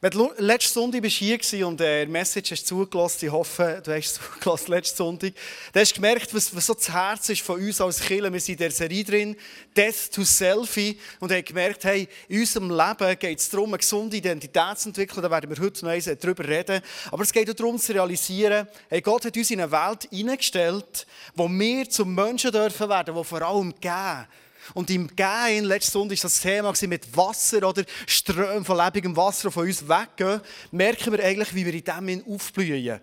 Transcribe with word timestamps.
Wenn 0.00 0.12
du 0.12 0.30
letzte 0.38 0.74
Sonntag 0.74 1.04
hier 1.06 1.36
warst 1.36 1.54
und 1.54 1.80
äh, 1.80 2.06
die 2.06 2.12
Message 2.12 2.52
hast 2.52 2.68
zugelassen, 2.68 3.26
ich 3.26 3.32
hoffe, 3.32 3.82
du 3.84 3.92
hast 3.92 4.14
zugelassen 4.32 4.70
letzte 4.70 4.96
Sonntag, 4.98 5.32
dann 5.72 5.80
hast 5.80 5.90
du 5.90 5.94
gemerkt, 5.96 6.32
was, 6.32 6.54
was 6.54 6.66
so 6.66 6.74
das 6.74 6.88
Herz 6.88 7.28
ist 7.30 7.42
von 7.42 7.60
uns 7.60 7.80
als 7.80 7.98
Kirche. 7.98 8.32
Wir 8.32 8.38
sind 8.38 8.52
in 8.52 8.58
der 8.58 8.70
Serie 8.70 9.02
drin, 9.02 9.36
Death 9.76 10.12
to 10.12 10.22
Selfie, 10.22 11.00
und 11.18 11.32
haben 11.32 11.44
gemerkt, 11.44 11.82
hey, 11.82 12.06
in 12.28 12.38
unserem 12.38 12.70
Leben 12.70 13.18
geht 13.18 13.40
es 13.40 13.50
darum, 13.50 13.70
eine 13.70 13.78
gesunde 13.78 14.18
Identität 14.18 14.78
zu 14.78 14.90
entwickeln. 14.90 15.20
Da 15.20 15.30
werden 15.32 15.50
wir 15.50 15.60
heute 15.60 15.84
noch 15.84 15.90
einmal 15.90 16.16
darüber 16.16 16.46
reden. 16.46 16.80
Aber 17.10 17.24
es 17.24 17.32
geht 17.32 17.50
auch 17.50 17.54
darum 17.54 17.76
zu 17.76 17.92
realisieren, 17.92 18.68
hey, 18.88 19.00
Gott 19.00 19.24
hat 19.24 19.36
uns 19.36 19.50
in 19.50 19.60
eine 19.60 19.72
Welt 19.72 20.08
hineingestellt, 20.12 21.08
wo 21.34 21.48
wir 21.48 21.90
zum 21.90 22.14
Menschen 22.14 22.52
dürfen 22.52 22.88
werden, 22.88 23.16
die 23.16 23.24
vor 23.24 23.42
allem 23.42 23.74
geben 23.80 24.28
und 24.74 24.90
im 24.90 25.08
Gehen, 25.14 25.64
letzte 25.64 25.92
Sonntag 25.92 26.18
war 26.18 26.22
das 26.22 26.40
Thema 26.40 26.74
mit 26.88 27.16
Wasser 27.16 27.68
oder 27.68 27.84
Strömen 28.06 28.64
von 28.64 28.76
lebendigem 28.76 29.16
Wasser, 29.16 29.50
von 29.50 29.66
uns 29.66 29.88
weggehen, 29.88 30.40
merken 30.70 31.12
wir 31.12 31.24
eigentlich, 31.24 31.54
wie 31.54 31.66
wir 31.66 31.74
in 31.74 32.08
dem 32.08 32.34
aufblühen. 32.34 33.00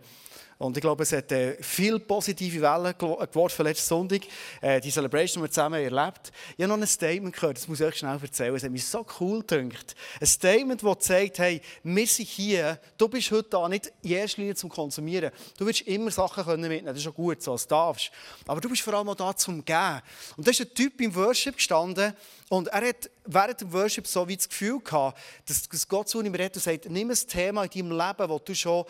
Und 0.57 0.77
ich 0.77 0.81
glaube, 0.81 1.03
es 1.03 1.11
hat 1.11 1.31
äh, 1.31 1.61
viel 1.61 1.99
positive 1.99 2.61
Wellen 2.61 2.93
geworfen 2.97 3.65
letzten 3.65 3.87
Sonntag. 3.87 4.21
Äh, 4.61 4.79
die 4.79 4.89
Celebration, 4.89 5.41
die 5.41 5.47
wir 5.47 5.51
zusammen 5.51 5.81
erlebt 5.81 6.31
Ich 6.55 6.63
habe 6.63 6.69
noch 6.69 6.77
ein 6.77 6.87
Statement 6.87 7.35
gehört, 7.35 7.57
das 7.57 7.67
muss 7.67 7.81
ich 7.81 7.85
euch 7.85 7.97
schnell 7.97 8.17
erzählen. 8.21 8.55
Es 8.55 8.63
hat 8.63 8.71
mich 8.71 8.85
so 8.85 9.05
cool 9.19 9.41
gedacht. 9.41 9.95
Ein 10.21 10.27
Statement, 10.27 10.81
das 10.81 10.99
zeigt, 10.99 11.39
hey, 11.39 11.61
wir 11.83 12.07
sind 12.07 12.27
hier, 12.27 12.79
du 12.97 13.09
bist 13.09 13.31
heute 13.31 13.49
da 13.49 13.67
nicht 13.67 13.91
in 14.01 14.11
erster 14.11 14.41
Linie 14.41 14.55
zum 14.55 14.69
Konsumieren. 14.69 15.31
Du 15.57 15.65
willst 15.65 15.81
immer 15.81 16.11
Sachen 16.11 16.45
mitnehmen 16.45 16.85
das 16.85 16.97
ist 16.97 17.07
auch 17.07 17.13
gut, 17.13 17.41
so 17.41 17.51
als 17.51 17.67
darfst. 17.67 18.11
Aber 18.47 18.61
du 18.61 18.69
bist 18.69 18.81
vor 18.81 18.93
allem 18.93 19.09
auch 19.09 19.15
da 19.15 19.35
zum 19.35 19.65
Geben. 19.65 20.01
Und 20.37 20.47
da 20.47 20.51
ist 20.51 20.61
ein 20.61 20.73
Typ 20.73 21.01
im 21.01 21.13
Worship 21.15 21.57
gestanden, 21.57 22.13
und 22.49 22.67
er 22.67 22.89
hat 22.89 23.09
während 23.25 23.61
dem 23.61 23.73
Worship 23.73 24.07
so 24.07 24.27
wie 24.27 24.37
das 24.37 24.49
Gefühl 24.49 24.79
gehabt, 24.79 25.19
dass 25.47 25.87
Gott 25.87 26.09
zu 26.09 26.21
ihm 26.21 26.33
redet 26.33 26.55
und 26.55 26.63
sagt, 26.63 26.89
nimm 26.89 27.09
ein 27.09 27.15
Thema 27.15 27.63
in 27.63 27.69
deinem 27.69 27.91
Leben, 27.91 28.29
wo 28.29 28.39
du 28.39 28.55
schon 28.55 28.85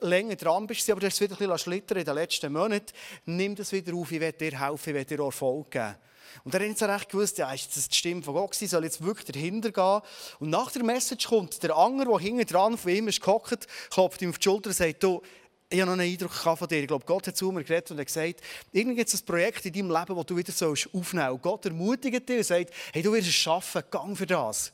länger 0.00 0.36
dran 0.36 0.66
bist, 0.66 0.88
aber 0.90 1.00
du 1.00 1.06
hast 1.06 1.14
es 1.14 1.20
wieder 1.20 1.34
ein 1.34 1.38
bisschen 1.38 1.58
schlittern 1.58 1.98
in 1.98 2.04
den 2.04 2.14
letzten 2.14 2.52
Monaten, 2.52 2.92
nimm 3.26 3.54
das 3.54 3.72
wieder 3.72 3.94
auf, 3.94 4.10
ich 4.12 4.20
werde 4.20 4.38
dir 4.38 4.60
helfen, 4.60 4.90
ich 4.90 4.94
werde 4.94 5.16
dir 5.16 5.24
Erfolg 5.24 5.70
geben. 5.70 5.94
Und 6.44 6.54
er 6.54 6.60
hat 6.60 6.68
nicht 6.68 6.78
so 6.78 6.86
recht 6.86 7.08
gewusst, 7.08 7.38
ja, 7.38 7.52
ist 7.52 7.76
das 7.76 7.88
die 7.88 7.96
Stimme 7.96 8.22
von 8.22 8.34
Gott 8.34 8.52
gewesen, 8.52 8.68
soll 8.68 8.84
jetzt 8.84 9.02
wirklich 9.02 9.26
dahinter 9.26 9.70
gehen? 9.70 10.00
Und 10.40 10.50
nach 10.50 10.70
der 10.70 10.84
Message 10.84 11.26
kommt 11.26 11.62
der 11.62 11.76
Anger, 11.76 12.04
der 12.04 12.18
hinten 12.18 12.46
dran 12.46 12.78
von 12.78 12.92
ihm 12.92 13.08
ist 13.08 13.20
gehockt, 13.20 13.66
klopft 13.90 14.22
ihm 14.22 14.30
auf 14.30 14.38
die 14.38 14.44
Schulter 14.44 14.68
und 14.70 14.76
sagt, 14.76 15.02
du, 15.02 15.22
ich 15.70 15.80
habe 15.80 15.90
noch 15.90 15.98
einen 15.98 16.10
Eindruck 16.10 16.32
von 16.32 16.68
dir. 16.68 16.80
Ich 16.80 16.86
glaube, 16.86 17.04
Gott 17.04 17.26
hat 17.26 17.36
zu 17.36 17.52
mir 17.52 17.62
geredet 17.62 17.90
und 17.90 17.98
hat 17.98 18.06
gesagt, 18.06 18.40
irgendwie 18.72 18.96
gibt 18.96 19.12
es 19.12 19.20
ein 19.20 19.26
Projekt 19.26 19.66
in 19.66 19.72
deinem 19.74 19.90
Leben, 19.90 20.16
das 20.16 20.26
du 20.26 20.36
wieder 20.36 20.52
aufnehmen 20.52 20.76
sollst. 20.92 20.94
Und 20.94 21.42
Gott 21.42 21.66
ermutigt 21.66 22.28
dich 22.28 22.38
und 22.38 22.44
sagt, 22.44 22.70
hey, 22.92 23.02
du 23.02 23.12
wirst 23.12 23.28
es 23.28 23.34
schaffen, 23.34 23.82
gang 23.90 24.16
für 24.16 24.26
das. 24.26 24.72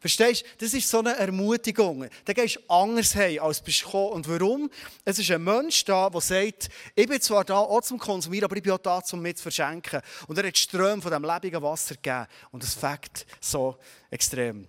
Verstehst 0.00 0.42
du? 0.42 0.64
Das 0.64 0.74
ist 0.74 0.90
so 0.90 0.98
eine 0.98 1.16
Ermutigung. 1.16 2.06
Da 2.26 2.34
gehst 2.34 2.56
du 2.56 2.60
anders 2.68 3.14
heim, 3.16 3.42
als 3.42 3.62
du 3.62 3.72
gekommen. 3.72 4.12
Und 4.12 4.28
warum? 4.28 4.70
Es 5.02 5.18
ist 5.18 5.30
ein 5.30 5.42
Mensch 5.42 5.82
da, 5.86 6.10
der 6.10 6.20
sagt, 6.20 6.68
ich 6.94 7.08
bin 7.08 7.20
zwar 7.22 7.42
da 7.44 7.56
auch 7.56 7.80
zum 7.80 7.98
Konsumieren, 7.98 8.44
aber 8.44 8.56
ich 8.56 8.62
bin 8.62 8.72
auch 8.72 8.78
da, 8.78 9.00
um 9.12 9.22
mit 9.22 9.38
zu 9.38 9.44
verschenken. 9.44 10.02
Und 10.26 10.36
er 10.36 10.46
hat 10.46 10.58
Ströme 10.58 11.00
von 11.00 11.10
diesem 11.10 11.24
lebenden 11.24 11.62
Wasser 11.62 11.94
gegeben. 11.94 12.26
Und 12.50 12.62
das 12.62 12.74
fängt 12.74 13.24
so 13.40 13.78
extrem. 14.10 14.68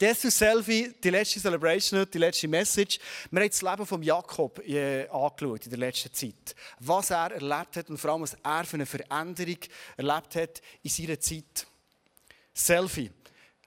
Death 0.00 0.22
to 0.22 0.30
Selfie, 0.30 0.94
die 1.02 1.10
letzte 1.10 1.40
Celebration, 1.40 2.06
die 2.14 2.18
letzte 2.18 2.46
Message. 2.46 3.00
Wir 3.32 3.40
haben 3.40 3.48
das 3.48 3.62
Leben 3.62 3.84
von 3.84 4.00
Jakob 4.00 4.60
äh, 4.60 5.08
angeschaut 5.08 5.64
in 5.64 5.70
der 5.70 5.78
letzten 5.80 6.14
Zeit. 6.14 6.54
Was 6.78 7.10
er 7.10 7.32
erlebt 7.32 7.76
hat 7.76 7.90
und 7.90 7.98
vor 7.98 8.12
allem, 8.12 8.22
was 8.22 8.36
er 8.40 8.64
für 8.64 8.74
eine 8.74 8.86
Veränderung 8.86 9.58
erlebt 9.96 10.36
hat 10.36 10.62
in 10.84 10.90
seiner 10.90 11.18
Zeit. 11.18 11.66
Selfie. 12.54 13.10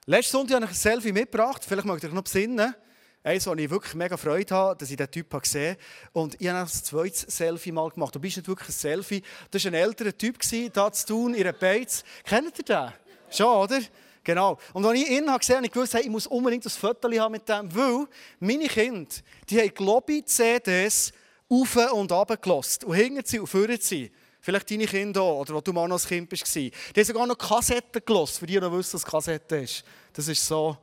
Letzten 0.05 0.31
Sonntag 0.31 0.55
habe 0.55 0.65
ich 0.65 0.71
ein 0.71 0.75
Selfie 0.75 1.11
mitgebracht. 1.11 1.65
Vielleicht 1.67 1.85
mögt 1.85 2.03
ihr 2.03 2.07
euch 2.07 2.15
noch 2.15 2.23
besinnen. 2.23 2.75
Eins, 3.23 3.45
wo 3.45 3.53
ich 3.53 3.69
wirklich 3.69 3.93
mega 3.95 4.15
Freude 4.15 4.55
habe, 4.55 4.77
dass 4.77 4.89
ich 4.89 4.95
diesen 4.95 5.11
Typ 5.11 5.37
gesehen 5.41 5.75
habe. 5.75 5.79
Und 6.13 6.39
ich 6.39 6.47
habe 6.47 6.59
ein 6.59 6.67
zweites 6.67 7.23
Selfie 7.27 7.73
mal 7.73 7.89
gemacht. 7.89 8.15
Du 8.15 8.21
bist 8.21 8.37
nicht 8.37 8.47
wirklich 8.47 8.69
ein 8.69 8.71
Selfie. 8.71 9.21
Das 9.51 9.65
war 9.65 9.71
ein 9.71 9.75
älterer 9.75 10.17
Typ, 10.17 10.41
hier 10.41 10.71
zu 10.71 11.05
tun, 11.05 11.33
in 11.33 11.41
einer 11.41 11.51
Beiz. 11.51 12.05
Kennt 12.23 12.57
ihr 12.57 12.63
den? 12.63 12.93
Schon, 13.29 13.47
oder? 13.47 13.81
Genau. 14.23 14.57
Und 14.73 14.85
als 14.85 14.99
ich 14.99 15.09
ihn 15.09 15.25
gesehen 15.25 15.55
habe, 15.55 15.65
ich 15.65 15.71
gewusst, 15.71 15.93
hey, 15.93 16.03
ich 16.03 16.09
muss 16.09 16.27
unbedingt 16.27 16.65
ein 16.65 16.69
Foto 16.69 17.11
haben 17.11 17.31
mit 17.31 17.49
dem, 17.49 17.75
weil 17.75 18.07
meine 18.39 18.67
Kinder, 18.67 19.09
die 19.49 19.59
haben 19.59 19.73
Globi-CDs 19.73 21.11
auf 21.49 21.75
und 21.93 22.11
runter 22.11 22.37
gelassen. 22.37 22.85
Und 22.85 22.95
hingen 22.95 23.23
sie 23.25 23.39
und 23.39 23.47
führen 23.47 23.79
sie. 23.79 24.11
Vielleicht 24.39 24.71
deine 24.71 24.85
Kinder 24.85 25.21
auch, 25.21 25.41
oder 25.41 25.55
wo 25.55 25.61
du 25.61 25.73
mal 25.73 25.87
noch 25.87 25.95
als 25.95 26.07
Kind 26.07 26.31
warst. 26.31 26.55
Die 26.55 26.71
haben 26.95 27.03
sogar 27.03 27.27
noch 27.27 27.37
Kassetten 27.37 28.01
gelassen, 28.03 28.39
für 28.39 28.47
die, 28.47 28.59
die 28.59 28.71
wissen, 28.71 28.93
was 28.93 29.05
Kassette 29.05 29.57
ist. 29.57 29.83
Das 30.13 30.27
ist 30.27 30.45
so, 30.45 30.77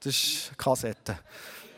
das 0.00 0.12
ist 0.12 0.58
Kassette. 0.58 1.18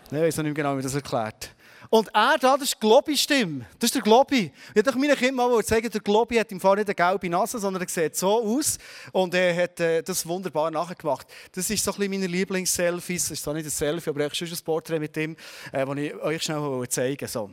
Ich 0.06 0.12
weiß 0.12 0.38
noch 0.38 0.44
nicht 0.44 0.54
genau, 0.54 0.76
wie 0.76 0.82
das 0.82 0.94
erklärt. 0.94 1.50
Und 1.90 2.08
er 2.14 2.36
da, 2.38 2.56
das 2.56 2.64
ist 2.64 2.74
die 2.74 2.80
Globi-Stimme. 2.80 3.66
Das 3.78 3.88
ist 3.88 3.94
der 3.94 4.02
Globi. 4.02 4.52
Ich 4.74 4.84
wollte 4.84 4.98
meinen 4.98 5.16
Kindern 5.16 5.50
mal 5.50 5.64
zeigen, 5.64 5.88
der 5.88 6.00
Globi 6.00 6.36
hat 6.36 6.52
im 6.52 6.60
Fall 6.60 6.76
nicht 6.76 6.88
eine 6.88 6.94
gelbe 6.94 7.30
Nase, 7.30 7.58
sondern 7.58 7.82
er 7.82 7.88
sieht 7.88 8.14
so 8.14 8.42
aus. 8.42 8.78
Und 9.12 9.32
er 9.32 9.56
hat 9.56 9.80
äh, 9.80 10.02
das 10.02 10.26
wunderbar 10.26 10.70
nachgemacht. 10.70 11.26
Das 11.52 11.70
ist 11.70 11.82
so 11.82 11.92
ein 11.92 11.96
bisschen 11.96 12.10
meine 12.10 12.26
Lieblings-Selfies. 12.26 13.22
Das 13.22 13.30
ist 13.30 13.42
zwar 13.42 13.54
nicht 13.54 13.66
ein 13.66 13.70
Selfie, 13.70 14.10
aber 14.10 14.26
ich 14.26 14.34
schon 14.34 14.48
ein 14.48 14.64
Porträt 14.64 14.98
mit 14.98 15.16
ihm, 15.16 15.34
äh, 15.72 15.86
das 15.86 15.96
ich 15.96 16.14
euch 16.14 16.42
schnell 16.42 16.88
zeigen 16.88 17.20
wollte. 17.20 17.28
So. 17.28 17.50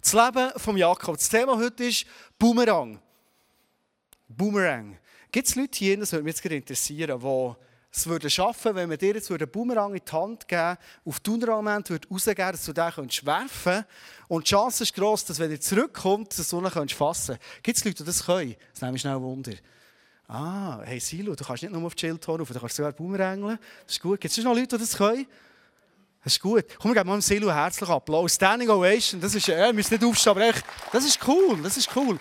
Das 0.00 0.12
Leben 0.12 0.50
von 0.56 0.76
Jakob. 0.76 1.16
Das 1.16 1.28
Thema 1.28 1.56
heute 1.56 1.84
ist 1.84 2.06
Boomerang. 2.38 3.00
Boomerang. 4.28 4.98
Gibt 5.32 5.48
es 5.48 5.56
Leute 5.56 5.76
hier, 5.78 5.98
das 5.98 6.12
würde 6.12 6.22
mich 6.22 6.36
jetzt 6.36 6.44
interessieren, 6.44 7.18
die 7.18 7.54
es 7.96 8.06
würde 8.08 8.28
schaffen, 8.28 8.74
wenn 8.74 8.90
wir 8.90 8.96
dir 8.96 9.14
jetzt 9.14 9.30
einen 9.30 9.48
Boomerang 9.48 9.94
in 9.94 10.00
die 10.04 10.12
Hand 10.12 10.48
geben, 10.48 10.76
auf 11.04 11.20
den 11.20 11.40
würde 11.88 12.08
rausgeben, 12.10 12.52
dass 12.52 12.64
du 12.64 12.72
den 12.72 12.90
könntest 12.90 13.24
werfen 13.24 13.84
und 14.26 14.44
die 14.44 14.50
Chance 14.50 14.82
ist 14.82 14.94
gross, 14.94 15.24
dass 15.24 15.38
wenn 15.38 15.50
er 15.50 15.60
zurückkommt, 15.60 16.36
dass 16.36 16.48
du 16.48 16.60
ihn 16.60 16.88
fassen 16.88 17.36
kannst. 17.38 17.62
Gibt 17.62 17.78
es 17.78 17.84
Leute, 17.84 17.98
die 17.98 18.04
das 18.04 18.24
können? 18.26 18.56
Das 18.72 18.82
nehme 18.82 18.96
ich 18.96 19.00
schnell 19.00 19.20
Wunder. 19.20 19.52
Ah, 20.26 20.80
hey 20.84 20.98
Silo, 20.98 21.36
du 21.36 21.44
kannst 21.44 21.62
nicht 21.62 21.72
nur 21.72 21.84
auf 21.84 21.94
die 21.94 22.00
Schildhorn 22.00 22.40
rauf, 22.40 22.50
du 22.50 22.58
kannst 22.58 22.74
sogar 22.74 22.92
Boomerangeln. 22.92 23.58
Das 23.86 23.94
ist 23.94 24.02
gut. 24.02 24.20
Gibt 24.20 24.36
es 24.36 24.42
noch 24.42 24.54
Leute, 24.54 24.76
die 24.76 24.78
das 24.78 24.96
können? 24.96 25.26
Das 26.24 26.32
ist 26.32 26.40
gut. 26.40 26.64
Komm, 26.80 26.92
wir 26.92 26.94
geben 26.96 27.10
mal 27.10 27.22
Silo 27.22 27.52
herzlichen 27.52 27.92
Applaus. 27.92 28.34
Standing 28.34 28.70
Ovation, 28.70 29.20
das 29.20 29.34
ist, 29.34 29.48
äh, 29.48 29.72
müsst 29.72 29.92
nicht 29.92 30.02
aufstehen, 30.02 30.30
aber 30.30 30.48
echt, 30.48 30.64
das 30.90 31.04
ist 31.04 31.20
cool, 31.28 31.60
das 31.62 31.76
ist 31.76 31.94
cool. 31.94 32.18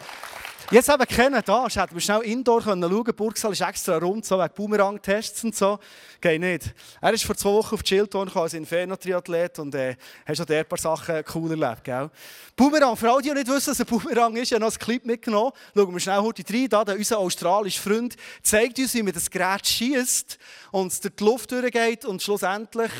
Jetzt 0.71 0.89
eben 0.89 1.05
kennen 1.05 1.41
da, 1.45 1.67
hätten 1.67 1.93
wir 1.93 2.01
schnell 2.01 2.21
indoor 2.21 2.61
schauen 2.61 2.81
können. 2.81 3.15
Burgsaal 3.15 3.51
ist 3.51 3.61
extra 3.61 3.97
rund, 3.97 4.25
so 4.25 4.39
wegen 4.39 4.53
Boomerang-Tests 4.53 5.43
und 5.43 5.55
so. 5.55 5.77
Geht 6.21 6.39
nicht. 6.39 6.73
Er 7.01 7.13
ist 7.13 7.25
vor 7.25 7.35
zwei 7.35 7.49
Wochen 7.49 7.75
auf 7.75 7.83
die 7.83 7.89
Schildtorn 7.89 8.31
als 8.33 8.53
Inferno-Triathlet 8.53 9.59
und 9.59 9.75
äh, 9.75 9.95
hat 10.25 10.37
schon 10.37 10.47
ein 10.47 10.65
paar 10.65 10.79
Sachen 10.79 11.23
cool 11.35 11.51
erlebt. 11.51 11.83
Gell? 11.83 12.09
Boomerang, 12.55 12.95
für 12.95 13.11
alle, 13.11 13.21
die 13.21 13.31
nicht 13.31 13.47
wissen, 13.47 13.71
was 13.71 13.79
ein 13.79 13.85
Boomerang 13.85 14.35
ist, 14.35 14.51
ich 14.51 14.53
habe 14.53 14.65
noch 14.65 14.71
ein 14.71 14.79
Clip 14.79 15.05
mitgenommen. 15.05 15.51
Schauen 15.75 15.93
wir 15.93 15.99
schnell 15.99 16.19
heute 16.19 16.53
rein. 16.53 16.69
Da, 16.69 16.85
der, 16.85 16.95
unser 16.95 17.17
australischer 17.19 17.81
Freund 17.81 18.15
zeigt 18.41 18.79
uns, 18.79 18.93
wie 18.93 19.03
man 19.03 19.13
das 19.13 19.29
Gerät 19.29 19.67
schießt 19.67 20.37
und 20.71 21.03
durch 21.03 21.15
die 21.15 21.23
Luft 21.23 21.51
durchgeht 21.51 22.05
und 22.05 22.21
schlussendlich 22.21 22.91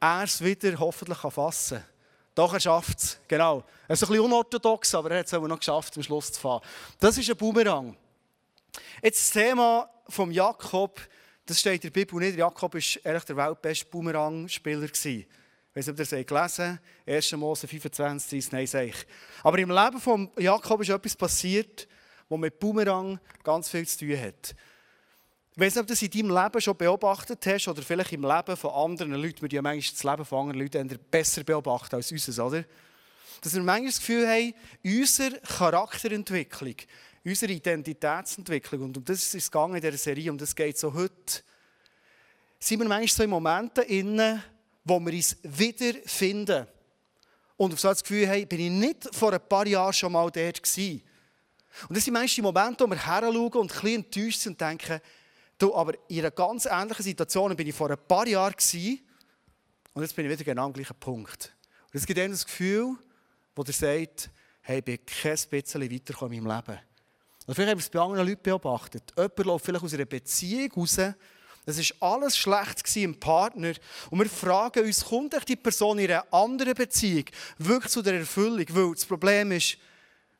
er 0.00 0.24
es 0.24 0.42
wieder 0.42 0.78
hoffentlich 0.78 1.18
fassen 1.18 1.78
kann. 1.78 1.95
Doch, 2.36 2.52
er 2.52 2.60
schafft 2.60 2.98
es. 2.98 3.18
Genau. 3.26 3.64
Er 3.88 3.94
ist 3.94 4.02
ein 4.04 4.08
bisschen 4.08 4.24
unorthodox, 4.24 4.94
aber 4.94 5.10
er 5.10 5.20
hat 5.20 5.26
es 5.26 5.32
auch 5.32 5.48
noch 5.48 5.58
geschafft, 5.58 5.96
am 5.96 6.02
Schluss 6.02 6.30
zu 6.30 6.38
fahren. 6.38 6.60
Das 7.00 7.16
ist 7.16 7.30
ein 7.30 7.36
Boomerang. 7.36 7.96
Jetzt 9.02 9.34
das 9.34 9.42
Thema 9.42 9.88
vom 10.06 10.30
Jakob, 10.30 11.00
das 11.46 11.58
steht 11.58 11.82
in 11.82 11.90
der 11.92 11.98
Bibel 11.98 12.20
nicht. 12.20 12.36
Jakob 12.36 12.74
war 12.74 12.80
ehrlich 13.04 13.24
der 13.24 13.36
weltbeste 13.38 13.86
Boomerang-Spieler. 13.86 14.82
Ich 14.82 14.92
weiß 14.92 15.86
nicht, 15.86 15.88
ob 15.88 15.98
ihr 15.98 16.02
es 16.02 16.26
gelesen 16.26 16.78
habt. 17.06 17.08
1. 17.08 17.32
Mose 17.32 17.66
25, 17.66 18.28
30, 18.30 18.52
nein, 18.52 18.66
sage 18.66 18.86
ich. 18.88 19.06
Aber 19.42 19.58
im 19.58 19.70
Leben 19.70 19.98
von 19.98 20.30
Jakob 20.36 20.82
ist 20.82 20.90
etwas 20.90 21.16
passiert, 21.16 21.88
was 22.28 22.38
mit 22.38 22.58
Boomerang 22.58 23.18
ganz 23.42 23.70
viel 23.70 23.88
zu 23.88 24.00
tun 24.00 24.20
hat. 24.20 24.54
Ich 25.58 25.62
weiß 25.62 25.74
nicht, 25.74 25.80
ob 25.80 25.86
du 25.86 25.94
das 25.94 26.02
in 26.02 26.10
deinem 26.10 26.36
Leben 26.36 26.60
schon 26.60 26.76
beobachtet 26.76 27.46
hast 27.46 27.66
oder 27.66 27.80
vielleicht 27.80 28.12
im 28.12 28.24
Leben 28.24 28.56
von 28.58 28.70
anderen 28.72 29.14
Leuten. 29.14 29.40
Wir 29.40 29.48
ja 29.48 29.62
manchmal 29.62 29.94
das 29.94 30.04
Leben 30.04 30.24
von 30.26 30.40
anderen 30.40 30.60
Leuten 30.60 30.98
besser 31.10 31.44
beobachten 31.44 31.94
als 31.94 32.12
unseres, 32.12 32.38
oder? 32.38 32.62
Dass 33.40 33.54
wir 33.54 33.62
manchmal 33.62 33.86
das 33.86 33.98
Gefühl 33.98 34.28
haben, 34.28 34.54
unsere 34.84 35.40
Charakterentwicklung, 35.40 36.74
unsere 37.24 37.52
Identitätsentwicklung, 37.54 38.82
und 38.82 38.98
um 38.98 39.04
das 39.06 39.20
ist 39.20 39.34
es 39.34 39.50
gegangen 39.50 39.76
in 39.76 39.80
dieser 39.80 39.96
Serie, 39.96 40.30
um 40.30 40.36
das 40.36 40.54
geht 40.54 40.76
so 40.76 40.92
heute, 40.92 41.42
sind 42.58 42.78
wir 42.78 42.86
manchmal 42.86 43.08
so 43.08 43.22
in 43.22 43.30
Momenten 43.30 43.84
inne, 43.84 44.42
wo 44.84 45.00
wir 45.00 45.14
uns 45.14 45.38
wiederfinden. 45.42 46.66
Und 47.56 47.72
auf 47.72 47.80
so 47.80 47.88
das 47.88 48.02
Gefühl 48.02 48.28
haben, 48.28 48.46
bin 48.46 48.60
ich 48.60 48.70
nicht 48.70 49.14
vor 49.16 49.32
ein 49.32 49.40
paar 49.48 49.66
Jahren 49.66 49.94
schon 49.94 50.12
mal 50.12 50.30
dort 50.30 50.62
gewesen. 50.62 51.02
Und 51.88 51.96
das 51.96 52.04
sind 52.04 52.12
manchmal 52.12 52.34
die 52.34 52.42
Momente, 52.42 52.84
wo 52.84 52.90
wir 52.90 53.06
heranschauen 53.06 53.52
und 53.52 53.72
ein 53.72 53.80
bisschen 53.80 54.04
enttäuscht 54.04 54.40
sind 54.40 54.52
und 54.52 54.60
denken, 54.60 55.00
Du, 55.58 55.74
aber 55.74 55.94
in 56.08 56.18
einer 56.18 56.30
ganz 56.30 56.66
ähnlichen 56.66 57.02
Situation 57.02 57.56
bin 57.56 57.66
ich 57.66 57.74
vor 57.74 57.90
ein 57.90 57.98
paar 58.06 58.26
Jahren 58.26 58.52
gewesen, 58.52 59.00
und 59.94 60.02
jetzt 60.02 60.14
bin 60.14 60.26
ich 60.26 60.32
wieder 60.32 60.44
genau 60.44 60.66
am 60.66 60.74
gleichen 60.74 60.96
Punkt. 61.00 61.56
Und 61.86 61.94
es 61.94 62.04
gibt 62.04 62.18
einem 62.18 62.32
das 62.32 62.44
Gefühl, 62.44 62.96
wo 63.54 63.62
der 63.62 63.72
sagt, 63.72 64.30
hey, 64.60 64.80
ich 64.80 64.84
bin 64.84 64.98
kein 65.06 65.38
bisschen 65.50 65.80
weitergekommen 65.80 66.36
in 66.36 66.44
meinem 66.44 66.56
Leben. 66.56 66.78
Und 67.46 67.54
vielleicht 67.54 67.70
haben 67.70 67.78
wir 67.78 67.82
es 67.82 67.88
bei 67.88 68.00
anderen 68.00 68.28
Leuten 68.28 68.42
beobachtet. 68.42 69.14
Jemand 69.16 69.44
läuft 69.44 69.64
vielleicht 69.64 69.84
aus 69.84 69.94
einer 69.94 70.04
Beziehung 70.04 70.70
raus 70.76 70.98
Es 71.64 72.00
war 72.00 72.12
alles 72.12 72.36
schlecht 72.36 72.96
im 72.96 73.18
Partner. 73.18 73.72
Und 74.10 74.18
wir 74.18 74.28
fragen 74.28 74.84
uns, 74.84 75.02
kommt 75.02 75.48
die 75.48 75.56
Person 75.56 75.98
in 75.98 76.10
einer 76.10 76.30
anderen 76.30 76.74
Beziehung 76.74 77.24
wirklich 77.56 77.90
zu 77.90 78.02
der 78.02 78.18
Erfüllung? 78.18 78.66
Weil 78.68 78.94
das 78.94 79.06
Problem 79.06 79.52
ist, 79.52 79.78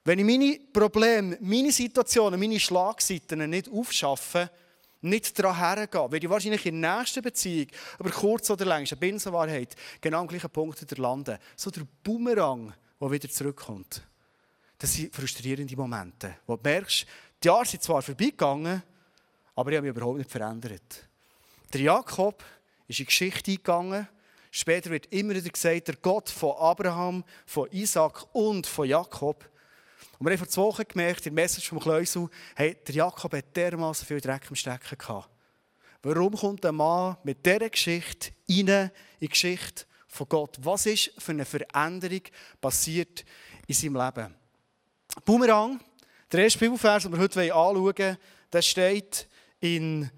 wenn 0.04 0.18
ich 0.18 0.24
meine 0.26 0.60
Probleme, 0.70 1.38
meine 1.40 1.72
Situationen, 1.72 2.38
meine 2.38 2.60
Schlagseiten 2.60 3.48
nicht 3.48 3.70
aufschaffe, 3.70 4.50
nicht 5.08 5.38
daran 5.38 5.56
hergehe, 5.56 6.00
werde 6.00 6.26
ich 6.26 6.30
wahrscheinlich 6.30 6.66
in 6.66 6.80
der 6.80 6.98
nächsten 6.98 7.22
Beziehung, 7.22 7.68
über 7.98 8.10
kurz 8.10 8.50
oder 8.50 8.64
lang, 8.64 8.86
eine 8.86 8.96
Binsenwahrheit, 8.96 9.74
genau 10.00 10.20
am 10.20 10.26
gleichen 10.26 10.50
Punkt 10.50 10.80
wieder 10.80 11.00
landen. 11.00 11.38
So 11.56 11.70
der 11.70 11.86
Bumerang, 12.02 12.72
der 13.00 13.10
wieder 13.10 13.28
zurückkommt. 13.28 14.02
Das 14.78 14.92
sind 14.92 15.14
frustrierende 15.14 15.76
Momente, 15.76 16.36
wo 16.46 16.56
du 16.56 16.62
merkst, 16.62 17.06
die 17.42 17.48
Jahre 17.48 17.64
sind 17.64 17.82
zwar 17.82 18.02
vorbeigegangen, 18.02 18.82
aber 19.54 19.70
ich 19.70 19.76
habe 19.76 19.86
mich 19.86 19.96
überhaupt 19.96 20.18
nicht 20.18 20.30
verändert. 20.30 21.08
Der 21.72 21.80
Jakob 21.80 22.44
ist 22.86 22.98
in 22.98 23.04
die 23.04 23.06
Geschichte 23.06 23.50
eingegangen. 23.50 24.08
Später 24.50 24.90
wird 24.90 25.06
immer 25.06 25.34
wieder 25.34 25.50
gesagt, 25.50 25.88
der 25.88 25.96
Gott 25.96 26.30
von 26.30 26.56
Abraham, 26.56 27.24
von 27.46 27.70
Isaac 27.72 28.26
und 28.32 28.66
von 28.66 28.88
Jakob. 28.88 29.48
Und 30.18 30.26
wir 30.26 30.32
haben 30.32 30.38
vor 30.38 30.48
zwei 30.48 30.62
Wochen 30.62 30.88
gemerkt, 30.88 31.26
in 31.26 31.34
der 31.34 31.44
Message 31.44 31.68
vom 31.68 31.78
Kleusel, 31.78 32.28
hey, 32.54 32.76
der 32.86 32.94
Jakob 32.94 33.32
hat 33.32 33.56
dermaßen 33.56 34.06
viel 34.06 34.20
Dreck 34.20 34.46
im 34.48 34.56
Stecken 34.56 34.96
gehabt. 34.96 35.28
Warum 36.02 36.34
kommt 36.34 36.64
ein 36.64 36.74
Mann 36.74 37.16
mit 37.24 37.44
dieser 37.44 37.68
Geschichte 37.68 38.30
rein 38.48 38.68
in 38.68 38.90
die 39.20 39.28
Geschichte 39.28 39.84
von 40.06 40.28
Gott? 40.28 40.56
Was 40.62 40.86
ist 40.86 41.12
für 41.18 41.32
eine 41.32 41.44
Veränderung 41.44 42.22
passiert 42.60 43.24
in 43.66 43.74
seinem 43.74 43.96
Leben? 43.96 44.34
Boomerang, 45.24 45.80
der 46.30 46.44
erste 46.44 46.58
Bibelvers, 46.60 47.02
den 47.02 47.12
wir 47.12 47.18
heute 47.18 47.40
anschauen 47.40 47.96
wollen, 47.96 48.62
steht 48.62 49.28
in 49.60 50.10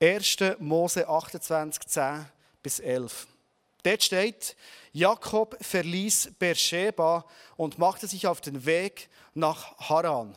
1. 0.00 0.36
Mose 0.58 1.08
28, 1.08 1.86
10 1.86 2.26
bis 2.62 2.80
11. 2.80 3.26
Dort 3.82 4.02
steht, 4.02 4.56
Jakob 4.92 5.56
verließ 5.60 6.32
Beersheba 6.38 7.24
und 7.56 7.78
machte 7.78 8.06
sich 8.06 8.26
auf 8.26 8.40
den 8.40 8.66
Weg 8.66 9.08
nach 9.34 9.78
Haran. 9.78 10.36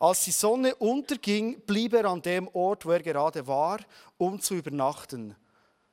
Als 0.00 0.24
die 0.24 0.30
Sonne 0.30 0.74
unterging, 0.76 1.60
blieb 1.60 1.94
er 1.94 2.06
an 2.06 2.22
dem 2.22 2.48
Ort, 2.48 2.86
wo 2.86 2.90
er 2.90 3.02
gerade 3.02 3.46
war, 3.46 3.80
um 4.18 4.40
zu 4.40 4.54
übernachten. 4.54 5.36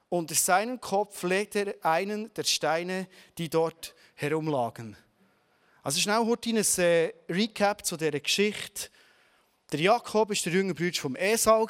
Unter 0.10 0.36
seinen 0.36 0.80
Kopf 0.80 1.24
legte 1.24 1.75
er 1.81 1.86
einen 1.86 2.33
der 2.33 2.44
Steine, 2.44 3.07
die 3.38 3.50
dort 3.50 3.95
herumlagen. 4.16 4.95
Also 5.81 6.00
schnell 6.00 6.25
heute 6.25 6.50
ein 6.50 6.63
äh, 6.77 7.13
Recap 7.30 7.86
zu 7.86 7.98
dieser 7.98 8.19
Geschichte. 8.19 8.89
Der 9.73 9.81
Jakob 9.81 10.29
war 10.29 10.35
der 10.35 10.53
jüngere 10.53 10.75
Bruder 10.75 10.99
vom 11.01 11.15
Esau. 11.15 11.67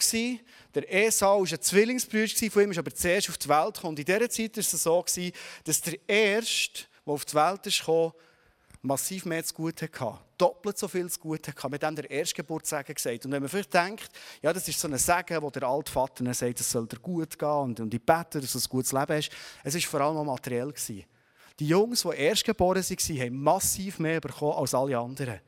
Der 0.75 0.93
Esau 0.93 1.39
war 1.39 1.49
ein 1.49 1.61
Zwillingsbruder 1.61 2.51
von 2.51 2.63
ihm, 2.63 2.71
ist 2.71 2.77
aber 2.77 2.93
zuerst 2.93 3.29
auf 3.29 3.37
die 3.37 3.47
Welt 3.47 3.75
gekommen. 3.75 3.91
Und 3.91 3.99
in 3.99 4.03
dieser 4.03 4.29
Zeit 4.29 4.57
war 4.57 4.59
es 4.59 4.71
so, 4.71 5.05
dass 5.63 5.81
der 5.81 5.99
Erste, 6.05 6.83
der 7.05 7.13
auf 7.13 7.23
die 7.23 7.33
Welt 7.33 7.81
kam, 7.85 8.11
massiv 8.81 9.23
mehr 9.23 9.41
zu 9.45 9.53
gut 9.53 9.81
hatte. 9.81 10.19
Doppelt 10.37 10.77
so 10.77 10.89
viel 10.89 11.09
zu 11.09 11.17
gut 11.17 11.47
hatte. 11.47 11.69
Mit 11.69 11.81
dem 11.81 11.95
der 11.95 12.11
Erstgeburtssegen 12.11 12.93
gesagt. 12.93 13.25
Und 13.25 13.31
wenn 13.31 13.41
man 13.41 13.47
vielleicht 13.47 13.73
denkt, 13.73 14.09
ja, 14.41 14.51
das 14.51 14.67
ist 14.67 14.81
so 14.81 14.89
ein 14.89 14.97
Segen, 14.97 15.41
wo 15.41 15.49
der 15.49 15.63
Altvater 15.63 16.33
sagt, 16.33 16.59
es 16.59 16.69
soll 16.69 16.85
dir 16.85 16.99
gut 16.99 17.39
gehen 17.39 17.47
und, 17.47 17.79
und 17.79 17.93
ich 17.93 18.05
bete, 18.05 18.41
dass 18.41 18.51
du 18.51 18.59
ein 18.59 18.65
gutes 18.67 18.91
Leben 18.91 19.15
hast. 19.15 19.29
Es 19.63 19.75
war 19.75 19.81
vor 19.81 20.01
allem 20.01 20.17
auch 20.17 20.25
materiell. 20.25 20.73
Die 21.57 21.67
Jungs, 21.69 22.01
die 22.01 22.17
erstgeboren 22.17 22.83
waren, 22.83 23.19
haben 23.21 23.43
massiv 23.43 23.99
mehr 23.99 24.19
bekommen 24.19 24.57
als 24.57 24.73
alle 24.73 24.97
anderen. 24.97 25.39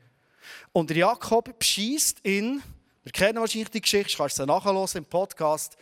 Und 0.72 0.90
der 0.90 0.98
Jakob 0.98 1.58
beschießt 1.58 2.24
ihn, 2.24 2.62
wir 3.02 3.12
kennen 3.12 3.38
wahrscheinlich 3.38 3.70
die 3.70 3.80
Geschichte, 3.80 4.16
kannst 4.16 4.38
du 4.38 4.46
nachhören 4.46 4.88
im 4.94 5.04
Podcast. 5.04 5.76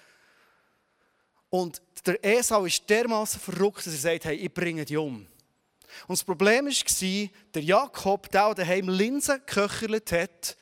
Und 1.49 1.81
der 2.05 2.23
Esau 2.25 2.65
ist 2.65 2.89
dermaßen 2.89 3.41
verrückt, 3.41 3.87
dass 3.87 3.95
er 3.95 3.99
sagt, 3.99 4.25
hey, 4.27 4.37
ich 4.37 4.53
bringe 4.53 4.85
dich 4.85 4.97
um. 4.97 5.27
Und 6.07 6.19
das 6.19 6.25
Problem 6.25 6.67
war, 6.67 7.29
der 7.55 7.63
Jakob, 7.63 8.31
der 8.31 8.55
daheim 8.55 8.89
Linsen 8.89 9.41
geköchert 9.47 10.13
hat, 10.13 10.57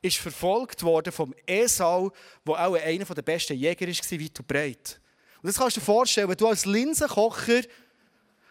ist 0.00 0.16
verfolgt 0.16 0.82
worden 0.82 1.12
vom 1.12 1.34
Esau, 1.46 2.12
der 2.46 2.66
auch 2.66 2.74
einer 2.74 3.04
der 3.04 3.22
besten 3.22 3.56
Jäger 3.56 3.86
war, 3.86 4.20
weit 4.20 4.40
und 4.40 4.48
breit. 4.48 5.00
Und 5.40 5.48
das 5.48 5.56
kannst 5.56 5.76
du 5.76 5.80
dir 5.80 5.86
vorstellen, 5.86 6.28
wenn 6.28 6.36
du 6.36 6.48
als 6.48 6.66
Linsenkocher 6.66 7.62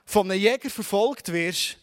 von 0.05 0.31
einem 0.31 0.39
Jäger 0.39 0.69
verfolgt 0.69 1.31
wirst, 1.31 1.77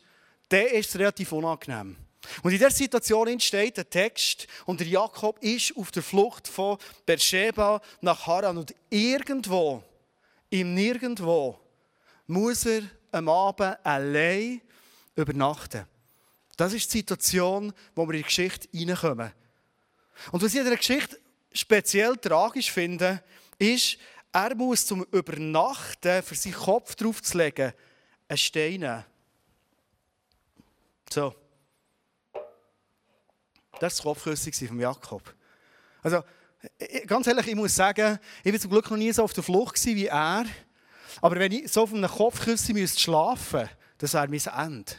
dann 0.48 0.66
ist 0.66 0.96
relativ 0.96 1.32
unangenehm. 1.32 1.96
Und 2.42 2.52
in 2.52 2.58
dieser 2.58 2.70
Situation 2.70 3.28
entsteht 3.28 3.76
der 3.76 3.88
Text 3.88 4.46
und 4.66 4.80
der 4.80 4.86
Jakob 4.86 5.38
ist 5.42 5.76
auf 5.76 5.90
der 5.90 6.02
Flucht 6.02 6.48
von 6.48 6.78
Beersheba 7.06 7.80
nach 8.00 8.26
Haran 8.26 8.58
und 8.58 8.74
irgendwo, 8.90 9.82
im 10.50 10.74
Nirgendwo, 10.74 11.58
muss 12.26 12.66
er 12.66 12.82
am 13.12 13.28
Abend 13.28 13.78
allein 13.84 14.60
übernachten. 15.16 15.86
Das 16.56 16.72
ist 16.72 16.92
die 16.92 16.98
Situation, 16.98 17.72
wo 17.94 18.06
wir 18.06 18.14
in 18.14 18.18
die 18.18 18.24
Geschichte 18.24 18.68
reinkommen. 18.74 19.32
Und 20.32 20.42
was 20.42 20.52
ich 20.52 20.60
in 20.60 20.66
der 20.66 20.76
Geschichte 20.76 21.18
speziell 21.52 22.16
tragisch 22.16 22.70
finde, 22.70 23.22
ist, 23.58 23.98
er 24.32 24.54
muss 24.54 24.86
zum 24.86 25.04
Übernachten, 25.04 26.22
für 26.22 26.34
seinen 26.34 26.54
Kopf 26.54 26.94
draufzulegen, 26.94 27.72
einen 28.28 28.38
Stein 28.38 28.80
nehmen. 28.80 29.04
So. 31.10 31.34
Das 33.80 34.04
war 34.04 34.14
das 34.14 34.22
Kopfküssen 34.24 34.68
von 34.68 34.80
Jakob. 34.80 35.34
Also, 36.02 36.22
ganz 37.06 37.26
ehrlich, 37.26 37.48
ich 37.48 37.54
muss 37.54 37.74
sagen, 37.74 38.18
ich 38.42 38.52
war 38.52 38.60
zum 38.60 38.70
Glück 38.70 38.90
noch 38.90 38.96
nie 38.96 39.12
so 39.12 39.22
auf 39.22 39.32
der 39.32 39.42
Flucht 39.42 39.84
wie 39.86 40.06
er. 40.06 40.44
Aber 41.20 41.36
wenn 41.36 41.52
ich 41.52 41.70
so 41.70 41.82
auf 41.82 41.92
einem 41.92 42.10
Kopfküssen 42.10 42.74
müsste 42.74 43.00
schlafen, 43.00 43.68
das 43.98 44.14
wäre 44.14 44.28
mein 44.28 44.66
Ende. 44.66 44.92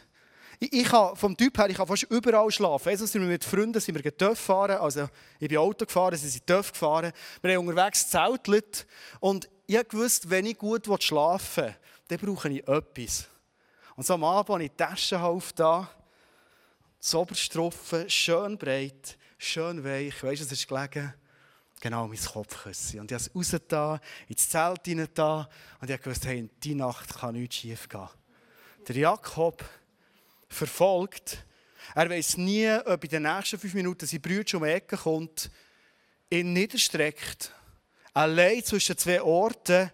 Ich, 0.62 0.84
kann, 0.84 1.16
vom 1.16 1.34
Typ 1.36 1.56
her, 1.56 1.70
ich 1.70 1.76
kann 1.76 1.86
fast 1.86 2.02
überall 2.04 2.50
schlafen. 2.50 2.90
Also 2.90 3.06
sind 3.06 3.22
wir 3.22 3.28
mit 3.28 3.44
Freunden 3.44 3.80
sind 3.80 3.94
wir 3.94 4.16
TÜV 4.16 4.28
gefahren. 4.28 4.76
Also 4.76 5.08
ich 5.38 5.48
bin 5.48 5.56
Auto 5.56 5.86
gefahren, 5.86 6.16
sie 6.16 6.28
sind 6.28 6.46
TÜV 6.46 6.72
gefahren. 6.72 7.12
Wir 7.40 7.56
haben 7.56 7.66
unterwegs 7.66 8.10
zeltelt. 8.10 8.86
Und 9.20 9.48
ich 9.66 9.80
wusste, 9.92 10.28
wenn 10.28 10.44
ich 10.44 10.58
gut 10.58 10.86
schlafen 11.02 11.64
will, 11.64 11.74
dann 12.08 12.18
brauche 12.18 12.50
ich 12.50 12.68
etwas. 12.68 13.26
Und 13.96 14.04
so 14.04 14.14
am 14.14 14.24
Abend 14.24 14.50
habe 14.50 14.64
ich 14.64 14.70
die 14.70 14.76
Tasche 14.76 15.40
da 15.54 15.88
das 17.00 17.14
Oberstropfen, 17.14 18.10
schön 18.10 18.58
breit, 18.58 19.16
schön 19.38 19.82
weich. 19.82 20.22
Weißt 20.22 20.42
du, 20.42 20.44
es 20.44 20.52
ist 20.52 20.68
gelegen? 20.68 21.14
Genau, 21.80 22.06
mein 22.06 22.18
Kopfkissen. 22.18 23.00
Und 23.00 23.10
ich 23.10 23.14
habe 23.14 23.24
es 23.24 23.34
rausgetan, 23.34 24.00
ins 24.28 24.48
Zelt 24.50 24.84
hinein 24.84 25.46
und 25.80 25.90
ich 25.90 26.06
wusste, 26.06 26.28
hey, 26.28 26.40
in 26.40 26.50
dieser 26.62 26.76
Nacht 26.76 27.18
kann 27.18 27.34
nichts 27.34 27.56
schief 27.56 27.88
gehen. 27.88 28.08
Der 28.86 28.96
Jakob 28.96 29.64
verfolgt. 30.48 31.38
Er 31.94 32.10
weiß 32.10 32.36
nie, 32.36 32.70
ob 32.70 33.02
in 33.02 33.10
den 33.10 33.22
nächsten 33.22 33.58
fünf 33.58 33.72
Minuten 33.72 34.06
sein 34.06 34.20
Bruder 34.20 34.58
um 34.58 34.64
die 34.64 34.70
Ecke 34.70 34.98
kommt, 34.98 35.50
ihn 36.28 36.52
niederstreckt. 36.52 37.54
Allein 38.12 38.62
zwischen 38.62 38.98
zwei 38.98 39.22
Orten. 39.22 39.90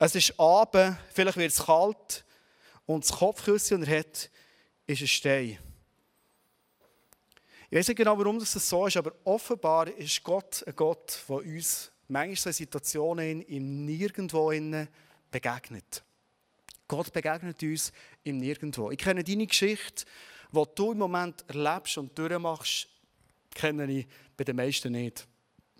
Es 0.00 0.16
ist 0.16 0.38
Abend, 0.40 0.96
vielleicht 1.12 1.38
wird 1.38 1.52
es 1.52 1.64
kalt. 1.64 2.24
Und 2.86 3.04
das 3.04 3.16
Kopfkissen, 3.16 3.80
das 3.80 3.88
er 3.88 4.00
hat, 4.00 4.30
ist 4.86 5.00
ein 5.00 5.06
Stein. 5.06 5.58
Ich 7.74 7.78
weiß 7.78 7.88
nicht 7.88 7.96
genau, 7.96 8.16
warum 8.16 8.38
das 8.38 8.52
so 8.52 8.86
ist, 8.86 8.96
aber 8.96 9.12
offenbar 9.24 9.88
ist 9.88 10.22
Gott 10.22 10.62
ein 10.64 10.76
Gott, 10.76 11.18
der 11.28 11.34
uns 11.38 11.90
manchmal 12.06 12.36
so 12.36 12.52
Situationen 12.52 13.42
im 13.42 13.84
Nirgendwo 13.84 14.52
begegnet. 15.28 16.04
Gott 16.86 17.12
begegnet 17.12 17.60
uns 17.64 17.92
im 18.22 18.38
Nirgendwo. 18.38 18.92
Ich 18.92 18.98
kenne 18.98 19.24
deine 19.24 19.48
Geschichte, 19.48 20.04
die 20.52 20.62
du 20.76 20.92
im 20.92 20.98
Moment 20.98 21.44
erlebst 21.48 21.98
und 21.98 22.16
durchmachst, 22.16 22.86
kenne 23.52 23.90
ich 23.90 24.06
bei 24.36 24.44
den 24.44 24.54
meisten 24.54 24.92
nicht. 24.92 25.26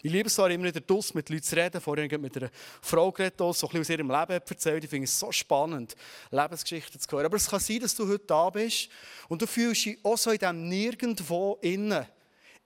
Ich 0.04 0.12
liebe 0.12 0.26
es 0.26 0.38
auch 0.38 0.48
immer 0.48 0.64
wieder 0.64 0.82
draussen 0.82 1.16
mit 1.16 1.30
Leuten 1.30 1.42
zu 1.42 1.56
reden. 1.56 1.80
Vorhin 1.80 2.20
mit 2.20 2.36
einer 2.36 2.50
Frau 2.82 3.10
geredet, 3.10 3.40
die 3.40 3.52
so 3.54 3.66
ein 3.70 3.80
aus 3.80 3.88
ihrem 3.88 4.10
Leben 4.10 4.32
erzählt. 4.32 4.84
Ich 4.84 4.90
finde 4.90 5.04
es 5.06 5.18
so 5.18 5.32
spannend, 5.32 5.96
Lebensgeschichten 6.30 7.00
zu 7.00 7.10
hören. 7.10 7.24
Aber 7.24 7.38
es 7.38 7.48
kann 7.48 7.58
sein, 7.58 7.80
dass 7.80 7.94
du 7.94 8.06
heute 8.06 8.26
da 8.26 8.50
bist 8.50 8.90
und 9.30 9.40
du 9.40 9.46
fühlst 9.46 9.86
dich 9.86 9.98
auch 10.02 10.18
so 10.18 10.30
in 10.30 10.38
diesem 10.38 10.68
Nirgendwo 10.68 11.58
innen. 11.62 12.04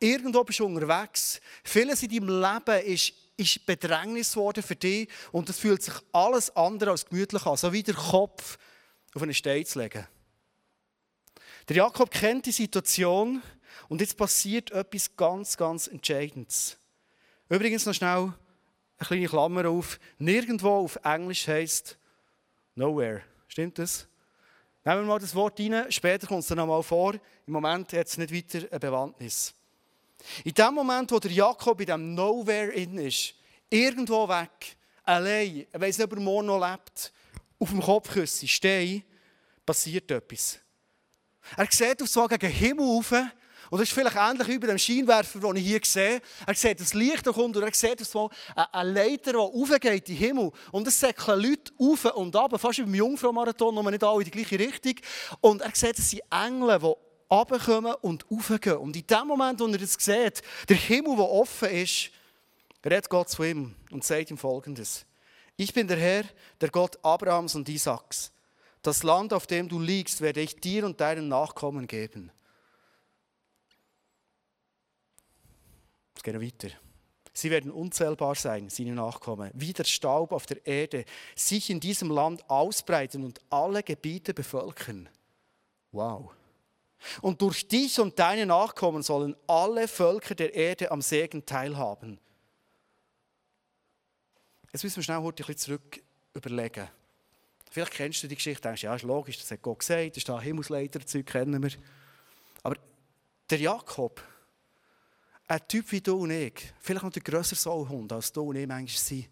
Irgendwo 0.00 0.42
bist 0.42 0.58
du 0.58 0.66
unterwegs. 0.66 1.40
Vieles 1.62 2.02
in 2.02 2.08
deinem 2.08 2.42
Leben 2.42 2.84
ist, 2.84 3.12
ist 3.36 3.64
Bedrängnis 3.64 4.32
geworden 4.32 4.64
für 4.64 4.74
dich 4.74 5.08
und 5.30 5.48
es 5.48 5.60
fühlt 5.60 5.80
sich 5.80 5.94
alles 6.10 6.50
andere 6.56 6.90
als 6.90 7.06
gemütlich 7.06 7.46
an. 7.46 7.56
So 7.56 7.72
wie 7.72 7.84
der 7.84 7.94
Kopf 7.94 8.58
auf 9.14 9.22
einen 9.22 9.32
Stein 9.32 9.64
zu 9.64 9.78
legen. 9.78 10.08
Der 11.68 11.76
Jakob 11.76 12.10
kennt 12.10 12.46
die 12.46 12.50
Situation 12.50 13.40
und 13.88 14.00
jetzt 14.00 14.16
passiert 14.16 14.72
etwas 14.72 15.14
ganz, 15.14 15.56
ganz 15.56 15.86
Entscheidendes. 15.86 16.77
Übrigens 17.48 17.86
noch 17.86 17.94
schnell 17.94 18.32
eine 18.98 19.06
kleine 19.06 19.28
Klammer 19.28 19.68
auf. 19.68 19.98
Nirgendwo 20.18 20.68
auf 20.68 20.98
Englisch 21.02 21.48
heißt 21.48 21.96
nowhere. 22.74 23.22
Stimmt 23.48 23.78
das? 23.78 24.06
Nehmen 24.84 25.02
wir 25.02 25.06
mal 25.06 25.18
das 25.18 25.34
Wort 25.34 25.58
rein, 25.58 25.90
später 25.90 26.26
kommt 26.26 26.42
es 26.42 26.48
dann 26.48 26.58
nochmal 26.58 26.82
vor. 26.82 27.14
Im 27.14 27.52
Moment 27.52 27.92
hat 27.92 28.06
es 28.06 28.18
nicht 28.18 28.34
weiter 28.34 28.66
eine 28.70 28.80
Bewandtnis. 28.80 29.54
In 30.44 30.52
dem 30.52 30.74
Moment, 30.74 31.10
wo 31.10 31.18
der 31.18 31.30
Jakob 31.30 31.80
in 31.80 31.86
diesem 31.86 32.14
Nowhere 32.14 32.72
in 32.72 32.98
ist, 32.98 33.34
irgendwo 33.70 34.28
weg, 34.28 34.76
allein, 35.04 35.66
er 35.72 35.80
weiss 35.80 35.98
nicht, 35.98 36.06
ob 36.06 36.18
er 36.18 36.20
morgen 36.20 36.46
noch 36.46 36.60
lebt, 36.60 37.12
auf 37.58 37.70
dem 37.70 37.80
Kopfkissen 37.80 38.48
stehe, 38.48 39.02
passiert 39.64 40.10
etwas. 40.10 40.58
Er 41.56 41.66
sieht 41.70 42.02
auf 42.02 42.08
so 42.08 42.26
gegen 42.26 42.40
den 42.40 42.50
Himmel 42.50 42.86
rauf, 42.86 43.12
und 43.70 43.78
das 43.78 43.88
ist 43.88 43.94
vielleicht 43.94 44.16
ähnlich 44.16 44.48
wie 44.48 44.58
bei 44.58 44.66
dem 44.68 44.78
Scheinwerfer, 44.78 45.38
den 45.40 45.56
ich 45.56 45.66
hier 45.66 45.80
sehe. 45.82 46.20
Er 46.46 46.54
sieht 46.54 46.80
das 46.80 46.94
Licht, 46.94 47.26
das 47.26 47.34
kommt, 47.34 47.56
und 47.56 47.62
er 47.62 47.74
sieht 47.74 48.00
so 48.00 48.30
eine 48.72 48.92
Leiter, 48.92 49.32
die 49.32 49.38
raufgeht 49.38 50.08
in 50.08 50.16
den 50.16 50.16
Himmel. 50.16 50.52
Und 50.72 50.86
es 50.86 50.98
säckeln 50.98 51.40
Leute 51.40 51.72
rauf 51.78 52.04
und 52.16 52.34
ab, 52.34 52.58
fast 52.58 52.78
wie 52.78 52.82
beim 52.82 52.94
Jungfrau-Marathon, 52.94 53.74
nur 53.74 53.90
nicht 53.90 54.02
alle 54.02 54.18
in 54.18 54.24
die 54.24 54.30
gleiche 54.30 54.58
Richtung. 54.58 54.94
Und 55.40 55.60
er 55.60 55.70
sieht, 55.74 55.98
es 55.98 56.10
sind 56.10 56.22
Engel, 56.30 56.78
die 56.78 56.94
runterkommen 57.30 57.94
und 58.00 58.24
raufgehen. 58.30 58.78
Und 58.78 58.96
in 58.96 59.06
dem 59.06 59.26
Moment, 59.26 59.60
wo 59.60 59.66
er 59.66 59.78
das 59.78 59.94
sieht, 59.94 60.42
der 60.68 60.76
Himmel, 60.76 61.16
der 61.16 61.30
offen 61.30 61.68
ist, 61.68 62.10
redet 62.84 63.10
Gott 63.10 63.28
zu 63.28 63.42
ihm 63.42 63.74
und 63.90 64.04
sagt 64.04 64.30
ihm 64.30 64.38
Folgendes. 64.38 65.04
Ich 65.56 65.74
bin 65.74 65.88
der 65.88 65.98
Herr, 65.98 66.24
der 66.60 66.70
Gott 66.70 66.98
Abrahams 67.02 67.54
und 67.54 67.68
Isaaks. 67.68 68.32
Das 68.82 69.02
Land, 69.02 69.32
auf 69.32 69.46
dem 69.46 69.68
du 69.68 69.80
liegst, 69.80 70.20
werde 70.20 70.40
ich 70.40 70.56
dir 70.56 70.86
und 70.86 71.00
deinen 71.00 71.28
Nachkommen 71.28 71.86
geben. 71.86 72.30
Es 76.18 76.24
geht 76.24 76.40
weiter. 76.40 76.74
Sie 77.32 77.48
werden 77.50 77.70
unzählbar 77.70 78.34
sein, 78.34 78.68
seine 78.68 78.92
Nachkommen, 78.92 79.52
wie 79.54 79.72
der 79.72 79.84
Staub 79.84 80.32
auf 80.32 80.46
der 80.46 80.66
Erde, 80.66 81.04
sich 81.36 81.70
in 81.70 81.78
diesem 81.78 82.10
Land 82.10 82.50
ausbreiten 82.50 83.22
und 83.22 83.40
alle 83.50 83.84
Gebiete 83.84 84.34
bevölkern. 84.34 85.08
Wow. 85.92 86.32
Und 87.22 87.40
durch 87.40 87.68
dich 87.68 88.00
und 88.00 88.18
deine 88.18 88.46
Nachkommen 88.46 89.04
sollen 89.04 89.36
alle 89.46 89.86
Völker 89.86 90.34
der 90.34 90.52
Erde 90.54 90.90
am 90.90 91.00
Segen 91.00 91.46
teilhaben. 91.46 92.18
Jetzt 94.72 94.82
müssen 94.82 94.96
wir 94.96 95.04
schnell 95.04 95.18
heute 95.18 95.44
ein 95.44 95.46
bisschen 95.46 95.78
zurück 95.78 96.02
überlegen. 96.34 96.88
Vielleicht 97.70 97.92
kennst 97.92 98.24
du 98.24 98.26
die 98.26 98.34
Geschichte, 98.34 98.62
denkst, 98.62 98.82
ja, 98.82 98.96
ist 98.96 99.02
logisch, 99.02 99.38
das 99.38 99.52
hat 99.52 99.62
Gott 99.62 99.78
gesagt, 99.78 100.10
das 100.10 100.16
ist 100.16 100.28
da 100.28 100.40
Himmelsleiter, 100.40 101.06
Zeug 101.06 101.26
kennen 101.26 101.62
wir. 101.62 101.70
Aber 102.64 102.74
der 103.48 103.58
Jakob, 103.58 104.20
ein 105.48 105.66
Typ 105.66 105.90
wie 105.92 106.00
du 106.00 106.22
und 106.22 106.30
ich, 106.30 106.72
vielleicht 106.78 107.02
noch 107.02 107.10
der 107.10 107.22
grössere 107.22 107.56
Soulhund 107.56 108.12
als 108.12 108.32
du 108.32 108.42
und 108.42 108.56
ich 108.56 108.66
manchmal 108.66 109.02
sind, 109.02 109.28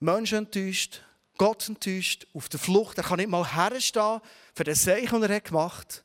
Menschen 0.00 0.38
enttäuscht, 0.38 1.02
Gott 1.36 1.68
enttäuscht, 1.68 2.26
auf 2.32 2.48
der 2.48 2.60
Flucht, 2.60 2.98
er 2.98 3.04
kann 3.04 3.18
nicht 3.18 3.28
mal 3.28 3.44
herstehen 3.44 4.20
für 4.54 4.64
den 4.64 4.76
Seich, 4.76 5.10
den 5.10 5.22
er 5.22 5.40
gemacht 5.40 5.96
hat. 5.96 6.04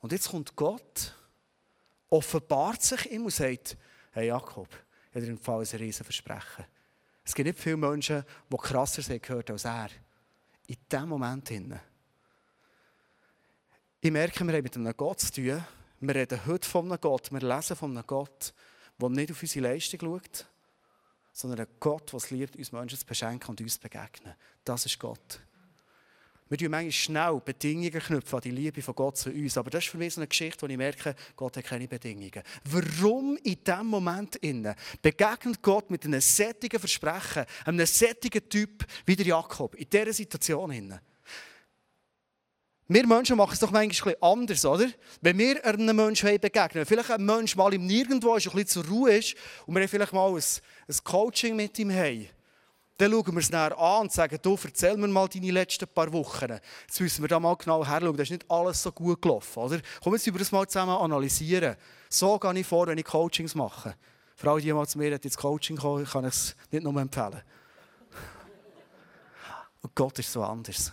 Und 0.00 0.12
jetzt 0.12 0.28
kommt 0.28 0.54
Gott, 0.54 1.14
offenbart 2.10 2.82
sich 2.82 3.10
ihm 3.10 3.24
und 3.24 3.32
sagt, 3.32 3.78
hey 4.12 4.28
Jakob, 4.28 4.68
ich 5.10 5.16
habe 5.16 5.24
dir 5.24 5.32
im 5.32 5.38
Fall 5.38 5.60
ein 5.60 5.78
riesen 5.78 6.04
Versprechen. 6.04 6.66
Es 7.24 7.34
gibt 7.34 7.46
nicht 7.46 7.58
viele 7.58 7.78
Menschen, 7.78 8.24
die 8.52 8.56
krasser 8.56 9.02
sind 9.02 9.22
gehört 9.22 9.50
als 9.50 9.64
er. 9.64 9.88
In 10.66 10.76
diesem 10.90 11.08
Moment. 11.08 11.50
Ich 14.00 14.10
merke, 14.10 14.46
wir 14.46 14.54
haben 14.54 14.62
mit 14.62 14.76
einem 14.76 14.96
Gott 14.96 15.20
zu 15.20 15.32
tun. 15.32 15.64
Wir 16.06 16.14
reden 16.14 16.46
heute 16.46 16.68
von 16.68 16.86
einem 16.86 17.00
Gott, 17.00 17.32
wir 17.32 17.40
lesen 17.40 17.74
von 17.74 17.90
einem 17.90 18.06
Gott, 18.06 18.54
der 18.96 19.08
nicht 19.08 19.32
auf 19.32 19.42
unsere 19.42 19.66
Leistung 19.66 19.98
schaut, 20.00 20.46
sondern 21.32 21.66
ein 21.66 21.72
Gott, 21.80 22.12
der 22.12 22.18
es 22.18 22.30
liebt, 22.30 22.54
uns 22.54 22.70
Menschen 22.70 22.96
zu 22.96 23.04
beschenken 23.04 23.50
und 23.50 23.60
uns 23.60 23.74
zu 23.74 23.80
begegnen. 23.80 24.34
Das 24.62 24.86
ist 24.86 25.00
Gott. 25.00 25.40
Wir 26.48 26.58
tun 26.58 26.70
manchmal 26.70 26.92
schnell 26.92 27.42
Bedingungen 27.44 27.90
knüpfen 27.90 28.36
an 28.36 28.40
die 28.40 28.52
Liebe 28.52 28.82
von 28.82 28.94
Gott 28.94 29.16
zu 29.16 29.30
uns. 29.30 29.58
Aber 29.58 29.68
das 29.68 29.82
ist 29.82 29.90
für 29.90 29.98
mich 29.98 30.14
so 30.14 30.20
eine 30.20 30.28
Geschichte, 30.28 30.62
wo 30.62 30.70
ich 30.70 30.76
merke, 30.76 31.16
Gott 31.34 31.56
hat 31.56 31.64
keine 31.64 31.88
Bedingungen. 31.88 32.42
Warum 32.62 33.36
in 33.38 33.64
diesem 33.64 33.86
Moment 33.88 34.38
begegnet 35.02 35.60
Gott 35.60 35.90
mit 35.90 36.04
einem 36.04 36.20
sättigen 36.20 36.78
Versprechen, 36.78 37.46
einem 37.64 37.84
sättigen 37.84 38.48
Typ 38.48 38.86
wie 39.06 39.16
der 39.16 39.26
Jakob, 39.26 39.74
in 39.74 39.90
dieser 39.90 40.12
Situation 40.12 40.70
innen? 40.70 41.00
Wir 42.88 43.06
Menschen 43.06 43.36
machen 43.36 43.52
es 43.52 43.58
doch 43.58 43.72
manchmal 43.72 44.16
anders, 44.20 44.64
oder? 44.64 44.86
Wenn 45.20 45.38
wir 45.38 45.64
einem 45.64 45.96
Menschen 45.96 46.38
begegnen, 46.38 46.86
vielleicht 46.86 47.10
ein 47.10 47.24
Mensch 47.24 47.56
mal 47.56 47.74
im 47.74 47.84
Nirgendwo 47.84 48.36
ist, 48.36 48.46
ein 48.46 48.52
bisschen 48.52 48.84
zur 48.84 48.86
Ruhe 48.86 49.16
ist 49.16 49.34
und 49.66 49.74
wir 49.74 49.88
vielleicht 49.88 50.12
mal 50.12 50.28
ein, 50.28 50.36
ein 50.36 50.96
Coaching 51.02 51.56
mit 51.56 51.76
ihm 51.80 51.90
haben, 51.90 52.28
dann 52.96 53.10
schauen 53.10 53.32
wir 53.32 53.40
es 53.40 53.50
näher 53.50 53.76
an 53.76 54.02
und 54.02 54.12
sagen, 54.12 54.38
du, 54.40 54.56
erzähl 54.62 54.96
mir 54.96 55.08
mal 55.08 55.28
deine 55.28 55.50
letzten 55.50 55.88
paar 55.88 56.12
Wochen. 56.12 56.60
Jetzt 56.86 57.00
müssen 57.00 57.22
wir 57.22 57.28
da 57.28 57.40
mal 57.40 57.56
genau 57.56 57.84
herschauen, 57.84 58.16
das 58.16 58.28
ist 58.28 58.30
nicht 58.30 58.50
alles 58.50 58.82
so 58.82 58.92
gut 58.92 59.20
gelaufen, 59.20 59.58
oder? 59.58 59.80
Komm, 60.02 60.14
jetzt 60.14 60.26
über 60.28 60.38
das 60.38 60.52
mal 60.52 60.66
zusammen 60.66 60.96
analysieren. 60.96 61.76
So 62.08 62.38
gehe 62.38 62.60
ich 62.60 62.66
vor, 62.66 62.86
wenn 62.86 62.98
ich 62.98 63.04
Coachings 63.04 63.56
mache. 63.56 63.96
Vor 64.36 64.52
allem, 64.52 64.76
mal 64.76 64.86
zu 64.86 64.98
mir 64.98 65.12
ins 65.12 65.36
Coaching 65.36 65.76
kommen, 65.76 66.04
kann 66.04 66.24
ich 66.24 66.34
es 66.34 66.56
nicht 66.70 66.84
nur 66.84 66.96
empfehlen. 67.00 67.42
Und 69.82 69.94
Gott 69.94 70.18
ist 70.20 70.32
so 70.32 70.42
anders. 70.44 70.92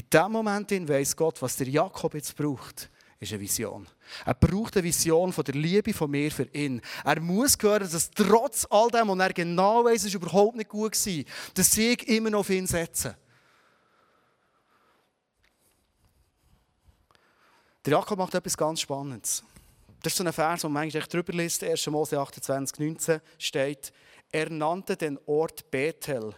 In 0.00 0.08
dem 0.08 0.32
Moment 0.32 0.70
weiss 0.88 1.14
Gott, 1.14 1.42
was 1.42 1.56
der 1.56 1.68
Jakob 1.68 2.14
jetzt 2.14 2.34
braucht, 2.34 2.88
ist 3.18 3.32
eine 3.32 3.40
Vision. 3.40 3.86
Er 4.24 4.32
braucht 4.32 4.74
eine 4.74 4.84
Vision 4.84 5.30
von 5.30 5.44
der 5.44 5.54
Liebe 5.54 5.92
von 5.92 6.10
mir 6.10 6.30
für 6.30 6.48
ihn. 6.54 6.80
Er 7.04 7.20
muss 7.20 7.58
hören, 7.60 7.86
dass 7.90 8.10
trotz 8.10 8.66
all 8.70 8.88
dem, 8.88 9.08
was 9.08 9.18
er 9.18 9.32
genau 9.34 9.84
weiss, 9.84 10.04
ist 10.04 10.14
überhaupt 10.14 10.56
nicht 10.56 10.70
gut 10.70 10.94
war, 10.94 11.24
dass 11.52 11.72
Sieg 11.72 12.08
immer 12.08 12.30
noch 12.30 12.40
auf 12.40 12.48
ihn 12.48 12.66
setzen. 12.66 13.14
Der 17.84 17.92
Jakob 17.92 18.18
macht 18.18 18.34
etwas 18.34 18.56
ganz 18.56 18.80
Spannendes. 18.80 19.44
Das 20.02 20.14
ist 20.14 20.16
so 20.16 20.24
ein 20.24 20.32
Vers, 20.32 20.62
den 20.62 20.72
man 20.72 20.84
eigentlich 20.84 21.06
drüber 21.08 21.34
liest, 21.34 21.62
1. 21.62 21.86
Mose 21.88 22.18
28, 22.18 22.78
19 22.78 23.20
steht, 23.36 23.92
er 24.32 24.48
nannte 24.48 24.96
den 24.96 25.18
Ort 25.26 25.70
Bethel, 25.70 26.34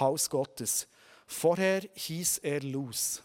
Haus 0.00 0.28
Gottes, 0.28 0.88
Vorher 1.26 1.82
hieß 1.94 2.38
er 2.38 2.60
Luz. 2.60 3.22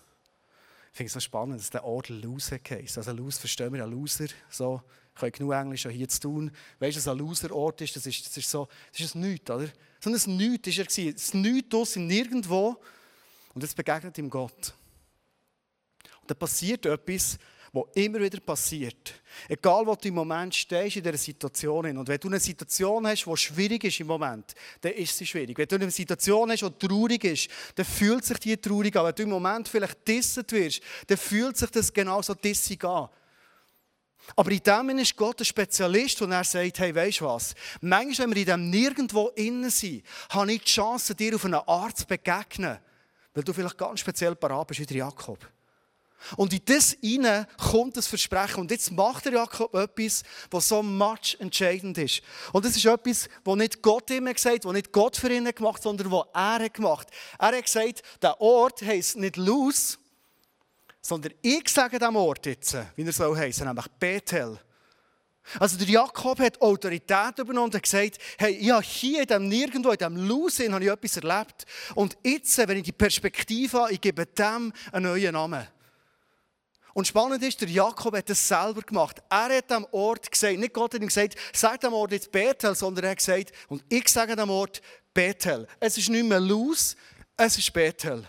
Ich 0.91 0.98
finde 0.98 1.08
es 1.08 1.13
so 1.13 1.20
spannend, 1.20 1.60
dass 1.60 1.70
der 1.70 1.84
Ort 1.84 2.10
Luz 2.10 2.51
heisst. 2.51 2.98
Also 2.98 3.12
Luz 3.12 3.38
verstehen 3.38 3.74
wir, 3.74 3.84
ein 3.84 3.91
Loser. 3.91 4.27
So, 4.50 4.82
ich 5.15 5.22
habe 5.22 5.32
genug 5.32 5.53
Englisch 5.53 5.88
hier 5.88 6.10
zu 6.10 6.20
tun. 6.20 6.51
Weißt 6.79 6.96
du, 6.96 7.00
was 7.00 7.08
ein 7.08 7.18
Loser-Ort 7.18 7.82
ist? 7.82 7.96
Das 7.96 8.06
ist, 8.06 8.25
das 8.25 8.36
ist 8.38 8.50
so, 8.50 8.68
das 8.91 9.01
ist 9.01 9.15
ein 9.15 9.22
Nichts, 9.22 9.50
oder? 9.50 9.68
So 10.00 10.10
ein 10.10 10.38
Nichts 10.38 10.77
war 10.77 11.06
er. 11.06 11.13
Ein 11.34 11.41
Nichts 11.41 11.75
aus 11.75 11.96
nirgendwo. 11.96 12.82
Und 13.53 13.62
jetzt 13.62 13.75
begegnet 13.75 14.18
ihm 14.18 14.29
Gott. 14.29 14.74
Und 16.22 16.32
dann 16.32 16.38
passiert 16.38 16.86
etwas, 16.86 17.38
was 17.71 17.83
immer 17.95 18.19
wieder 18.19 18.39
passiert. 18.39 19.13
Egal, 19.47 19.85
wo 19.85 19.95
du 19.95 20.07
im 20.07 20.15
Moment 20.15 20.55
stehst 20.55 20.97
in 20.97 21.03
dieser 21.03 21.17
Situation. 21.17 21.97
Und 21.97 22.07
wenn 22.07 22.19
du 22.19 22.27
eine 22.27 22.39
Situation 22.39 23.05
hast, 23.07 23.25
die 23.25 23.38
schwierig 23.38 23.83
ist 23.83 23.99
im 23.99 24.07
Moment, 24.07 24.53
dann 24.81 24.93
ist 24.93 25.15
sie 25.17 25.25
schwierig. 25.25 25.57
Wenn 25.57 25.67
du 25.67 25.75
eine 25.75 25.91
Situation 25.91 26.51
hast, 26.51 26.61
die 26.61 26.88
traurig 26.88 27.23
ist, 27.23 27.49
dann 27.75 27.85
fühlt 27.85 28.25
sich 28.25 28.39
die 28.39 28.57
traurig 28.57 28.95
an. 28.95 29.05
Wenn 29.05 29.15
du 29.15 29.23
im 29.23 29.29
Moment 29.29 29.67
vielleicht 29.67 30.07
disset 30.07 30.51
wirst, 30.51 30.81
dann 31.07 31.17
fühlt 31.17 31.57
sich 31.57 31.69
das 31.69 31.93
genauso 31.93 32.33
dissig 32.33 32.83
an. 32.83 33.09
Aber 34.35 34.51
in 34.51 34.61
dem 34.61 34.99
ist 34.99 35.15
Gott 35.15 35.39
ein 35.39 35.45
Spezialist 35.45 36.21
und 36.21 36.31
er 36.31 36.43
sagt, 36.43 36.79
hey, 36.79 36.93
weißt 36.93 37.21
du 37.21 37.25
was? 37.25 37.55
Manchmal, 37.81 38.27
wenn 38.27 38.35
wir 38.35 38.41
in 38.41 38.45
dem 38.45 38.69
nirgendwo 38.69 39.29
innen 39.29 39.69
sind, 39.69 40.03
habe 40.29 40.53
ich 40.53 40.61
die 40.61 40.71
Chance, 40.71 41.15
dir 41.15 41.35
auf 41.35 41.45
eine 41.45 41.67
Art 41.67 41.97
zu 41.97 42.05
begegnen, 42.05 42.77
weil 43.33 43.43
du 43.43 43.53
vielleicht 43.53 43.77
ganz 43.77 44.01
speziell 44.01 44.35
parat 44.35 44.67
bist 44.67 44.81
wie 44.81 44.85
der 44.85 44.97
Jakob. 44.97 45.39
Und 46.38 46.53
in 46.53 46.61
das 46.65 46.97
hinein 47.01 47.47
kommt 47.57 47.97
das 47.97 48.07
Versprechen. 48.07 48.61
Und 48.61 48.71
jetzt 48.71 48.91
macht 48.91 49.25
der 49.25 49.33
Jakob 49.33 49.73
etwas, 49.75 50.23
was 50.51 50.67
so 50.67 50.83
much 50.83 51.38
entscheidend 51.39 51.97
ist. 51.97 52.21
Und 52.53 52.65
das 52.65 52.75
ist 52.75 52.85
etwas, 52.85 53.29
was 53.43 53.55
nicht 53.55 53.81
Gott 53.81 54.09
ihm 54.09 54.25
gesagt 54.25 54.55
hat, 54.55 54.65
was 54.65 54.73
nicht 54.73 54.91
Gott 54.91 55.17
für 55.17 55.31
ihn 55.31 55.45
gemacht 55.45 55.75
hat, 55.75 55.83
sondern 55.83 56.11
was 56.11 56.25
er 56.33 56.69
gemacht 56.69 57.07
hat. 57.07 57.51
Er 57.51 57.57
hat 57.57 57.65
gesagt, 57.65 58.03
der 58.21 58.39
Ort 58.41 58.81
heisst 58.81 59.17
nicht 59.17 59.38
Luz, 59.38 59.97
sondern 61.01 61.33
ich 61.41 61.67
sage 61.69 61.97
dem 61.97 62.15
Ort 62.15 62.45
jetzt, 62.45 62.77
wie 62.95 63.03
er 63.03 63.13
soll 63.13 63.38
heißen, 63.38 63.65
nämlich 63.65 63.88
Bethel. 63.99 64.59
Also 65.57 65.77
der 65.77 65.88
Jakob 65.88 66.39
hat 66.39 66.61
Autorität 66.61 67.39
übernommen 67.39 67.73
und 67.73 67.81
gesagt, 67.81 68.17
hey, 68.38 68.51
ich 68.51 68.88
hier 68.88 69.21
in 69.21 69.27
dem 69.27 69.47
Nirgendwo, 69.47 69.91
in 69.91 69.97
diesem 69.97 70.27
Lusin, 70.27 70.73
habe 70.73 70.83
ich 70.83 70.91
etwas 70.91 71.17
erlebt. 71.17 71.65
Und 71.95 72.17
jetzt, 72.23 72.57
wenn 72.57 72.77
ich 72.77 72.83
die 72.83 72.91
Perspektive 72.91 73.79
habe, 73.79 73.93
ich 73.93 74.01
gebe 74.01 74.25
dem 74.27 74.71
einen 74.91 75.05
neuen 75.05 75.33
Namen. 75.33 75.67
Und 77.00 77.08
spannend 77.08 77.41
ist, 77.44 77.62
der 77.62 77.70
Jakob 77.70 78.13
hat 78.13 78.29
das 78.29 78.46
selber 78.46 78.82
gemacht. 78.82 79.24
Er 79.29 79.56
hat 79.56 79.72
am 79.72 79.88
Ort 79.91 80.29
gesagt, 80.29 80.60
nicht 80.60 80.74
Gott 80.74 80.94
hat 80.94 81.01
ihm 81.01 81.08
gesagt, 81.08 81.36
sag 81.53 81.79
dem 81.79 81.94
Ort 81.94 82.12
jetzt 82.12 82.29
Bethel, 82.29 82.75
sondern 82.75 83.06
er 83.06 83.12
hat 83.12 83.20
gesagt, 83.20 83.53
und 83.70 83.82
ich 83.88 84.10
sage 84.10 84.36
dem 84.36 84.50
Ort 84.50 84.82
Bethel. 85.13 85.65
Es 85.79 85.98
ist 85.98 86.10
nicht 86.10 86.25
mehr 86.25 86.41
Luz, 86.41 86.98
es 87.38 87.58
ist 87.58 87.72
Bethel. 87.72 88.27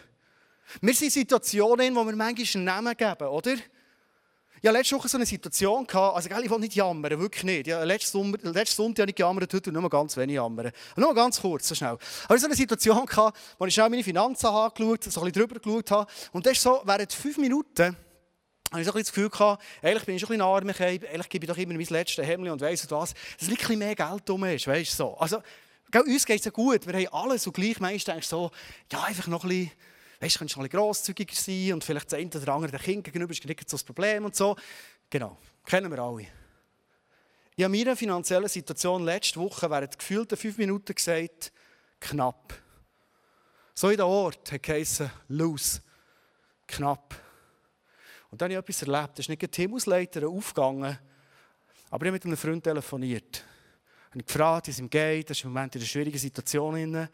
Wir 0.80 0.94
sind 0.94 1.06
in 1.06 1.10
Situationen, 1.10 1.96
wo 1.96 2.04
wir 2.04 2.14
manchmal 2.14 2.62
Namen 2.62 2.96
geben, 2.96 3.26
oder? 3.26 3.54
Ich 3.54 4.68
hatte 4.68 4.78
letzte 4.78 4.94
Woche 4.94 5.08
so 5.08 5.18
eine 5.18 5.26
Situation, 5.26 5.84
also 5.88 6.30
ich 6.30 6.50
will 6.50 6.58
nicht 6.60 6.76
jammern, 6.76 7.18
wirklich 7.18 7.42
nicht. 7.42 7.66
Ja, 7.66 7.82
letzten, 7.82 8.18
Sommer, 8.18 8.38
letzten 8.40 8.76
Sonntag 8.76 9.02
habe 9.02 9.10
ich 9.10 9.16
gejammert, 9.16 9.52
heute 9.52 9.72
nur 9.72 9.90
ganz 9.90 10.16
wenig 10.16 10.36
jammern. 10.36 10.70
Nur 10.94 11.12
ganz 11.12 11.40
kurz, 11.40 11.66
so 11.66 11.74
schnell. 11.74 11.98
Ich 12.32 12.40
so 12.40 12.46
eine 12.46 12.54
Situation, 12.54 13.04
wo 13.58 13.66
ich 13.66 13.74
schnell 13.74 13.90
meine 13.90 14.04
Finanzen 14.04 14.46
angeschaut, 14.46 15.02
so 15.02 15.22
ein 15.22 15.26
bisschen 15.26 15.32
drüber 15.32 15.58
geschaut 15.58 15.90
habe. 15.90 16.12
Und 16.30 16.46
das 16.46 16.52
ist 16.52 16.62
so, 16.62 16.82
während 16.84 17.12
fünf 17.12 17.36
Minuten 17.38 17.96
habe 18.70 18.80
ich 18.80 18.86
so 18.86 18.92
ein 18.92 18.98
das 18.98 19.12
Gefühl 19.12 19.30
gehabt, 19.30 19.62
eigentlich 19.82 20.04
bin 20.04 20.14
ich 20.14 20.20
schon 20.20 20.30
ein 20.40 20.66
bisschen 20.68 20.82
arm, 20.82 21.08
eigentlich 21.08 21.28
gebe 21.28 21.44
ich 21.44 21.50
doch 21.50 21.58
immer 21.58 21.74
mein 21.74 21.86
letztes 21.86 22.26
Hemd 22.26 22.48
und 22.48 22.60
weiss 22.60 22.90
was, 22.90 23.14
dass 23.14 23.48
ein 23.48 23.54
bisschen 23.54 23.78
mehr 23.78 23.94
Geld 23.94 24.28
drum 24.28 24.44
ist, 24.44 24.66
weißt 24.66 24.96
so. 24.96 25.16
Also, 25.16 25.42
uns 25.92 26.24
geht 26.24 26.38
es 26.38 26.44
ja 26.44 26.50
gut, 26.50 26.86
wir 26.86 26.94
haben 26.94 27.08
alles 27.12 27.46
und 27.46 27.52
gleich 27.52 27.80
meist 27.80 28.06
denkst 28.06 28.28
so, 28.28 28.50
ja, 28.92 29.02
einfach 29.02 29.26
noch 29.26 29.44
ein 29.44 29.48
bisschen, 29.48 29.72
weißt, 30.20 30.34
du 30.34 30.38
könntest 30.38 30.56
noch 30.56 30.64
ein 30.64 30.68
bisschen 30.68 30.80
grosszügiger 30.80 31.34
sein 31.34 31.72
und 31.72 31.84
vielleicht 31.84 32.12
das 32.12 32.18
eine 32.18 32.30
oder 32.30 32.52
andere 32.52 32.70
der 32.70 32.80
Kind 32.80 33.04
gegenüber 33.04 33.32
ist 33.32 33.44
nicht 33.44 33.68
so 33.68 33.76
das 33.76 33.84
Problem 33.84 34.24
und 34.24 34.36
so. 34.36 34.56
Genau, 35.08 35.36
kennen 35.66 35.90
wir 35.90 35.98
alle. 35.98 36.26
Ich 37.56 37.64
habe 37.64 37.76
meiner 37.76 37.96
finanziellen 37.96 38.48
Situation 38.48 39.04
letzte 39.04 39.40
Woche 39.40 39.68
während 39.68 39.98
gefühlten 39.98 40.38
fünf 40.38 40.56
Minuten 40.56 40.94
gesagt, 40.94 41.52
knapp. 41.98 42.54
So 43.74 43.90
in 43.90 43.96
der 43.96 44.06
Ort 44.06 44.52
hat 44.52 44.62
geheißen, 44.62 45.10
los, 45.28 45.82
knapp. 46.66 47.14
Und 48.30 48.40
dann 48.40 48.46
habe 48.46 48.52
ich 48.52 48.58
etwas 48.58 48.82
erlebt. 48.82 49.18
Das 49.18 49.20
ist 49.20 49.28
nicht 49.28 49.56
die 49.56 49.62
Himmelsleiter 49.62 50.28
aufgegangen, 50.28 50.98
aber 51.90 52.04
ich 52.04 52.08
habe 52.08 52.12
mit 52.12 52.24
einem 52.24 52.36
Freund 52.36 52.62
telefoniert. 52.62 53.44
Ich 54.10 54.14
habe 54.14 54.24
gefragt, 54.24 54.66
wie 54.68 54.70
es 54.70 54.78
ihm 54.78 54.88
geht. 54.90 55.28
Er 55.28 55.32
ist 55.32 55.44
im 55.44 55.50
Moment 55.52 55.74
in 55.74 55.80
einer 55.80 55.88
schwierigen 55.88 56.18
Situation. 56.18 56.74
Und 56.74 56.94
er 56.94 57.08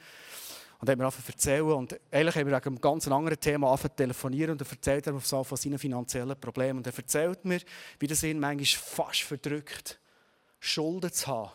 hat 0.80 0.98
mir 0.98 1.04
angefangen 1.04 1.24
zu 1.24 1.32
erzählen. 1.32 1.72
Und 1.72 2.00
eigentlich 2.10 2.36
haben 2.36 2.46
wir 2.46 2.56
wegen 2.56 2.66
einem 2.66 2.80
ganz 2.80 3.08
anderen 3.08 3.40
Thema 3.40 3.68
angefangen 3.68 3.92
zu 3.92 3.96
telefonieren. 3.96 4.52
Und 4.52 4.60
er 4.60 4.70
erzählt 4.70 5.06
mir 5.06 5.20
von 5.20 5.56
seinen 5.56 5.78
finanziellen 5.78 6.38
Problemen. 6.38 6.78
Und 6.78 6.86
er 6.86 6.96
erzählt 6.96 7.44
mir, 7.44 7.60
wie 7.98 8.06
das 8.06 8.22
ihn 8.22 8.38
manchmal 8.38 8.66
fast 8.66 9.22
verdrückt, 9.22 9.98
Schulden 10.60 11.12
zu 11.12 11.26
haben. 11.26 11.50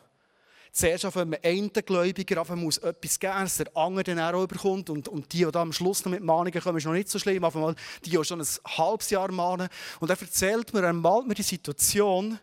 Zuerst 0.73 1.05
auf 1.05 1.17
einem 1.17 1.37
einen 1.43 1.73
Gläubiger 1.73 2.41
auf 2.41 2.49
muss 2.49 2.77
etwas 2.77 3.19
geben, 3.19 3.41
dass 3.41 3.57
der 3.57 3.75
andere 3.75 4.03
dann 4.03 4.19
auch 4.19 4.43
überkommt. 4.43 4.89
Und, 4.89 5.09
und 5.09 5.33
die, 5.33 5.45
die 5.45 5.55
am 5.55 5.73
Schluss 5.73 6.05
noch 6.05 6.11
mit 6.11 6.23
Mahnungen 6.23 6.61
kommen, 6.61 6.77
ist 6.77 6.85
noch 6.85 6.93
nicht 6.93 7.09
so 7.09 7.19
schlimm. 7.19 7.43
Auf 7.43 7.55
einmal 7.55 7.75
die, 8.05 8.11
die 8.11 8.23
schon 8.23 8.39
ein 8.39 8.47
halbes 8.77 9.09
Jahr 9.09 9.29
mahnen. 9.31 9.67
Und 9.99 10.09
er 10.09 10.19
erzählt 10.19 10.73
mir, 10.73 10.83
er 10.83 10.93
malt 10.93 11.27
mir 11.27 11.33
die 11.33 11.43
Situation, 11.43 12.39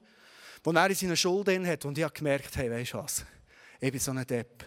wo 0.62 0.72
er 0.72 0.90
in 0.90 0.94
seinen 0.94 1.16
Schulden 1.16 1.66
hat. 1.66 1.86
Und 1.86 1.96
ich 1.96 2.04
habe 2.04 2.12
gemerkt, 2.12 2.54
hey, 2.56 2.70
weißt 2.70 2.92
du 2.92 2.98
was? 2.98 3.24
Ich 3.80 3.90
bin 3.90 4.00
so 4.00 4.10
ein 4.10 4.26
Depp. 4.26 4.62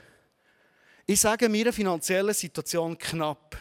Ich 1.05 1.21
sage 1.21 1.47
mir 1.47 1.65
eine 1.65 1.73
finanzielle 1.73 2.33
Situation 2.33 2.97
knapp. 2.97 3.57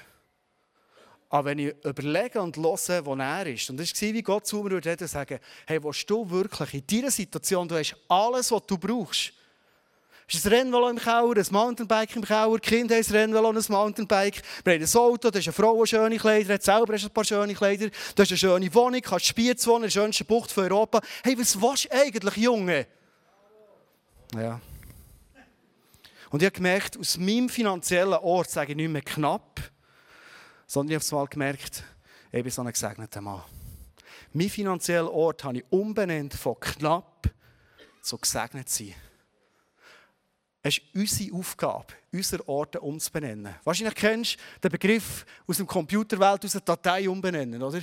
Aber 1.29 1.51
wenn 1.51 1.59
ich 1.59 1.75
überlege 1.85 2.41
und 2.41 2.57
höre, 2.57 3.05
wo 3.05 3.15
er 3.15 3.47
ist, 3.47 3.69
und 3.69 3.77
das 3.77 3.93
war, 4.01 4.13
wie 4.15 4.23
Gott 4.23 4.47
zu 4.47 4.63
mir 4.63 4.71
würde 4.71 5.07
sagen, 5.07 5.39
hey, 5.67 5.83
willst 5.83 6.09
du 6.09 6.29
wirklich 6.31 6.75
in 6.75 6.87
dieser 6.87 7.11
Situation, 7.11 7.69
du 7.69 7.77
hast 7.77 7.97
alles, 8.09 8.51
was 8.51 8.67
du 8.67 8.79
brauchst, 8.79 9.35
ist 10.35 10.47
ein 10.47 10.53
Rennvelo 10.53 10.89
im 10.89 10.99
Keller, 10.99 11.37
ein 11.37 11.47
Mountainbike 11.51 12.17
im 12.17 12.25
Keller, 12.25 12.59
die 12.59 12.69
Kinder 12.69 12.95
haben 12.95 13.05
ein 13.05 13.13
Rennvelo 13.13 13.49
und 13.49 13.57
ein 13.57 13.65
Mountainbike. 13.69 14.43
Wir 14.65 14.75
haben 14.75 14.83
ein 14.83 14.97
Auto, 14.97 15.31
da 15.31 15.39
ist 15.39 15.47
eine 15.47 15.53
Frau, 15.53 15.85
schöne 15.85 16.19
Kleider 16.19 16.55
hat, 16.55 16.63
selber 16.63 16.95
ein 16.95 17.11
paar 17.11 17.25
schöne 17.25 17.55
Kleider. 17.55 17.89
Du 17.89 18.23
hast 18.23 18.31
eine 18.31 18.39
schöne 18.39 18.75
Wohnung, 18.75 19.01
kannst 19.01 19.27
Spiez 19.27 19.67
wohnen, 19.67 19.85
die 19.85 19.91
schönste 19.91 20.25
Bucht 20.25 20.53
von 20.53 20.65
Europa. 20.65 21.01
Hey, 21.25 21.37
was 21.39 21.61
willst 21.61 21.87
du 21.87 21.93
eigentlich, 21.93 22.37
Junge? 22.37 22.87
Ja. 24.37 24.61
Und 26.31 26.43
ich 26.43 26.47
habe 26.47 26.55
gemerkt, 26.55 26.97
aus 26.97 27.19
meinem 27.19 27.49
finanziellen 27.49 28.15
Ort 28.15 28.51
sage 28.51 28.71
ich 28.71 28.77
nicht 28.77 28.89
mehr 28.91 29.03
knapp, 29.03 29.61
sondern 30.67 30.97
ich 30.97 31.13
habe 31.13 31.25
es 31.25 31.31
gemerkt, 31.31 31.83
ich 32.31 32.43
bin 32.43 32.53
so 32.53 32.63
ein 32.63 32.73
gesegneter 32.73 33.21
Mann. 33.21 33.43
Mein 34.33 34.49
finanzieller 34.49 35.11
Ort 35.11 35.43
habe 35.43 35.59
ich 35.59 35.65
umbenannt 35.71 36.35
von 36.35 36.55
knapp 36.61 37.29
zu 38.01 38.17
gesegnet 38.17 38.69
sein. 38.69 38.95
Es 40.63 40.77
ist 40.77 40.83
unsere 40.95 41.37
Aufgabe, 41.37 41.87
unsere 42.13 42.47
Orte 42.47 42.81
umzubenennen. 42.81 43.55
Wahrscheinlich 43.65 43.95
kennst 43.95 44.37
du 44.37 44.69
den 44.69 44.73
Begriff 44.73 45.25
aus 45.47 45.57
der 45.57 45.67
Computerwelt, 45.67 46.45
aus 46.45 46.53
der 46.53 46.61
Datei 46.61 47.09
umbenennen, 47.09 47.63
oder? 47.63 47.81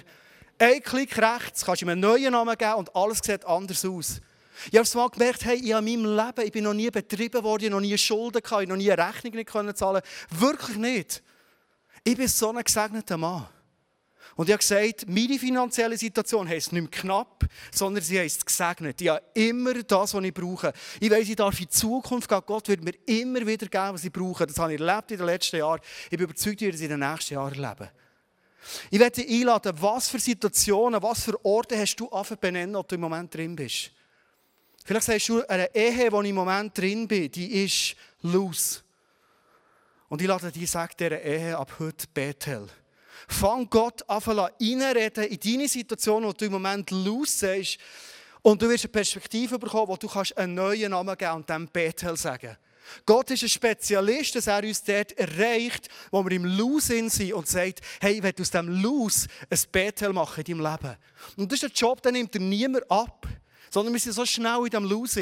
Ein 0.60 0.82
Klick 0.82 1.18
rechts 1.18 1.66
kannst 1.66 1.82
du 1.82 1.86
ihm 1.86 1.90
einen 1.90 2.02
neuen 2.02 2.32
Namen 2.32 2.58
geben 2.58 2.76
und 2.76 2.96
alles 2.96 3.20
sieht 3.24 3.46
anders 3.46 3.84
aus. 3.86 4.22
Ich 4.72 4.78
habe 4.78 4.98
mal 4.98 5.10
gemerkt, 5.10 5.46
hey, 5.46 5.56
ich 5.56 5.74
habe 5.74 5.88
in 5.90 6.02
meinem 6.02 6.16
Leben, 6.16 6.46
ich 6.48 6.52
bin 6.52 6.64
noch 6.64 6.74
nie 6.74 6.90
betrieben 6.90 7.44
worden, 7.44 7.72
noch 7.72 7.80
nie 7.80 7.98
Schulden 7.98 8.42
gehabt, 8.42 8.68
noch 8.68 8.76
nie 8.76 8.92
eine 8.92 9.08
Rechnung 9.08 9.34
nicht 9.34 9.78
zahlen 9.78 10.02
Wirklich 10.32 10.78
nicht. 10.78 11.24
Ich 12.04 12.18
bin 12.18 12.28
so 12.28 12.52
ein 12.52 12.64
gesegneter 12.64 13.18
Mann. 13.18 13.48
Und 14.38 14.48
ich 14.48 14.54
habe 14.54 14.60
gesagt, 14.60 15.10
meine 15.10 15.40
finanzielle 15.40 15.98
Situation 15.98 16.48
heisst 16.48 16.72
nicht 16.72 16.84
mehr 16.84 16.92
knapp, 16.92 17.44
sondern 17.72 18.04
sie 18.04 18.20
heisst 18.20 18.46
gesegnet. 18.46 19.02
Ich 19.02 19.10
habe 19.10 19.24
immer 19.34 19.74
das, 19.74 20.14
was 20.14 20.24
ich 20.24 20.34
brauche. 20.34 20.72
Ich 21.00 21.10
weiß, 21.10 21.28
ich 21.28 21.36
darf 21.36 21.60
in 21.60 21.70
Zukunft 21.72 22.30
gehen. 22.30 22.42
Gott 22.46 22.68
wird 22.68 22.84
mir 22.84 22.94
immer 23.08 23.40
wieder 23.48 23.66
geben, 23.66 23.96
was 23.96 24.04
ich 24.04 24.12
brauche. 24.12 24.46
Das 24.46 24.60
habe 24.60 24.76
ich 24.76 24.80
erlebt 24.80 25.10
in 25.10 25.18
den 25.18 25.26
letzten 25.26 25.58
Jahren. 25.58 25.82
Ich 26.04 26.12
bin 26.12 26.20
überzeugt, 26.20 26.62
ich 26.62 26.68
werde 26.68 26.76
es 26.76 26.82
in 26.82 26.90
den 26.90 27.00
nächsten 27.00 27.34
Jahren 27.34 27.64
erleben. 27.64 27.90
Ich 28.92 29.00
werde 29.00 29.24
dich 29.24 29.42
einladen, 29.42 29.74
was 29.80 30.08
für 30.08 30.20
Situationen, 30.20 31.02
was 31.02 31.24
für 31.24 31.44
Orte 31.44 31.76
hast 31.76 31.96
du 31.96 32.08
anfangen 32.10 32.40
benennen, 32.40 32.76
wo 32.76 32.84
du 32.84 32.94
im 32.94 33.02
Moment 33.02 33.34
drin 33.34 33.56
bist. 33.56 33.90
Vielleicht 34.86 35.06
sagst 35.06 35.30
du, 35.30 35.42
eine 35.50 35.74
Ehe, 35.74 36.12
wo 36.12 36.22
ich 36.22 36.30
im 36.30 36.36
Moment 36.36 36.78
drin 36.78 37.08
bin, 37.08 37.32
die 37.32 37.64
ist 37.66 37.96
los. 38.22 38.84
Und 40.10 40.22
ich 40.22 40.28
lade 40.28 40.52
dich, 40.52 40.70
sag 40.70 40.96
dieser 40.96 41.22
Ehe 41.24 41.58
ab 41.58 41.74
heute 41.80 42.06
Bethel. 42.14 42.68
Fang 43.28 43.70
Gott 43.70 44.08
an 44.10 44.20
reinreden 44.20 45.26
in 45.26 45.40
deine 45.40 45.68
Situation, 45.68 46.24
wo 46.24 46.32
du 46.32 46.46
im 46.46 46.54
Moment 46.54 46.90
los 46.92 47.40
siehst. 47.40 47.78
Und 48.42 48.62
du 48.62 48.70
wirst 48.70 48.86
eine 48.86 48.92
Perspektive 48.92 49.60
bekommen, 49.60 49.90
wo 49.90 49.98
du 49.98 50.08
kannst 50.08 50.38
einen 50.38 50.54
neuen 50.54 50.92
Namen 50.92 51.18
geben 51.18 51.34
und 51.34 51.50
dann 51.50 51.68
Bethel 51.68 52.16
sagen. 52.16 52.56
Gott 53.06 53.32
ist 53.32 53.44
ein 53.44 53.50
Spezialist, 53.50 54.36
dass 54.36 54.48
er 54.48 54.64
uns 54.64 54.82
dort 54.82 55.12
erreicht, 55.18 55.90
wo 56.10 56.24
wir 56.24 56.32
im 56.32 56.46
Los 56.46 56.86
sind 56.86 57.34
und 57.34 57.48
sagt, 57.48 57.82
hey, 58.00 58.14
ich 58.14 58.24
will 58.24 58.34
aus 58.40 58.50
diesem 58.50 58.82
Los 58.82 59.28
ein 59.50 59.60
Bethel 59.72 60.14
machen 60.14 60.44
in 60.46 60.58
deinem 60.60 60.72
Leben. 60.72 60.96
Und 61.36 61.52
das 61.52 61.64
ist 61.64 61.66
ein 61.66 61.76
Job, 61.76 62.02
den 62.02 62.14
nimmt 62.14 62.34
er 62.36 62.42
niemand 62.42 62.90
ab, 62.90 63.28
sondern 63.70 63.94
wir 63.94 64.00
sind 64.00 64.14
so 64.14 64.26
schnell 64.26 64.60
in 64.60 64.70
diesem 64.70 64.86
Los. 64.86 65.18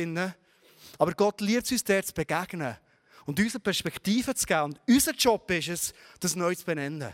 Aber 0.97 1.13
Gott 1.13 1.41
lehrt 1.41 1.71
uns 1.71 1.83
dort 1.83 2.05
zu 2.05 2.13
begegnen 2.13 2.77
und 3.25 3.39
unsere 3.39 3.59
Perspektive 3.59 4.35
zu 4.35 4.45
geben. 4.45 4.63
Und 4.63 4.79
unser 4.87 5.13
Job 5.13 5.49
ist 5.51 5.69
es, 5.69 5.93
das 6.19 6.35
neu 6.35 6.53
zu 6.53 6.65
benennen. 6.65 7.11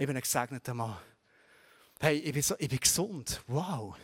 Ich 0.00 0.06
bin 0.06 0.16
ein 0.16 0.22
gesegneter 0.22 0.72
Mann. 0.72 0.96
Hey, 2.00 2.16
ich 2.20 2.32
bin, 2.32 2.40
so, 2.40 2.54
ich 2.58 2.70
bin 2.70 2.80
gesund. 2.80 3.42
Wow. 3.46 3.94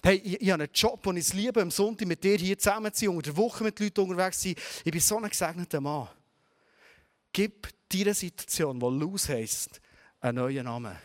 Hey, 0.00 0.14
ich, 0.18 0.40
ich 0.40 0.50
habe 0.52 0.62
einen 0.62 0.72
Job, 0.72 1.04
und 1.08 1.16
ich 1.16 1.32
liebe, 1.34 1.60
am 1.60 1.72
Sonntag 1.72 2.06
mit 2.06 2.22
dir 2.22 2.36
hier 2.36 2.56
zusammen 2.56 2.94
zu 2.94 3.00
sein, 3.00 3.08
unter 3.08 3.32
der 3.32 3.36
Woche 3.36 3.64
mit 3.64 3.80
Leuten 3.80 4.02
unterwegs 4.02 4.38
zu 4.38 4.50
sein. 4.50 4.56
Ich 4.84 4.92
bin 4.92 5.00
so 5.00 5.18
ein 5.18 5.28
gesegneter 5.28 5.80
Mann. 5.80 6.06
Gib 7.32 7.68
dieser 7.90 8.14
Situation, 8.14 8.78
die 8.78 8.86
Luz 8.86 9.28
heisst, 9.28 9.80
einen 10.20 10.36
neuen 10.36 10.66
Namen. 10.66 10.96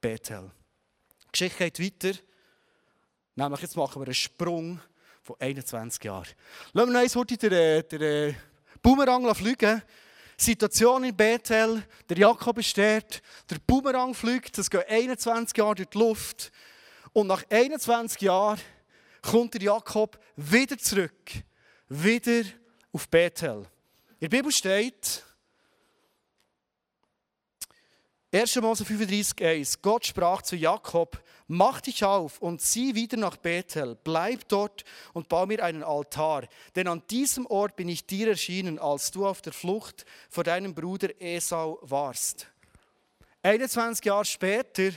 Bethel. 0.00 0.48
Die 1.24 1.32
Geschichte 1.32 1.68
geht 1.68 2.04
weiter. 2.04 2.18
Nämlich 3.34 3.62
jetzt 3.62 3.76
machen 3.76 4.00
wir 4.00 4.06
einen 4.06 4.14
Sprung 4.14 4.80
von 5.24 5.34
21 5.40 6.04
Jahren. 6.04 6.28
Lassen 6.72 6.88
wir 6.90 6.92
noch 6.92 7.00
eins 7.00 7.16
heute 7.16 7.36
den, 7.36 7.52
äh, 7.52 8.28
äh, 8.28 8.34
Boomerang 8.80 9.34
fliegen. 9.34 9.82
Situation 10.36 11.04
in 11.04 11.16
Bethel, 11.16 11.82
der 12.08 12.18
Jakob 12.18 12.58
ist 12.58 12.76
dort, 12.76 13.22
der 13.48 13.58
Boomerang 13.66 14.14
fliegt, 14.14 14.58
das 14.58 14.68
geht 14.68 14.88
21 14.88 15.56
Jahre 15.56 15.74
durch 15.76 15.88
die 15.88 15.98
Luft. 15.98 16.52
Und 17.12 17.28
nach 17.28 17.42
21 17.48 18.20
Jahren 18.20 18.60
kommt 19.22 19.54
der 19.54 19.62
Jakob 19.62 20.18
wieder 20.36 20.76
zurück, 20.76 21.32
wieder 21.88 22.44
auf 22.92 23.08
Bethel. 23.08 23.66
In 24.18 24.28
der 24.28 24.36
Bibel 24.36 24.52
steht, 24.52 25.24
1. 28.36 28.56
Mose 28.56 28.84
35,1 28.84 29.78
Gott 29.80 30.04
sprach 30.04 30.42
zu 30.42 30.56
Jakob, 30.56 31.24
mach 31.46 31.80
dich 31.80 32.04
auf 32.04 32.38
und 32.38 32.60
zieh 32.60 32.94
wieder 32.94 33.16
nach 33.16 33.38
Bethel, 33.38 33.96
bleib 34.04 34.46
dort 34.48 34.84
und 35.14 35.30
bau 35.30 35.46
mir 35.46 35.64
einen 35.64 35.82
Altar, 35.82 36.46
denn 36.74 36.86
an 36.86 37.02
diesem 37.08 37.46
Ort 37.46 37.76
bin 37.76 37.88
ich 37.88 38.04
dir 38.04 38.28
erschienen, 38.28 38.78
als 38.78 39.10
du 39.10 39.26
auf 39.26 39.40
der 39.40 39.54
Flucht 39.54 40.04
vor 40.28 40.44
deinem 40.44 40.74
Bruder 40.74 41.18
Esau 41.18 41.78
warst. 41.80 42.48
21 43.42 44.04
Jahre 44.04 44.26
später, 44.26 44.90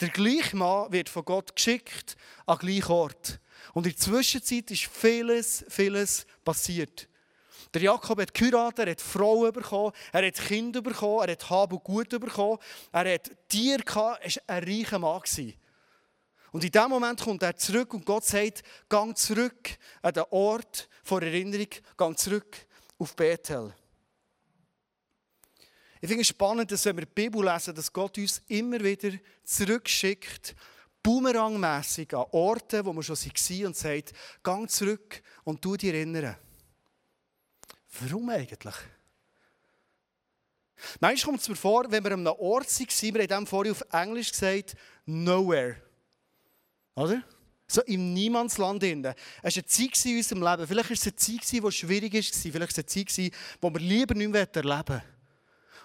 der 0.00 0.08
gleiche 0.10 0.54
Mann 0.54 0.92
wird 0.92 1.08
von 1.08 1.24
Gott 1.24 1.56
geschickt 1.56 2.16
an 2.46 2.56
den 2.58 2.68
gleichen 2.68 2.92
Ort. 2.92 3.40
Und 3.74 3.88
in 3.88 3.94
der 3.94 3.98
Zwischenzeit 3.98 4.70
ist 4.70 4.84
vieles, 4.84 5.64
vieles 5.68 6.24
passiert. 6.44 7.08
Der 7.76 7.82
Jakob 7.82 8.18
hat 8.18 8.32
geheiratet, 8.32 8.86
er 8.86 8.90
hat 8.92 9.02
Frauen 9.02 9.52
bekommen, 9.52 9.92
er 10.10 10.26
hat 10.26 10.36
Kinder 10.36 10.80
bekommen, 10.80 11.28
er 11.28 11.32
hat 11.32 11.50
Hab 11.50 11.74
und 11.74 11.84
Gut 11.84 12.08
bekommen, 12.08 12.56
er 12.90 13.12
hat 13.12 13.30
Tiere 13.50 13.82
gehabt, 13.82 14.24
er 14.24 14.34
war 14.34 14.56
ein 14.56 14.64
reicher 14.64 14.98
Mann. 14.98 15.20
Und 16.52 16.64
in 16.64 16.70
diesem 16.70 16.88
Moment 16.88 17.20
kommt 17.20 17.42
er 17.42 17.54
zurück 17.54 17.92
und 17.92 18.06
Gott 18.06 18.24
sagt, 18.24 18.62
gang 18.88 19.14
zurück 19.14 19.76
an 20.00 20.14
den 20.14 20.24
Ort 20.30 20.88
vor 21.04 21.20
Erinnerung, 21.20 21.68
gang 21.98 22.18
zurück 22.18 22.56
auf 22.98 23.14
Bethel. 23.14 23.74
Ich 26.00 26.08
finde 26.08 26.22
es 26.22 26.28
spannend, 26.28 26.72
dass 26.72 26.82
wenn 26.86 26.96
wir 26.96 27.04
die 27.04 27.12
Bibel 27.14 27.44
lesen, 27.44 27.74
dass 27.74 27.92
Gott 27.92 28.16
uns 28.16 28.40
immer 28.48 28.80
wieder 28.80 29.10
zurückschickt, 29.44 30.56
boomerangmässig 31.02 32.14
an 32.16 32.24
Orte, 32.30 32.86
wo 32.86 32.94
wir 32.94 33.02
schon 33.02 33.16
waren 33.16 33.66
und 33.66 33.76
sagt, 33.76 34.14
gang 34.42 34.70
zurück 34.70 35.22
und 35.44 35.62
du 35.62 35.76
dich 35.76 35.92
erinnern. 35.92 36.36
Warum 38.00 38.28
eigentlich? 38.30 38.74
Manchmal 41.00 41.32
kommt 41.32 41.40
es 41.40 41.48
mir 41.48 41.56
vor, 41.56 41.90
wenn 41.90 42.04
wir 42.04 42.12
an 42.12 42.26
einem 42.26 42.38
Ort 42.38 42.66
waren, 42.66 43.14
wir 43.14 43.22
haben 43.22 43.28
dem 43.28 43.46
vorhin 43.46 43.72
auf 43.72 43.84
Englisch 43.92 44.30
gesagt, 44.30 44.76
nowhere. 45.06 45.76
Oder? 46.94 47.22
So 47.68 47.82
im 47.82 48.12
Niemandsland. 48.12 48.82
Es 48.82 49.02
war 49.02 49.14
eine 49.42 49.64
Zeit 49.66 50.04
in 50.04 50.16
unserem 50.16 50.42
Leben. 50.42 50.66
Vielleicht 50.66 50.90
war 50.90 50.94
es 50.94 51.02
eine 51.02 51.16
Zeit, 51.16 51.52
die 51.52 51.72
schwierig 51.72 52.14
war. 52.14 52.22
Vielleicht 52.22 52.54
war 52.54 52.68
es 52.68 52.76
eine 52.76 52.86
Zeit, 52.86 53.16
die 53.16 53.32
wir 53.60 53.80
lieber 53.80 54.14
nicht 54.14 54.30
mehr 54.30 54.48
erleben 54.54 54.88
wollen. 54.88 55.02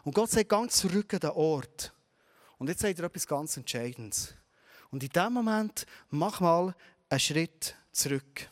Und 0.03 0.13
Gott 0.15 0.31
sagt, 0.31 0.49
ganz 0.49 0.77
zurück 0.77 1.13
an 1.13 1.19
den 1.19 1.29
Ort. 1.31 1.93
Und 2.57 2.67
jetzt 2.67 2.81
sagt 2.81 2.99
er 2.99 3.05
etwas 3.05 3.25
ganz 3.25 3.57
Entscheidendes. 3.57 4.33
Und 4.91 5.03
in 5.03 5.09
diesem 5.09 5.33
Moment 5.33 5.85
mach 6.09 6.39
mal 6.39 6.75
einen 7.09 7.19
Schritt 7.19 7.75
zurück. 7.91 8.49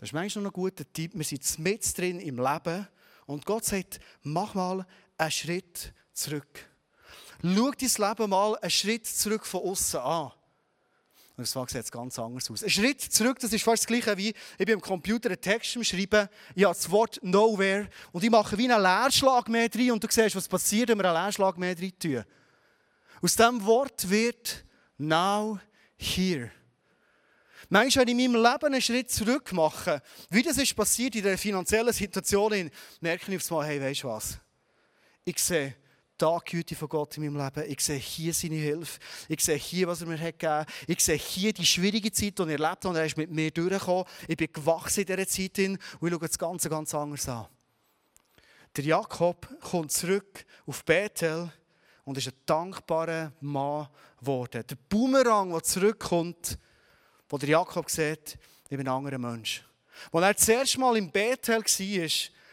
Das 0.00 0.08
ist 0.08 0.12
manchmal 0.14 0.44
noch 0.44 0.52
ein 0.52 0.54
guter 0.54 0.90
Tipp. 0.90 1.12
Wir 1.14 1.24
sind 1.24 1.58
mit 1.58 1.98
drin 1.98 2.20
im 2.20 2.38
Leben. 2.38 2.88
Und 3.26 3.44
Gott 3.44 3.66
sagt, 3.66 4.00
mach 4.22 4.54
mal 4.54 4.86
einen 5.18 5.30
Schritt 5.30 5.92
zurück. 6.14 6.70
Schau 7.42 7.70
dein 7.72 8.08
Leben 8.08 8.30
mal 8.30 8.56
einen 8.56 8.70
Schritt 8.70 9.06
zurück 9.06 9.44
von 9.44 9.60
außen 9.60 10.00
an. 10.00 10.32
Und 11.36 11.42
das 11.42 11.52
sieht 11.52 11.72
jetzt 11.74 11.92
ganz 11.92 12.18
anders 12.18 12.50
aus. 12.50 12.64
Ein 12.64 12.70
Schritt 12.70 13.02
zurück, 13.02 13.40
das 13.40 13.52
ist 13.52 13.62
fast 13.62 13.82
das 13.82 13.86
Gleiche 13.86 14.16
wie, 14.16 14.32
ich 14.56 14.66
bin 14.66 14.76
am 14.76 14.80
Computer 14.80 15.28
einen 15.28 15.40
Text 15.40 15.72
schreiben, 15.84 16.30
ich 16.54 16.64
habe 16.64 16.74
das 16.74 16.90
Wort 16.90 17.20
Nowhere 17.22 17.90
und 18.12 18.24
ich 18.24 18.30
mache 18.30 18.56
wie 18.56 18.72
einen 18.72 18.82
Leerschlag 18.82 19.50
mehr 19.50 19.68
drin 19.68 19.92
und 19.92 20.02
du 20.02 20.08
siehst, 20.10 20.34
was 20.34 20.48
passiert, 20.48 20.88
wenn 20.88 20.96
wir 20.96 21.12
einen 21.12 21.26
Leerschlag 21.26 21.58
mehr 21.58 21.74
drin 21.74 21.92
tun. 21.98 22.24
Aus 23.20 23.36
diesem 23.36 23.62
Wort 23.66 24.08
wird 24.08 24.64
Now 24.96 25.60
Here. 25.98 26.50
Manchmal, 27.72 28.08
in 28.08 28.16
meinem 28.16 28.34
Leben 28.34 28.66
einen 28.66 28.82
Schritt 28.82 29.10
zurück 29.12 29.52
mache, 29.52 30.02
wie 30.28 30.42
das 30.42 30.58
ist 30.58 30.74
passiert 30.74 31.14
in 31.14 31.22
der 31.22 31.38
finanziellen 31.38 31.92
Situation, 31.92 32.70
merke 33.00 33.32
ich 33.32 33.36
auf 33.36 33.52
einmal, 33.52 33.66
hey, 33.68 33.80
weißt 33.80 34.02
du 34.02 34.08
was? 34.08 34.38
Ich 35.24 35.38
sehe, 35.38 35.76
da 36.18 36.38
Güte 36.44 36.74
von 36.74 36.88
Gott 36.88 37.16
in 37.16 37.32
meinem 37.32 37.42
Leben. 37.42 37.70
Ich 37.70 37.80
sehe 37.80 37.96
hier 37.96 38.34
seine 38.34 38.56
Hilfe. 38.56 38.98
Ich 39.28 39.40
sehe 39.40 39.56
hier, 39.56 39.86
was 39.86 40.00
er 40.00 40.08
mir 40.08 40.18
hat 40.18 40.38
gegeben 40.38 40.52
hat. 40.52 40.68
Ich 40.88 41.02
sehe 41.02 41.16
hier 41.16 41.52
die 41.52 41.64
schwierige 41.64 42.10
Zeit, 42.12 42.38
die 42.38 42.42
er 42.42 42.48
erlebt 42.48 42.64
hat. 42.64 42.86
Und 42.86 42.96
er 42.96 43.06
ist 43.06 43.16
mit 43.16 43.30
mir 43.30 43.50
durchgekommen. 43.52 44.04
Ich 44.26 44.36
bin 44.36 44.52
gewachsen 44.52 45.00
in 45.00 45.06
dieser 45.06 45.28
Zeit 45.28 45.56
hin 45.56 45.78
und 46.00 46.08
ich 46.08 46.12
schaue 46.12 46.28
das 46.28 46.38
Ganze 46.38 46.68
ganz 46.68 46.94
anders 46.94 47.28
an. 47.28 47.46
Der 48.76 48.84
Jakob 48.84 49.48
kommt 49.60 49.92
zurück 49.92 50.44
auf 50.66 50.84
Bethel 50.84 51.52
und 52.04 52.18
ist 52.18 52.28
ein 52.28 52.34
dankbarer 52.44 53.32
Mann 53.40 53.88
geworden. 54.18 54.64
Der 54.68 54.76
Boomerang, 54.88 55.52
der 55.52 55.62
zurückkommt, 55.62 56.58
wo 57.30 57.38
der 57.38 57.48
Jakob 57.48 57.88
sieht, 57.88 58.36
bin 58.68 58.80
ein 58.80 58.88
anderer 58.88 59.18
Mensch. 59.18 59.64
Als 60.12 60.24
er 60.24 60.34
das 60.34 60.48
erste 60.48 60.80
Mal 60.80 60.96
in 60.96 61.10
Bethel 61.10 61.58
war, 61.58 62.10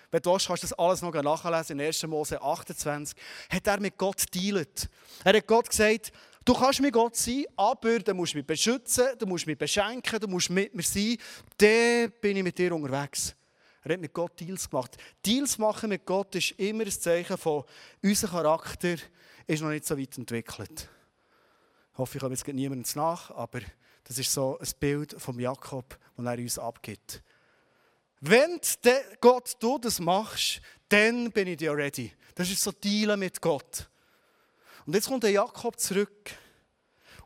wenn 0.10 0.22
du 0.22 0.32
willst, 0.32 0.48
kannst 0.48 0.64
du 0.64 0.68
das 0.68 0.80
alles 0.80 1.02
noch 1.02 1.14
nachlesen 1.14 1.80
in 1.80 1.86
1. 1.88 2.04
Mose 2.04 2.42
28. 2.42 3.18
Hat 3.50 3.68
er 3.68 3.80
mit 3.80 3.98
Gott 3.98 4.24
dealt. 4.34 4.90
Er 5.24 5.36
hat 5.36 5.48
Gott 5.48 5.70
gesagt, 5.70 6.14
du 6.46 6.54
kannst 6.54 6.80
mit 6.80 6.94
Gott 6.94 7.16
sein, 7.16 7.46
aber 7.56 8.00
du 8.00 8.14
musst 8.14 8.36
mich 8.36 8.46
beschützen, 8.46 9.08
du 9.18 9.26
musst 9.26 9.48
mich 9.48 9.58
beschenken, 9.58 10.20
du 10.20 10.28
musst 10.28 10.50
mit 10.50 10.74
mir 10.74 10.84
sein. 10.84 11.18
Dann 11.58 12.12
bin 12.22 12.38
ich 12.38 12.44
mit 12.44 12.58
dir 12.58 12.74
unterwegs. 12.74 13.36
Er 13.84 13.94
hat 13.94 14.02
mit 14.02 14.14
Gott 14.14 14.40
Deals 14.40 14.70
gemacht. 14.70 14.98
Deals 15.26 15.58
machen 15.58 15.90
mit 15.90 16.06
Gott 16.06 16.36
ist 16.36 16.52
immer 16.52 16.84
ein 16.84 16.92
Zeichen 16.92 17.38
von, 17.38 17.64
unser 18.02 18.28
Charakter 18.28 18.96
ist 19.46 19.62
noch 19.62 19.70
nicht 19.70 19.86
so 19.86 19.98
weit 19.98 20.18
entwickelt. 20.18 20.90
Ich 21.94 21.98
hoffe, 21.98 22.18
ich 22.18 22.22
komme 22.22 22.36
jetzt 22.36 22.48
niemandem 22.48 22.86
nach, 22.96 23.32
aber 23.32 23.62
das 24.08 24.18
ist 24.18 24.32
so 24.32 24.58
ein 24.58 24.70
Bild 24.80 25.16
vom 25.18 25.38
Jakob, 25.38 26.00
das 26.16 26.26
er 26.26 26.38
uns 26.38 26.58
abgibt. 26.58 27.22
Wenn 28.22 28.60
Gott 29.20 29.58
du 29.60 29.78
das 29.78 30.00
machst, 30.00 30.62
dann 30.88 31.30
bin 31.32 31.50
ich 31.50 31.58
dir 31.58 31.76
ready. 31.76 32.14
Das 32.34 32.50
ist 32.50 32.64
so 32.64 32.72
Dealen 32.72 33.20
mit 33.20 33.42
Gott. 33.42 33.90
Und 34.86 34.96
jetzt 34.96 35.10
kommt 35.10 35.24
der 35.24 35.32
Jakob 35.32 35.78
zurück. 35.78 36.32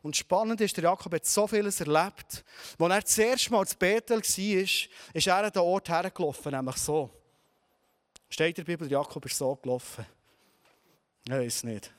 Und 0.02 0.16
spannend 0.16 0.60
ist, 0.60 0.76
der 0.76 0.84
Jakob 0.84 1.14
hat 1.14 1.24
so 1.24 1.46
vieles 1.46 1.80
erlebt. 1.80 2.44
Als 2.78 2.90
er 2.90 3.00
das 3.00 3.18
erste 3.18 3.52
Mal 3.52 3.66
zu 3.66 3.76
Bethel 3.76 4.18
war, 4.18 4.62
ist 5.14 5.26
er 5.28 5.36
an 5.36 5.52
den 5.52 5.62
Ort 5.62 5.88
hergelaufen, 5.88 6.50
nämlich 6.50 6.76
so. 6.78 7.10
Steht 8.28 8.58
in 8.58 8.64
der 8.64 8.72
Bibel, 8.72 8.88
der 8.88 8.98
Jakob 8.98 9.24
ist 9.24 9.38
so 9.38 9.54
gelaufen. 9.54 10.04
Ich 11.24 11.32
weiß 11.32 11.62
nicht. 11.62 11.92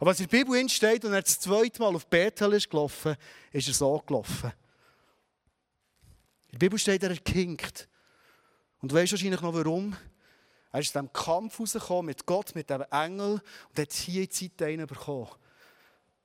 Aber 0.00 0.12
was 0.12 0.20
in 0.20 0.28
der 0.28 0.38
Bibel 0.38 0.66
steht 0.70 1.04
und 1.04 1.12
er 1.12 1.20
das 1.20 1.38
zweite 1.38 1.78
Mal 1.82 1.94
auf 1.94 2.06
Bethel 2.06 2.54
ist 2.54 2.70
gelaufen, 2.70 3.16
ist 3.52 3.68
er 3.68 3.74
so 3.74 3.98
gelaufen. 3.98 4.50
In 6.46 6.52
der 6.52 6.58
Bibel 6.58 6.78
steht, 6.78 7.02
er 7.02 7.14
kinkt. 7.18 7.86
Und 8.80 8.90
du 8.90 8.96
weißt 8.96 9.12
wahrscheinlich 9.12 9.42
noch 9.42 9.52
warum. 9.52 9.94
Er 10.72 10.80
ist 10.80 10.86
aus 10.86 10.92
diesem 10.92 11.12
Kampf 11.12 11.60
rausgekommen 11.60 12.06
mit 12.06 12.24
Gott, 12.24 12.54
mit 12.54 12.70
dem 12.70 12.82
Engel 12.90 13.42
und 13.68 13.78
hat 13.78 13.92
hier 13.92 14.22
in 14.22 14.30
die 14.30 14.56
Zeit 14.56 14.88
bekommen. 14.88 15.28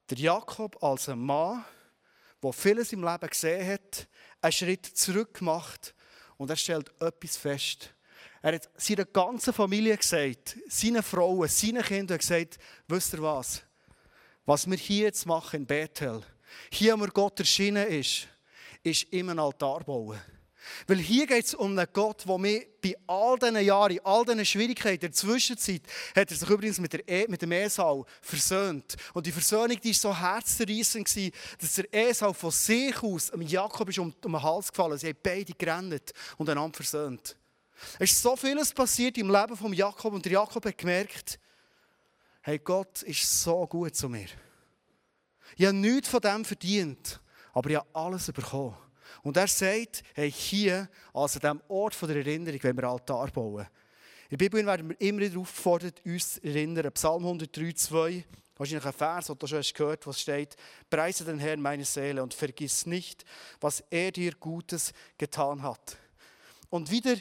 Der 0.10 0.20
Jakob 0.20 0.82
als 0.82 1.10
ein 1.10 1.20
Mann, 1.20 1.66
der 2.42 2.54
vieles 2.54 2.94
im 2.94 3.04
Leben 3.04 3.28
gesehen 3.28 3.74
hat, 3.74 4.08
einen 4.40 4.54
Schritt 4.54 4.86
zurück 4.86 5.34
gemacht 5.34 5.94
und 6.38 6.50
er 6.50 6.56
stellt 6.56 6.90
etwas 7.02 7.36
fest. 7.36 7.94
Er 8.42 8.54
hat 8.54 8.70
seiner 8.78 9.06
ganzen 9.06 9.52
Familie 9.52 9.98
gesagt, 9.98 10.56
seinen 10.70 11.04
Frauen, 11.04 11.50
seinen 11.50 11.84
Kindern 11.84 12.20
gesagt, 12.20 12.58
wisst 12.88 13.14
ihr 13.14 13.22
was? 13.22 13.65
Was 14.46 14.70
wir 14.70 14.78
hier 14.78 15.06
jetzt 15.06 15.26
machen 15.26 15.62
in 15.62 15.66
Bethel, 15.66 16.22
hier, 16.72 17.00
wo 17.00 17.06
Gott 17.08 17.40
erschienen 17.40 17.88
ist, 17.88 18.28
ist 18.84 19.04
immer 19.12 19.32
ein 19.32 19.40
Altar 19.40 19.84
bauen. 19.84 20.20
Weil 20.88 20.98
hier 20.98 21.28
geht 21.28 21.46
es 21.46 21.54
um 21.54 21.78
einen 21.78 21.88
Gott, 21.94 22.26
der 22.28 22.38
mir 22.38 22.66
bei 22.82 22.96
all 23.08 23.38
diesen 23.38 23.60
Jahren, 23.60 24.00
all 24.04 24.26
diesen 24.26 24.46
Schwierigkeiten 24.46 25.06
in 25.06 25.12
der 25.12 25.12
Zwischenzeit, 25.12 25.82
hat 26.16 26.32
er 26.32 26.38
sich 26.38 26.50
übrigens 26.50 26.80
mit, 26.80 26.94
der 26.94 27.08
e, 27.08 27.26
mit 27.28 27.42
dem 27.42 27.52
Esau 27.52 28.06
versöhnt. 28.22 28.96
Und 29.14 29.26
die 29.26 29.32
Versöhnung 29.32 29.80
die 29.82 29.90
war 29.90 29.94
so 29.94 30.18
herzzerreissend, 30.18 31.34
dass 31.60 31.76
der 31.76 31.94
Esau 31.94 32.34
von 32.34 32.52
sich 32.52 33.02
aus 33.02 33.32
dem 33.32 33.42
Jakob 33.42 33.90
ist 33.90 34.00
um, 34.00 34.14
um 34.24 34.32
den 34.32 34.42
Hals 34.42 34.72
gefallen 34.72 34.98
Sie 34.98 35.08
haben 35.08 35.18
beide 35.22 35.54
gerannt 35.54 36.14
und 36.38 36.50
einander 36.50 36.76
versöhnt. 36.76 37.36
Es 38.00 38.12
ist 38.12 38.22
so 38.22 38.36
vieles 38.36 38.74
passiert 38.74 39.18
im 39.18 39.30
Leben 39.30 39.58
von 39.58 39.74
Jakob 39.74 40.14
und 40.14 40.26
der 40.26 40.32
Jakob 40.34 40.66
hat 40.66 40.78
gemerkt, 40.78 41.40
hey, 42.46 42.60
Gott 42.60 43.02
ist 43.02 43.42
so 43.42 43.66
gut 43.66 43.96
zu 43.96 44.08
mir. 44.08 44.28
Ich 45.58 45.66
habe 45.66 45.76
nichts 45.76 46.10
von 46.10 46.22
dem 46.22 46.46
verdient, 46.46 47.20
aber 47.54 47.72
ich 47.72 47.76
habe 47.76 47.88
alles 47.92 48.32
bekommen. 48.32 48.78
Und 49.24 49.36
er 49.36 49.48
sagt, 49.48 50.04
hey, 50.14 50.32
hier, 50.32 50.88
also 51.12 51.40
an 51.40 51.58
diesem 51.58 51.62
Ort 51.70 52.00
der 52.04 52.18
Erinnerung, 52.18 52.60
wenn 52.62 52.78
wir 52.78 52.84
Altar 52.84 53.32
bauen. 53.32 53.66
In 54.30 54.38
der 54.38 54.38
Bibel 54.38 54.64
werden 54.64 54.90
wir 54.90 55.02
immer 55.02 55.22
wieder 55.22 55.40
aufgefordert, 55.40 56.06
uns 56.06 56.36
zu 56.36 56.44
erinnern. 56.44 56.92
Psalm 56.92 57.24
103, 57.24 57.74
2, 57.74 58.26
wahrscheinlich 58.58 58.86
ein 58.86 58.94
Vers, 58.94 59.26
den 59.26 59.38
du 59.40 59.48
schon 59.48 59.64
gehört, 59.74 60.06
was 60.06 60.22
steht, 60.22 60.56
preise 60.88 61.26
den 61.26 61.40
Herrn 61.40 61.62
meine 61.62 61.84
Seele 61.84 62.22
und 62.22 62.36
vergiss 62.36 62.86
nicht, 62.86 63.26
was 63.60 63.84
er 63.90 64.12
dir 64.12 64.34
Gutes 64.36 64.94
getan 65.18 65.64
hat. 65.64 65.98
Und 66.70 66.92
wieder 66.92 67.16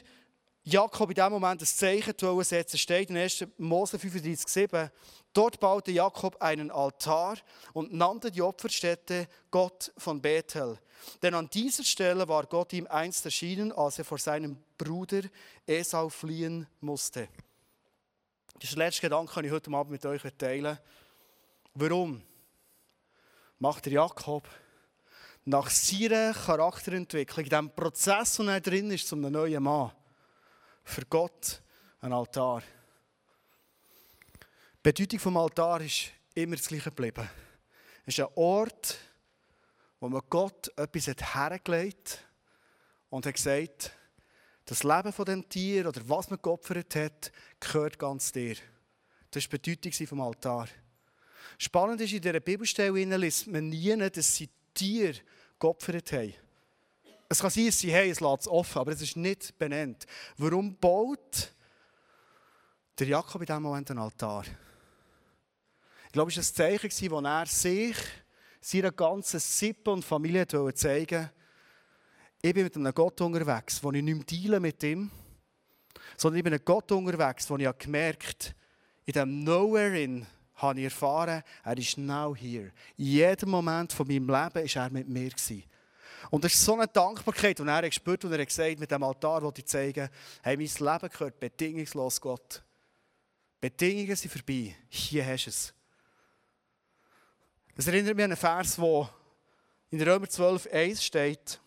Jakob 0.66 1.10
in 1.10 1.14
diesem 1.14 1.32
Moment 1.32 1.60
ein 1.60 1.66
Zeichen 1.66 2.14
setzen, 2.42 2.78
steht 2.78 3.10
in 3.10 3.18
1. 3.18 3.46
Mose 3.58 3.98
35, 3.98 4.48
7, 4.48 4.90
Dort 5.34 5.58
baute 5.58 5.90
Jakob 5.90 6.40
einen 6.40 6.70
Altar 6.70 7.36
und 7.72 7.92
nannte 7.92 8.30
die 8.30 8.40
Opferstätte 8.40 9.28
Gott 9.50 9.92
von 9.98 10.22
Bethel. 10.22 10.78
Denn 11.22 11.34
an 11.34 11.50
dieser 11.50 11.82
Stelle 11.82 12.28
war 12.28 12.46
Gott 12.46 12.72
ihm 12.72 12.86
einst 12.86 13.24
erschienen, 13.24 13.72
als 13.72 13.98
er 13.98 14.04
vor 14.04 14.18
seinem 14.18 14.56
Bruder 14.78 15.22
Esau 15.66 16.08
fliehen 16.08 16.68
musste. 16.80 17.28
Das 18.54 18.70
ist 18.70 18.76
der 18.76 18.86
letzte 18.86 19.02
Gedanke, 19.02 19.34
den 19.34 19.46
ich 19.46 19.50
heute 19.50 19.72
Abend 19.72 19.90
mit 19.90 20.06
euch 20.06 20.22
teilen 20.38 20.78
Warum 21.74 22.22
macht 23.58 23.88
Jakob 23.88 24.48
nach 25.44 25.68
seiner 25.68 26.32
Charakterentwicklung, 26.32 27.44
in 27.44 27.50
diesem 27.50 27.70
Prozess, 27.74 28.38
wo 28.38 28.44
er 28.44 28.60
drin 28.60 28.92
ist, 28.92 29.08
zum 29.08 29.20
neuen 29.20 29.62
Mann, 29.62 29.90
für 30.84 31.04
Gott 31.06 31.62
ein 32.00 32.12
Altar? 32.12 32.62
Die 34.76 34.92
Bedeutung 34.92 35.18
des 35.18 35.42
Altar 35.42 35.80
ist 35.80 36.12
immer 36.34 36.56
das 36.56 36.68
gleiche 36.68 36.90
geblieben. 36.90 37.28
Es 38.06 38.18
ist 38.18 38.20
ein 38.20 38.32
Ort, 38.34 38.98
wo 39.98 40.08
man 40.08 40.22
Gott 40.28 40.70
etwas 40.76 41.06
hergelegt 41.06 42.10
hat 42.10 42.24
und 43.08 43.26
hat 43.26 43.34
gesagt, 43.34 43.92
das 44.66 44.82
Leben 44.82 45.12
von 45.12 45.24
dem 45.24 45.48
Tier 45.48 45.88
oder 45.88 46.00
was 46.06 46.30
man 46.30 46.40
geopfert 46.40 46.94
hat, 46.96 47.32
gehört 47.60 47.98
ganz 47.98 48.32
dir. 48.32 48.56
Das 49.30 49.50
war 49.50 49.58
die 49.58 49.76
Bedeutung 49.76 50.06
vom 50.06 50.20
Altar. 50.20 50.68
Spannend 51.58 52.00
ist, 52.00 52.12
in 52.12 52.20
dieser 52.20 52.40
Bibelstelle 52.40 53.16
liest 53.16 53.46
man 53.46 53.68
nie, 53.68 53.96
dass 54.10 54.34
sie 54.34 54.48
Tiere 54.72 55.20
geopfert 55.58 56.12
haben. 56.12 56.34
Es 57.34 57.40
kann 57.40 57.50
sein, 57.50 57.66
dass 57.66 57.80
sie 57.80 57.92
haben, 57.92 58.08
es 58.08 58.20
lässt 58.20 58.42
es 58.42 58.48
offen, 58.48 58.78
aber 58.78 58.92
es 58.92 59.02
ist 59.02 59.16
nicht 59.16 59.58
benannt. 59.58 60.06
Warum 60.36 60.76
baut 60.76 61.52
der 62.96 63.08
Jakob 63.08 63.40
in 63.40 63.46
diesem 63.46 63.60
Moment 63.60 63.90
einen 63.90 63.98
Altar? 63.98 64.44
Ich 66.06 66.12
glaube, 66.12 66.30
es 66.30 66.36
war 66.36 66.66
ein 66.66 66.80
Zeichen, 66.80 67.10
wo 67.10 67.18
er 67.18 67.46
sich, 67.46 67.96
seiner 68.60 68.92
ganzen 68.92 69.40
Sippe 69.40 69.90
und 69.90 70.04
Familie 70.04 70.46
zeigen 70.46 70.62
wollte, 70.62 71.32
ich 72.40 72.54
bin 72.54 72.62
mit 72.62 72.76
einem 72.76 72.94
Gott 72.94 73.20
unterwegs, 73.20 73.82
wo 73.82 73.90
ich 73.90 74.00
nicht 74.00 74.48
mehr 74.48 74.60
mit 74.60 74.80
ihm, 74.84 75.10
sondern 76.16 76.38
ich 76.38 76.44
bin 76.44 76.52
ein 76.54 76.64
Gott 76.64 76.92
unterwegs, 76.92 77.50
wo 77.50 77.56
ich 77.56 77.78
gemerkt 77.78 78.44
habe, 78.44 78.54
in 79.06 79.12
diesem 79.12 79.42
Nowhere 79.42 80.00
in 80.00 80.24
habe 80.54 80.78
ich 80.78 80.84
erfahren, 80.84 81.42
er 81.64 81.78
ist 81.78 81.98
now 81.98 82.32
here. 82.32 82.70
In 82.96 83.06
jedem 83.06 83.50
Moment 83.50 83.92
von 83.92 84.06
meinem 84.06 84.28
Leben 84.28 84.28
war 84.28 84.84
er 84.84 84.90
mit 84.90 85.08
mir. 85.08 85.30
Gewesen. 85.30 85.64
Und 86.30 86.44
das 86.44 86.54
ist 86.54 86.64
so 86.64 86.74
eine 86.74 86.86
Dankbarkeit, 86.86 87.60
und 87.60 87.68
er 87.68 87.82
gespürt 87.82 88.24
und 88.24 88.32
er 88.32 88.40
hat 88.40 88.48
gesagt, 88.48 88.78
mit 88.78 88.90
dem 88.90 89.02
Altar 89.02 89.42
wollte 89.42 89.60
ich 89.60 89.66
zeigen, 89.66 90.08
hey, 90.42 90.56
mein 90.56 90.66
Leben 90.66 91.08
gehört 91.10 91.40
bedingungslos 91.40 92.20
Gott. 92.20 92.62
Bedingungen 93.60 94.16
sind 94.16 94.30
vorbei. 94.30 94.76
Hier 94.88 95.26
hast 95.26 95.46
du 95.46 95.50
es. 95.50 95.74
Das 97.76 97.86
erinnert 97.86 98.14
mich 98.14 98.24
an 98.24 98.30
einen 98.30 98.36
Vers, 98.36 98.78
wo 98.78 99.08
in 99.90 100.02
Römer 100.02 100.28
12, 100.28 100.68
1 100.72 101.04
steht, 101.04 101.60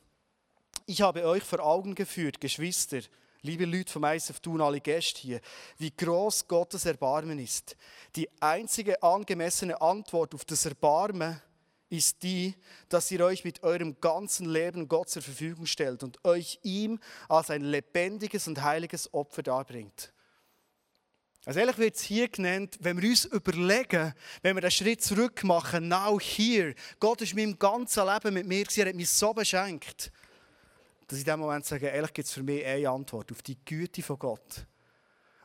ich 0.86 1.02
habe 1.02 1.26
euch 1.26 1.44
vor 1.44 1.60
Augen 1.60 1.96
geführt, 1.96 2.40
Geschwister, 2.40 3.02
liebe 3.42 3.66
Leute 3.66 3.92
vom 3.92 4.04
ISF 4.06 4.40
Thun, 4.40 4.62
alle 4.62 4.80
Gäste 4.80 5.20
hier, 5.20 5.42
wie 5.78 5.92
groß 5.92 6.48
Gottes 6.48 6.86
Erbarmen 6.86 7.40
ist. 7.40 7.76
Die 8.16 8.30
einzige 8.42 9.02
angemessene 9.04 9.82
Antwort 9.82 10.34
auf 10.34 10.46
das 10.46 10.66
Erbarmen 10.66 11.42
ist 11.90 12.24
die, 12.24 12.54
dass 12.90 13.10
ihr 13.12 13.24
euch 13.24 13.44
mit 13.44 13.64
eurem 13.64 14.00
ganzen 14.02 14.48
Leben 14.50 14.88
Gott 14.88 15.10
zur 15.10 15.22
Verfügung 15.22 15.66
stellt 15.66 16.04
und 16.04 16.24
euch 16.26 16.60
ihm 16.64 17.00
als 17.30 17.50
ein 17.50 17.62
lebendiges 17.62 18.48
und 18.48 18.62
heiliges 18.62 19.14
Opfer 19.14 19.44
darbringt. 19.44 20.12
Also 21.46 21.62
ehrlich 21.62 21.78
wird 21.78 21.96
es 21.96 22.02
hier 22.02 22.28
genannt, 22.28 22.78
wenn 22.82 23.02
wir 23.02 23.10
uns 23.10 23.24
überlegen, 23.24 24.14
wenn 24.42 24.58
wir 24.58 24.62
den 24.62 24.72
Schritt 24.72 25.02
zurück 25.02 25.46
machen, 25.46 25.88
now 25.88 26.20
here, 26.20 26.76
Gott 27.00 27.22
ist 27.22 27.36
mein 27.36 27.58
ganzes 27.58 28.04
Leben 28.04 28.34
mit 28.34 28.48
mir, 28.48 28.66
er 28.76 28.88
hat 28.88 28.96
mich 28.96 29.10
so 29.10 29.34
beschenkt, 29.34 30.12
dass 31.08 31.20
ich 31.20 31.26
in 31.26 31.32
dem 31.32 31.40
Moment 31.40 31.66
sage, 31.66 31.88
ehrlich 31.88 32.12
gibt 32.12 32.28
es 32.28 32.34
für 32.34 32.44
mich 32.44 32.66
eine 32.66 32.90
Antwort 32.90 33.32
auf 33.32 33.42
die 33.42 33.58
Güte 33.64 34.04
von 34.04 34.20
Gott. 34.20 34.66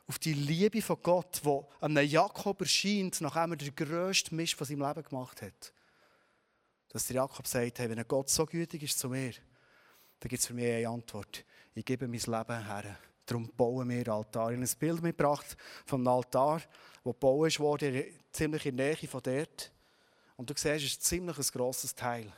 Auf 0.09 0.19
die 0.19 0.35
Liebe 0.35 0.83
von 0.83 1.01
Gott, 1.01 1.41
die 1.45 1.61
einem 1.81 2.05
Jakob 2.05 2.61
erscheint, 2.61 3.21
nachdem 3.21 3.53
er 3.53 3.57
den 3.59 3.75
grössten 3.77 4.35
Mist 4.35 4.55
von 4.55 4.67
seinem 4.67 4.85
Leben 4.85 5.05
gemacht 5.05 5.41
hat. 5.41 5.73
Dass 6.93 7.07
der 7.07 7.17
Jakob 7.17 7.47
sagt, 7.47 7.79
hey, 7.79 7.89
wenn 7.89 8.07
Gott 8.07 8.29
so 8.29 8.45
gütig 8.45 8.83
ist 8.83 8.99
zu 8.99 9.09
mir, 9.09 9.33
dann 10.21 10.29
gibt 10.29 10.41
es 10.41 10.47
für 10.47 10.55
mich 10.55 10.71
eine 10.71 10.89
Antwort. 10.89 11.45
Ich 11.75 11.85
gebe 11.85 12.07
mein 12.07 12.21
Leben 12.21 12.67
her. 12.67 12.99
Darum 13.25 13.51
bauen 13.57 13.89
wir 13.89 14.09
Altar. 14.09 14.51
Ich 14.51 14.57
habe 14.57 14.67
ein 14.67 14.79
Bild 14.79 15.03
mitgebracht 15.03 15.57
von 15.87 16.01
einem 16.01 16.09
Altar, 16.09 16.61
der 17.05 17.13
gebaut 17.13 17.59
wurde, 17.61 18.07
ziemlich 18.31 18.67
in 18.67 18.77
der 18.77 18.95
Nähe 18.95 19.09
von 19.09 19.23
dort. 19.23 19.73
Und 20.37 20.51
du 20.51 20.55
siehst, 20.55 20.77
es 20.77 20.83
ist 20.85 21.05
ziemlich 21.05 21.39
ein 21.39 21.45
grosses 21.53 21.95
Teil. 21.95 22.31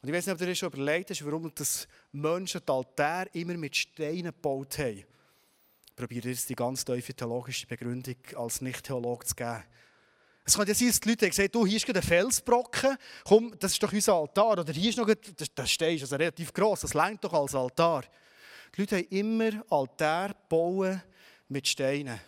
Und 0.00 0.08
ich 0.08 0.14
weiß 0.14 0.26
nicht, 0.26 0.32
ob 0.34 0.38
du 0.38 0.46
dir 0.46 0.54
schon 0.54 0.72
überlegt 0.72 1.10
hast, 1.10 1.24
warum 1.24 1.52
das 1.54 1.88
Menschen 2.12 2.60
die 2.64 2.72
Altäre 2.72 3.28
immer 3.32 3.56
mit 3.56 3.76
Steinen 3.76 4.26
gebaut 4.26 4.78
haben. 4.78 5.04
Ich 5.88 5.96
probiere 5.96 6.28
jetzt 6.28 6.48
die 6.48 6.54
ganz 6.54 6.84
tiefe 6.84 7.12
theologische 7.12 7.66
Begründung 7.66 8.16
als 8.36 8.60
Nicht-Theologe 8.60 9.26
zu 9.26 9.34
geben. 9.34 9.64
Es 10.48 10.56
kann 10.56 10.66
ja 10.66 10.72
sein, 10.72 10.88
dass 10.88 11.00
die 11.00 11.10
Leute 11.10 11.30
sagen, 11.30 11.50
du, 11.52 11.66
hier 11.66 11.76
ist 11.76 11.94
ein 11.94 12.02
Felsbrocken, 12.02 12.96
komm, 13.22 13.54
das 13.58 13.72
ist 13.72 13.82
doch 13.82 13.92
unser 13.92 14.14
Altar. 14.14 14.52
Oder 14.52 14.72
hier 14.72 14.88
ist 14.88 14.96
noch, 14.96 15.06
das, 15.06 15.54
das 15.54 15.70
ist 15.70 15.82
also 15.82 16.16
relativ 16.16 16.54
gross, 16.54 16.80
das 16.80 16.94
längt 16.94 17.22
doch 17.22 17.34
als 17.34 17.54
Altar. 17.54 18.04
Die 18.74 18.80
Leute 18.80 18.96
haben 18.96 19.08
immer 19.10 19.62
Altar 19.68 20.34
bauen 20.48 21.02
mit 21.48 21.68
Steinen. 21.68 22.18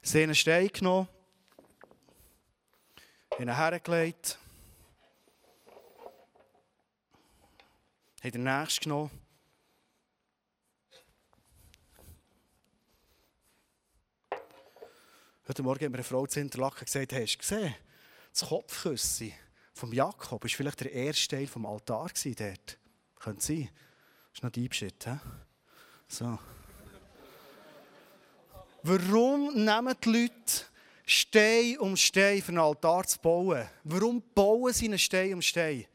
Sie 0.00 0.18
haben 0.18 0.24
einen 0.26 0.34
Stein 0.36 0.68
genommen, 0.68 1.08
ihn 3.40 3.52
hergelegt, 3.52 4.38
haben 8.22 8.30
den 8.30 8.44
nächsten 8.44 8.84
genommen. 8.84 9.27
Heute 15.48 15.62
Morgen 15.62 15.82
hat 15.82 15.90
mir 15.92 15.96
eine 15.96 16.04
Frau 16.04 16.26
zu 16.26 16.40
Interlaken 16.40 16.84
gesagt, 16.84 17.14
hast 17.14 17.36
du 17.36 17.38
gesehen, 17.38 17.74
das 18.32 18.46
Kopfküssen 18.46 19.32
vom 19.72 19.94
Jakob 19.94 20.42
war 20.42 20.50
vielleicht 20.50 20.80
der 20.80 20.92
erste 20.92 21.36
Teil 21.36 21.46
vom 21.46 21.64
Altar 21.64 22.10
dort. 22.22 22.78
Könnte 23.18 23.42
sein. 23.42 23.70
Das 24.28 24.34
ist 24.34 24.42
noch 24.42 24.50
Deep 24.50 24.74
Shit? 24.74 25.08
So. 26.06 26.38
Warum 28.82 29.54
nehmen 29.54 29.94
die 30.04 30.08
Leute 30.10 30.64
Stein 31.06 31.78
um 31.78 31.96
Stein 31.96 32.42
für 32.42 32.48
einen 32.48 32.58
Altar 32.58 33.06
zu 33.06 33.18
bauen? 33.18 33.66
Warum 33.84 34.22
bauen 34.34 34.74
sie 34.74 34.84
einen 34.84 34.98
Stein 34.98 35.32
um 35.32 35.40
Stein? 35.40 35.86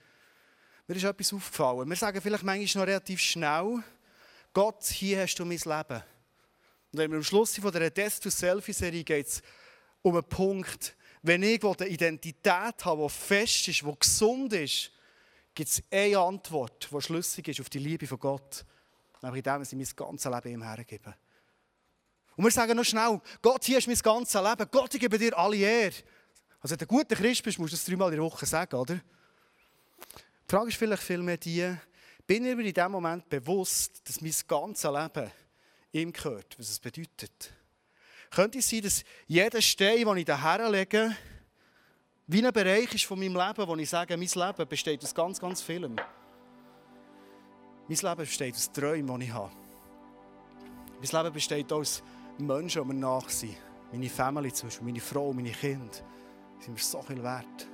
Mir 0.88 0.96
ist 0.96 1.04
etwas 1.04 1.32
aufgefallen. 1.32 1.88
Wir 1.88 1.96
sagen 1.96 2.20
vielleicht 2.20 2.44
manchmal 2.44 2.86
noch 2.86 2.90
relativ 2.90 3.20
schnell, 3.20 3.84
Gott, 4.52 4.84
hier 4.86 5.22
hast 5.22 5.36
du 5.36 5.46
mein 5.46 5.60
Leben. 5.60 6.04
Und 6.94 7.02
am 7.02 7.24
Schluss 7.24 7.54
der 7.54 7.90
Death 7.90 8.22
to 8.22 8.30
Selfie-Serie 8.30 9.04
geht 9.04 9.28
es 9.28 9.42
um 10.04 10.14
einen 10.14 10.24
Punkt, 10.24 10.96
wenn 11.24 11.42
ich 11.42 11.64
eine 11.64 11.88
Identität 11.88 12.86
habe, 12.86 13.04
die 13.04 13.10
fest 13.10 13.68
ist, 13.70 13.82
die 13.82 13.96
gesund 14.00 14.54
ist, 14.54 14.92
gibt 15.56 15.70
es 15.70 15.82
eine 15.90 16.20
Antwort, 16.20 16.90
die 16.92 17.02
schlüssig 17.02 17.48
ist 17.48 17.62
auf 17.62 17.70
die 17.70 17.80
Liebe 17.80 18.06
von 18.06 18.20
Gott. 18.20 18.66
Nämlich 19.22 19.46
indem 19.46 19.62
ich 19.62 19.72
mein 19.74 20.08
ganzes 20.08 20.32
Leben 20.32 20.54
ihm 20.54 20.64
hergebe. 20.64 21.16
Und 22.36 22.44
wir 22.44 22.52
sagen 22.52 22.76
noch 22.76 22.84
schnell, 22.84 23.22
Gott, 23.42 23.64
hier 23.64 23.78
ist 23.78 23.88
mein 23.88 23.98
ganzes 23.98 24.42
Leben. 24.42 24.68
Gott, 24.70 24.94
ich 24.94 25.00
gebe 25.00 25.18
dir 25.18 25.38
alle 25.38 25.56
Ehre. 25.56 25.96
Also, 26.60 26.74
wenn 26.74 26.80
du 26.80 26.86
ein 26.86 26.88
guter 26.88 27.16
Christ 27.16 27.44
bist, 27.44 27.58
musst 27.58 27.74
du 27.74 27.78
das 27.78 27.86
dreimal 27.86 28.10
in 28.10 28.20
der 28.20 28.26
Woche 28.26 28.46
sagen, 28.46 28.76
oder? 28.76 28.96
Die 28.96 30.50
Frage 30.50 30.70
ist 30.70 30.78
vielleicht 30.78 31.04
vielmehr 31.04 31.38
die, 31.38 31.76
bin 32.28 32.46
ich 32.46 32.56
mir 32.56 32.66
in 32.66 32.74
dem 32.74 32.92
Moment 32.92 33.30
bewusst, 33.30 34.02
dass 34.08 34.22
mein 34.22 34.34
ganzes 34.48 34.92
Leben 34.92 35.32
ihm 35.94 36.12
gehört, 36.12 36.58
was 36.58 36.70
es 36.70 36.80
bedeutet? 36.80 37.54
Könnte 38.30 38.60
es 38.60 38.70
sein, 38.70 38.82
dass 38.82 39.04
jeder 39.28 39.62
Stein, 39.62 40.06
den 40.06 40.18
ich 40.18 40.26
daher 40.26 40.70
lege, 40.70 41.16
wie 42.28 42.46
ein 42.46 42.52
Bereich 42.52 42.94
ist 42.94 43.06
von 43.06 43.20
meinem 43.20 43.36
Leben, 43.36 43.68
wo 43.68 43.76
ich 43.76 43.90
sage, 43.90 44.18
mein 44.18 44.28
Leben 44.28 44.68
besteht 44.68 45.04
aus 45.04 45.14
ganz, 45.14 45.40
ganz 45.40 45.62
vielem. 45.62 45.96
Mein 47.88 47.98
Leben 47.98 48.16
besteht 48.18 48.56
aus 48.56 48.72
Träumen, 48.72 49.20
die 49.20 49.26
ich 49.28 49.34
habe. 49.34 49.52
Mein 51.00 51.24
Leben 51.24 51.34
besteht 51.34 51.72
aus 51.72 52.02
Menschen, 52.40 52.82
die 52.82 52.88
mir 52.88 53.00
nach 53.00 53.30
sind. 53.30 53.58
Meine 53.92 54.10
Familie 54.10 54.54
zum 54.54 54.70
Beispiel, 54.70 54.86
meine 54.86 55.00
Frau, 55.00 55.32
meine 55.34 55.52
Kinder. 55.52 55.94
Sind 56.60 56.74
mir 56.74 56.80
so 56.80 57.02
viel 57.02 57.22
wert. 57.22 57.68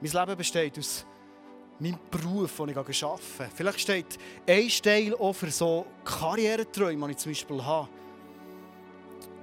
Mein 0.00 0.10
Leben 0.10 0.36
besteht 0.36 0.78
aus 0.78 1.04
meinem 1.80 1.98
Beruf, 2.10 2.56
den 2.56 2.70
ich 2.70 2.76
arbeite. 3.04 3.50
Vielleicht 3.54 3.80
steht 3.80 4.18
ein 4.46 4.68
Teil 4.68 5.14
auch 5.14 5.32
für 5.32 5.50
so 5.50 5.86
Karriereträume, 6.04 7.06
die 7.06 7.12
ich 7.12 7.18
zum 7.18 7.32
Beispiel 7.32 7.64
habe. 7.64 7.88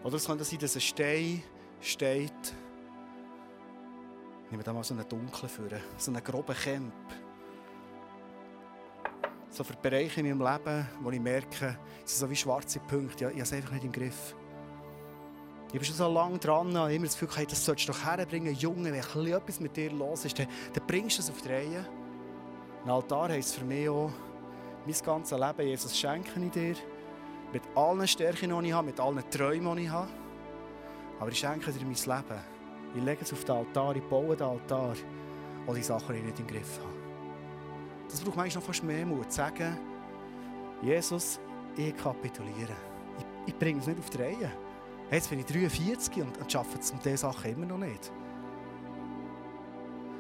Oder 0.04 0.16
es 0.16 0.26
könnte 0.26 0.44
sein, 0.44 0.60
dass 0.60 0.76
ein 0.76 0.82
Stein 0.82 1.44
steht. 1.82 2.56
Ich 4.46 4.52
nehme 4.52 4.64
da 4.64 4.74
mal 4.74 4.84
so 4.84 4.94
einen 4.94 5.08
dunklen 5.08 5.50
für, 5.50 5.70
so 5.98 6.12
einen 6.12 6.24
groben 6.24 6.56
Camp. 6.56 6.94
So 9.50 9.64
für 9.64 9.76
Bereiche 9.78 10.20
in 10.20 10.38
meinem 10.38 10.54
Leben, 10.54 10.88
wo 11.02 11.10
ich 11.10 11.20
merke, 11.20 11.80
es 12.04 12.12
sind 12.12 12.20
so 12.20 12.30
wie 12.30 12.36
schwarze 12.36 12.80
Punkte. 12.82 13.26
Ich, 13.26 13.32
ich 13.32 13.34
habe 13.34 13.42
es 13.42 13.54
einfach 13.54 13.72
nicht 13.72 13.86
im 13.86 13.92
Griff. 13.92 14.36
Ich 15.68 15.74
bin 15.74 15.84
schon 15.84 15.96
so 15.96 16.14
lange 16.14 16.38
dran, 16.38 16.70
ich 16.70 16.76
habe 16.78 16.94
immer 16.94 17.06
das 17.06 17.20
Gefühl, 17.20 17.38
hey, 17.38 17.46
das 17.46 17.66
solltest 17.66 17.90
du 17.90 17.94
doch 17.94 18.06
herbringen, 18.06 18.54
Junge, 18.56 18.94
wenn 18.94 19.34
etwas 19.34 19.60
mit 19.60 19.76
dir 19.76 19.92
los 19.92 20.24
ist, 20.24 20.38
dann, 20.38 20.48
dann 20.74 20.86
bringst 20.86 21.18
du 21.18 21.22
es 21.22 21.30
auf 21.30 21.42
die 21.42 21.50
Reihe. 21.50 21.86
Ein 22.86 22.92
Altar 22.92 23.30
heisst 23.30 23.56
für 23.56 23.66
mich 23.66 23.90
auch, 23.90 24.12
mein 24.86 24.96
ganzes 25.04 25.40
Leben, 25.40 25.68
Jesus, 25.68 25.98
schenke 25.98 26.40
ich 26.40 26.52
dir. 26.52 26.76
Mit 27.52 27.64
allen 27.74 28.08
Stärken, 28.08 28.62
die 28.62 28.68
ich 28.68 28.74
habe, 28.74 28.86
mit 28.86 29.00
allen 29.00 29.28
Träumen, 29.32 29.76
die 29.76 29.86
ich 29.86 29.90
habe. 29.90 30.08
Aber 31.20 31.32
ich 31.32 31.40
schenke 31.40 31.72
dir 31.72 31.84
mein 31.84 31.96
Leben. 31.96 32.42
Ich 32.94 33.04
lege 33.04 33.24
es 33.24 33.34
auf 33.34 33.44
den 33.44 33.56
Altar, 33.56 33.96
ich 33.96 34.04
baue 34.04 34.36
den 34.36 34.46
Altar, 34.46 34.94
all 35.66 35.74
die 35.74 35.82
Sachen, 35.82 36.14
die 36.14 36.20
ich 36.20 36.26
nicht 36.26 36.40
im 36.40 36.46
Griff 36.46 36.80
habe. 36.80 36.94
Das 38.08 38.22
braucht 38.22 38.38
manchmal 38.38 38.62
noch 38.62 38.68
fast 38.68 38.84
mehr 38.84 39.04
Mut, 39.04 39.32
zu 39.32 39.38
sagen, 39.38 39.80
Jesus, 40.84 41.40
ich 41.76 41.98
kapituliere. 41.98 42.76
Ich, 43.18 43.26
ich 43.48 43.58
bringe 43.58 43.80
es 43.80 43.88
nicht 43.88 43.98
auf 43.98 44.12
die 44.12 44.18
Reihe. 44.18 44.52
Jetzt 45.10 45.32
bin 45.32 45.40
ich 45.40 45.48
43 45.48 46.18
und, 46.18 46.38
und 46.38 46.56
arbeite 46.56 46.80
diese 47.04 47.18
Sachen 47.18 47.52
immer 47.52 47.66
noch 47.66 47.80
nicht. 47.80 48.12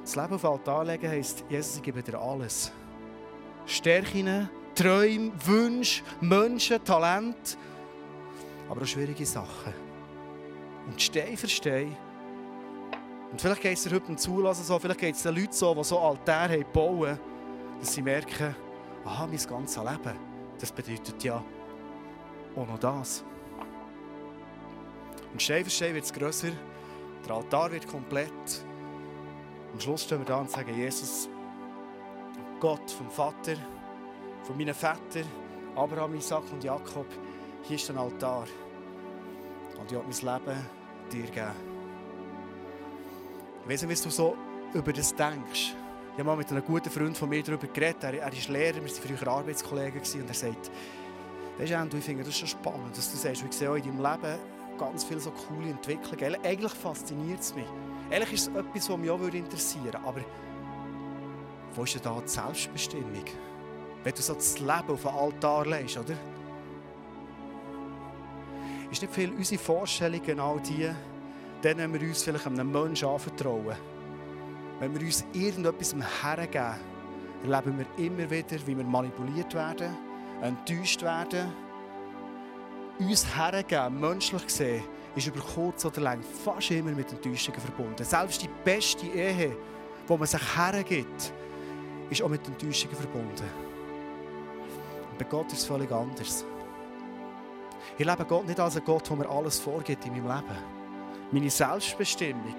Das 0.05 0.15
Leben 0.15 0.35
auf 0.35 0.45
Altar 0.45 0.85
legen 0.85 1.09
heisst, 1.09 1.43
Jesus, 1.49 1.77
ich 1.77 1.81
gebe 1.81 2.03
dir 2.03 2.19
alles. 2.19 2.71
Stärken, 3.65 4.47
Träume, 4.75 5.31
Wünsche, 5.45 6.03
Menschen, 6.21 6.83
Talent, 6.83 7.57
aber 8.69 8.83
auch 8.83 8.85
schwierige 8.85 9.25
Sachen. 9.25 9.73
Und 10.85 11.01
Stein 11.01 11.35
für 11.35 11.47
Stein. 11.47 11.97
Und 13.31 13.41
vielleicht 13.41 13.63
geht 13.63 13.77
es 13.77 13.83
dir 13.83 13.95
heute 13.95 14.05
um 14.05 14.15
Zulassen 14.15 14.63
so, 14.63 14.77
vielleicht 14.77 14.99
geht 14.99 15.15
es 15.15 15.23
den 15.23 15.33
Leuten 15.33 15.53
so, 15.53 15.73
die 15.73 15.83
so 15.83 15.97
Altäre 15.97 16.63
bauen, 16.65 17.19
dass 17.79 17.91
sie 17.91 18.03
merken, 18.03 18.55
aha, 19.05 19.25
mein 19.25 19.37
ganzes 19.37 19.77
Leben, 19.77 20.19
das 20.59 20.71
bedeutet 20.71 21.23
ja 21.23 21.43
auch 22.55 22.67
noch 22.67 22.77
das. 22.77 23.23
Und 25.31 25.41
Stein 25.41 25.63
für 25.63 25.71
Stein 25.71 25.95
wird 25.95 26.05
es 26.05 26.13
grösser, 26.13 26.51
der 27.27 27.35
Altar 27.35 27.71
wird 27.71 27.87
komplett. 27.87 28.31
Am 29.75 29.81
Schluss 29.81 30.03
stehen 30.03 30.19
wir 30.19 30.25
da 30.25 30.37
und 30.37 30.49
sagen, 30.49 30.73
Jesus, 30.73 31.27
Gott 32.61 32.89
vom 32.91 33.11
Vater, 33.11 33.55
von 34.43 34.55
meinen 34.55 34.73
Vätern, 34.73 35.27
Abraham, 35.75 36.15
Isaac 36.15 36.43
und 36.53 36.63
Jakob, 36.63 37.05
hier 37.63 37.75
ist 37.75 37.89
ein 37.89 37.97
Altar. 37.97 38.45
Und 39.77 39.91
ich 39.91 39.97
will 39.97 40.05
mein 40.23 40.39
Leben 40.45 40.65
dir 41.11 41.23
geben. 41.23 41.51
Ich 43.63 43.69
weiß 43.69 43.81
nicht, 43.81 43.99
wie 43.99 44.03
du 44.05 44.09
so 44.09 44.37
über 44.73 44.93
das 44.93 45.13
denkst. 45.13 45.73
Ich 46.13 46.19
habe 46.19 46.23
mal 46.23 46.37
mit 46.37 46.49
einem 46.51 46.63
guten 46.63 46.89
Freund 46.89 47.17
von 47.17 47.27
mir 47.27 47.43
darüber 47.43 47.67
geredet. 47.67 48.01
Er, 48.01 48.13
er 48.13 48.31
ist 48.31 48.47
Lehrer, 48.47 48.75
wir 48.75 48.83
waren 48.83 49.17
früher 49.17 49.27
Arbeitskollegen 49.27 49.99
und 49.99 50.29
er 50.29 50.33
sagt, 50.33 50.71
weißt 51.57 51.71
du, 51.71 51.77
Andrew, 51.77 51.97
ich 51.97 52.05
finde 52.05 52.23
das 52.23 52.37
schon 52.37 52.47
spannend, 52.47 52.97
dass 52.97 53.11
du 53.11 53.17
sagst, 53.17 53.43
ich 53.43 53.51
sehe 53.51 53.75
in 53.75 53.83
deinem 53.83 53.97
Leben 53.97 54.39
ganz 54.77 55.03
viele 55.03 55.19
so 55.19 55.31
coole 55.31 55.67
Entwicklungen. 55.71 56.37
Eigentlich 56.45 56.71
fasziniert 56.71 57.41
es 57.41 57.53
mich. 57.53 57.65
Eigentlich 58.11 58.33
ist 58.33 58.47
es 58.47 58.55
etwas, 58.55 58.89
was 58.89 58.97
mich 58.97 59.09
auch 59.09 59.21
interessieren 59.21 59.85
würde. 59.85 59.99
Aber 59.99 60.21
wo 61.73 61.83
ist 61.83 61.95
denn 61.95 62.01
da 62.03 62.21
die 62.21 62.29
Selbstbestimmung? 62.29 63.25
Wenn 64.03 64.13
du 64.13 64.21
so 64.21 64.33
das 64.33 64.59
Leben 64.59 64.89
auf 64.89 65.01
den 65.01 65.11
Altar 65.11 65.65
legst, 65.65 65.97
oder? 65.97 66.15
Ist 68.91 69.01
nicht 69.01 69.13
viel 69.13 69.31
unsere 69.31 69.61
Vorstellung 69.61 70.21
genau 70.23 70.59
die, 70.59 70.89
denen 71.63 71.93
wir 71.93 72.01
uns 72.07 72.23
vielleicht 72.23 72.45
einem 72.45 72.71
Menschen 72.71 73.07
anvertrauen. 73.07 73.75
Wenn 74.79 74.93
wir 74.93 75.01
uns 75.01 75.25
irgendetwas 75.33 75.95
hergeben, 76.21 76.75
erleben 77.43 77.79
wir 77.79 78.05
immer 78.05 78.29
wieder, 78.29 78.57
wie 78.65 78.77
wir 78.77 78.83
manipuliert 78.83 79.53
werden, 79.53 79.97
enttäuscht 80.41 81.01
werden. 81.01 81.51
Uns 82.99 83.25
hergeben, 83.35 83.99
menschlich 83.99 84.45
gesehen, 84.45 84.83
ist 85.15 85.27
über 85.27 85.39
kurz 85.39 85.85
oder 85.85 86.01
lang 86.01 86.21
fast 86.21 86.71
immer 86.71 86.91
mit 86.91 87.11
Enttäuschungen 87.11 87.59
verbunden. 87.59 88.03
Selbst 88.03 88.41
die 88.41 88.49
beste 88.63 89.05
Ehe, 89.07 89.55
wo 90.07 90.17
man 90.17 90.27
sich 90.27 90.57
hergibt, 90.57 91.33
ist 92.09 92.21
auch 92.21 92.29
mit 92.29 92.45
Enttäuschungen 92.47 92.95
verbunden. 92.95 93.49
Und 95.11 95.17
bei 95.17 95.25
Gott 95.25 95.47
ist 95.47 95.59
es 95.59 95.65
völlig 95.65 95.91
anders. 95.91 96.45
Ich 97.97 98.05
lebe 98.05 98.25
Gott 98.25 98.45
nicht 98.45 98.59
als 98.59 98.75
ein 98.75 98.83
Gott, 98.83 99.09
der 99.09 99.15
mir 99.15 99.29
alles 99.29 99.59
vorgibt 99.59 100.05
in 100.05 100.11
meinem 100.11 100.27
Leben. 100.27 100.57
Meine 101.31 101.49
Selbstbestimmung 101.49 102.55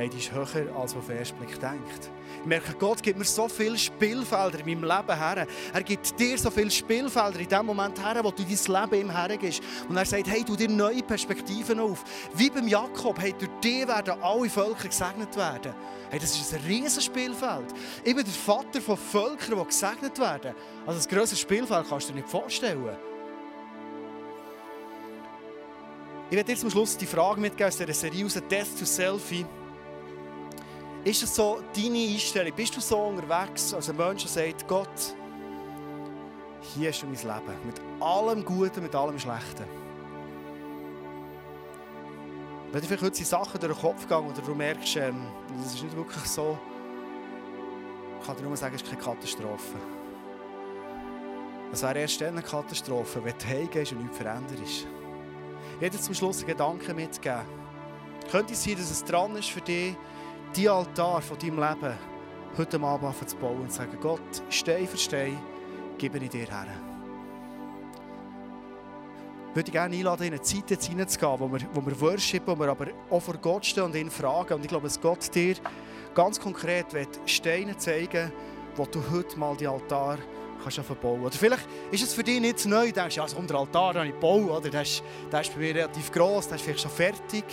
hey, 0.00 0.08
die 0.08 0.16
ist 0.16 0.32
höher, 0.32 0.74
als 0.76 0.94
man 0.94 1.02
auf 1.02 1.06
den 1.08 1.18
ersten 1.18 1.36
Blick 1.36 1.60
denkt. 1.60 2.10
Ich 2.40 2.46
merke, 2.46 2.72
Gott 2.72 3.02
gibt 3.02 3.18
mir 3.18 3.24
so 3.26 3.48
viele 3.48 3.76
Spielfelder 3.76 4.60
in 4.60 4.64
meinem 4.64 4.84
Leben 4.84 5.18
her. 5.18 5.46
Er 5.74 5.82
gibt 5.82 6.18
dir 6.18 6.38
so 6.38 6.50
viele 6.50 6.70
Spielfelder 6.70 7.38
in 7.38 7.48
dem 7.48 7.66
Moment 7.66 8.02
her, 8.02 8.24
wo 8.24 8.30
du 8.30 8.42
dein 8.42 8.90
Leben 8.90 9.08
ihm 9.08 9.14
hergibst. 9.14 9.62
Und 9.90 9.98
er 9.98 10.06
sagt, 10.06 10.26
hey, 10.26 10.42
du 10.42 10.56
dir 10.56 10.70
neue 10.70 11.02
Perspektiven 11.02 11.78
auf. 11.80 12.02
Wie 12.34 12.48
beim 12.48 12.66
Jakob, 12.66 13.20
hey, 13.20 13.34
durch 13.38 13.50
dich 13.62 13.86
werden 13.86 14.14
alle 14.22 14.48
Völker 14.48 14.88
gesegnet 14.88 15.36
werden. 15.36 15.74
Hey, 16.08 16.18
das 16.18 16.34
ist 16.34 16.54
ein 16.54 16.62
riesiges 16.66 17.04
Spielfeld. 17.04 17.66
Ich 18.02 18.16
bin 18.16 18.24
der 18.24 18.32
Vater 18.32 18.80
von 18.80 18.96
Völkern, 18.96 19.58
die 19.58 19.66
gesegnet 19.66 20.18
werden. 20.18 20.54
Also 20.86 20.98
das 20.98 21.08
grösste 21.08 21.36
Spielfeld 21.36 21.86
kannst 21.86 22.08
du 22.08 22.14
dir 22.14 22.20
nicht 22.20 22.30
vorstellen. 22.30 22.96
Ich 26.30 26.36
werde 26.36 26.52
dir 26.52 26.58
zum 26.58 26.70
Schluss 26.70 26.96
die 26.96 27.06
Frage 27.06 27.40
mitgeben 27.40 27.66
aus 27.66 27.76
dieser 27.76 27.92
Serie 27.92 28.24
aus 28.24 28.34
Death 28.48 28.78
to 28.78 28.86
Selfie. 28.86 29.44
Ist 31.02 31.22
das 31.22 31.34
so 31.34 31.60
deine 31.74 31.98
Einstellung? 31.98 32.52
Bist 32.54 32.76
du 32.76 32.80
so 32.80 32.98
unterwegs 32.98 33.72
als 33.72 33.88
ein 33.88 33.96
Mensch, 33.96 34.22
der 34.22 34.30
sagt, 34.30 34.68
Gott, 34.68 35.14
hier 36.74 36.90
ist 36.90 37.02
mein 37.02 37.14
Leben. 37.14 37.58
Mit 37.64 37.80
allem 38.00 38.44
Guten, 38.44 38.82
mit 38.82 38.94
allem 38.94 39.18
Schlechten. 39.18 39.64
Wenn 42.70 42.80
dir 42.82 42.86
vielleicht 42.86 43.02
heute 43.02 43.24
Sachen 43.24 43.58
durch 43.60 43.72
den 43.72 43.80
Kopf 43.80 44.06
gehen 44.06 44.18
oder 44.18 44.42
du 44.42 44.54
merkst, 44.54 44.96
ähm, 44.96 45.22
das 45.56 45.74
ist 45.74 45.82
nicht 45.82 45.96
wirklich 45.96 46.24
so, 46.24 46.58
kann 48.24 48.36
dir 48.36 48.42
nur 48.42 48.56
sagen, 48.56 48.74
es 48.74 48.82
ist 48.82 48.90
keine 48.90 49.02
Katastrophe. 49.02 49.78
Es 51.72 51.82
wäre 51.82 51.98
erst 51.98 52.20
dann 52.20 52.28
eine 52.28 52.42
Katastrophe, 52.42 53.24
wenn 53.24 53.34
du 53.38 53.46
heimgehst 53.46 53.92
und 53.92 54.02
nichts 54.02 54.18
verändert. 54.18 54.58
Ich 54.62 54.86
werde 55.80 55.98
zum 55.98 56.14
Schluss 56.14 56.38
einen 56.38 56.48
Gedanken 56.48 56.94
mitgeben. 56.94 57.40
Könnte 58.30 58.52
es 58.52 58.62
sein, 58.62 58.74
dass 58.76 58.90
es 58.90 59.02
dran 59.02 59.34
ist 59.36 59.48
für 59.48 59.62
dich, 59.62 59.96
die 60.56 60.68
Altar 60.68 61.22
von 61.22 61.38
deinem 61.38 61.58
Leben 61.58 61.98
heute 62.56 62.80
Abend 62.80 63.28
zu 63.28 63.36
bauen 63.36 63.60
und 63.60 63.72
sagen, 63.72 63.96
Gott, 64.00 64.20
Stein 64.48 64.86
für 64.86 64.96
Stein 64.96 65.38
gebe 65.98 66.18
ich 66.18 66.30
dir 66.30 66.46
her. 66.46 66.66
Ich 69.50 69.56
würde 69.56 69.70
gerne 69.72 69.96
einladen, 69.96 70.26
in 70.26 70.32
eine 70.32 70.42
Zeit 70.42 70.70
jetzt 70.70 70.86
hineinzugehen, 70.86 71.40
wo 71.40 71.50
wir, 71.50 71.60
wo 71.74 71.84
wir 71.84 72.00
worshipen, 72.00 72.46
wo 72.46 72.60
wir 72.60 72.68
aber 72.68 72.86
auch 73.10 73.20
vor 73.20 73.34
Gott 73.34 73.66
stehen 73.66 73.84
und 73.84 73.94
ihn 73.96 74.10
fragen. 74.10 74.54
Und 74.54 74.62
ich 74.62 74.68
glaube, 74.68 74.86
dass 74.86 75.00
Gott 75.00 75.34
dir 75.34 75.56
ganz 76.14 76.38
konkret 76.38 76.86
Steine 77.26 77.76
zeigen 77.76 78.32
wo 78.76 78.86
du 78.86 79.02
heute 79.10 79.36
mal 79.36 79.56
die 79.56 79.66
Altar 79.66 80.18
kannst 80.62 81.00
bauen 81.00 81.22
Oder 81.22 81.32
vielleicht 81.32 81.66
ist 81.90 82.02
es 82.02 82.14
für 82.14 82.22
dich 82.22 82.40
nicht 82.40 82.64
neu, 82.66 82.86
du 82.86 82.92
denkst, 82.92 83.16
ja, 83.16 83.26
so 83.26 83.36
unter 83.36 83.56
Altar 83.56 83.94
habe 83.94 84.06
ich 84.06 84.12
gebaut, 84.12 84.50
oder? 84.50 84.70
Der 84.70 84.82
ist, 84.82 85.02
der 85.32 85.40
ist 85.40 85.52
bei 85.54 85.60
mir 85.60 85.74
relativ 85.74 86.12
gross, 86.12 86.46
der 86.48 86.56
ist 86.56 86.62
vielleicht 86.62 86.82
schon 86.82 86.90
fertig 86.90 87.44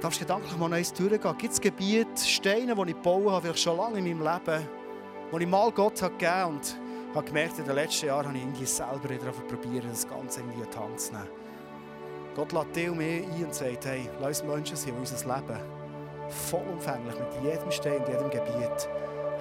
darfst 0.00 0.18
gedanklich 0.18 0.56
mal 0.56 0.72
eins 0.72 0.92
durchgehen. 0.92 1.38
Gibt 1.38 1.52
es 1.52 1.60
Gebiete, 1.60 2.24
Steine, 2.24 2.74
die 2.74 2.90
ich 2.90 2.96
gebaut 2.96 3.30
habe, 3.30 3.42
vielleicht 3.42 3.60
schon 3.60 3.76
lange 3.76 3.98
in 3.98 4.18
meinem 4.18 4.22
Leben, 4.22 4.68
wo 5.30 5.38
ich 5.38 5.46
mal 5.46 5.70
Gott 5.70 6.00
hat 6.02 6.18
gegeben 6.18 6.56
und 6.56 6.76
habe 7.14 7.26
gemerkt, 7.26 7.58
in 7.58 7.64
den 7.64 7.74
letzten 7.74 8.06
Jahren 8.06 8.28
habe 8.28 8.36
ich 8.36 8.42
irgendwie 8.42 8.66
selber 8.66 9.10
wieder 9.10 9.32
probiert, 9.48 9.84
das 9.90 10.08
Ganze 10.08 10.40
irgendwie 10.40 10.62
in 10.62 10.70
die 10.70 10.78
Hand 10.78 11.00
zu 11.00 11.12
nehmen. 11.12 11.28
Gott 12.34 12.52
lädt 12.52 12.76
dich 12.76 12.88
und 12.88 12.98
mich 12.98 13.24
ein 13.24 13.44
und 13.44 13.54
sagt, 13.54 13.84
hey, 13.86 14.08
lass 14.20 14.40
uns 14.40 14.52
Menschen 14.52 14.76
sein, 14.76 14.94
die 14.94 15.00
unser 15.00 15.34
Leben 15.34 15.60
vollumfänglich 16.28 17.14
mit 17.18 17.44
jedem 17.44 17.70
Stein, 17.70 18.02
jedem 18.06 18.30
Gebiet 18.30 18.88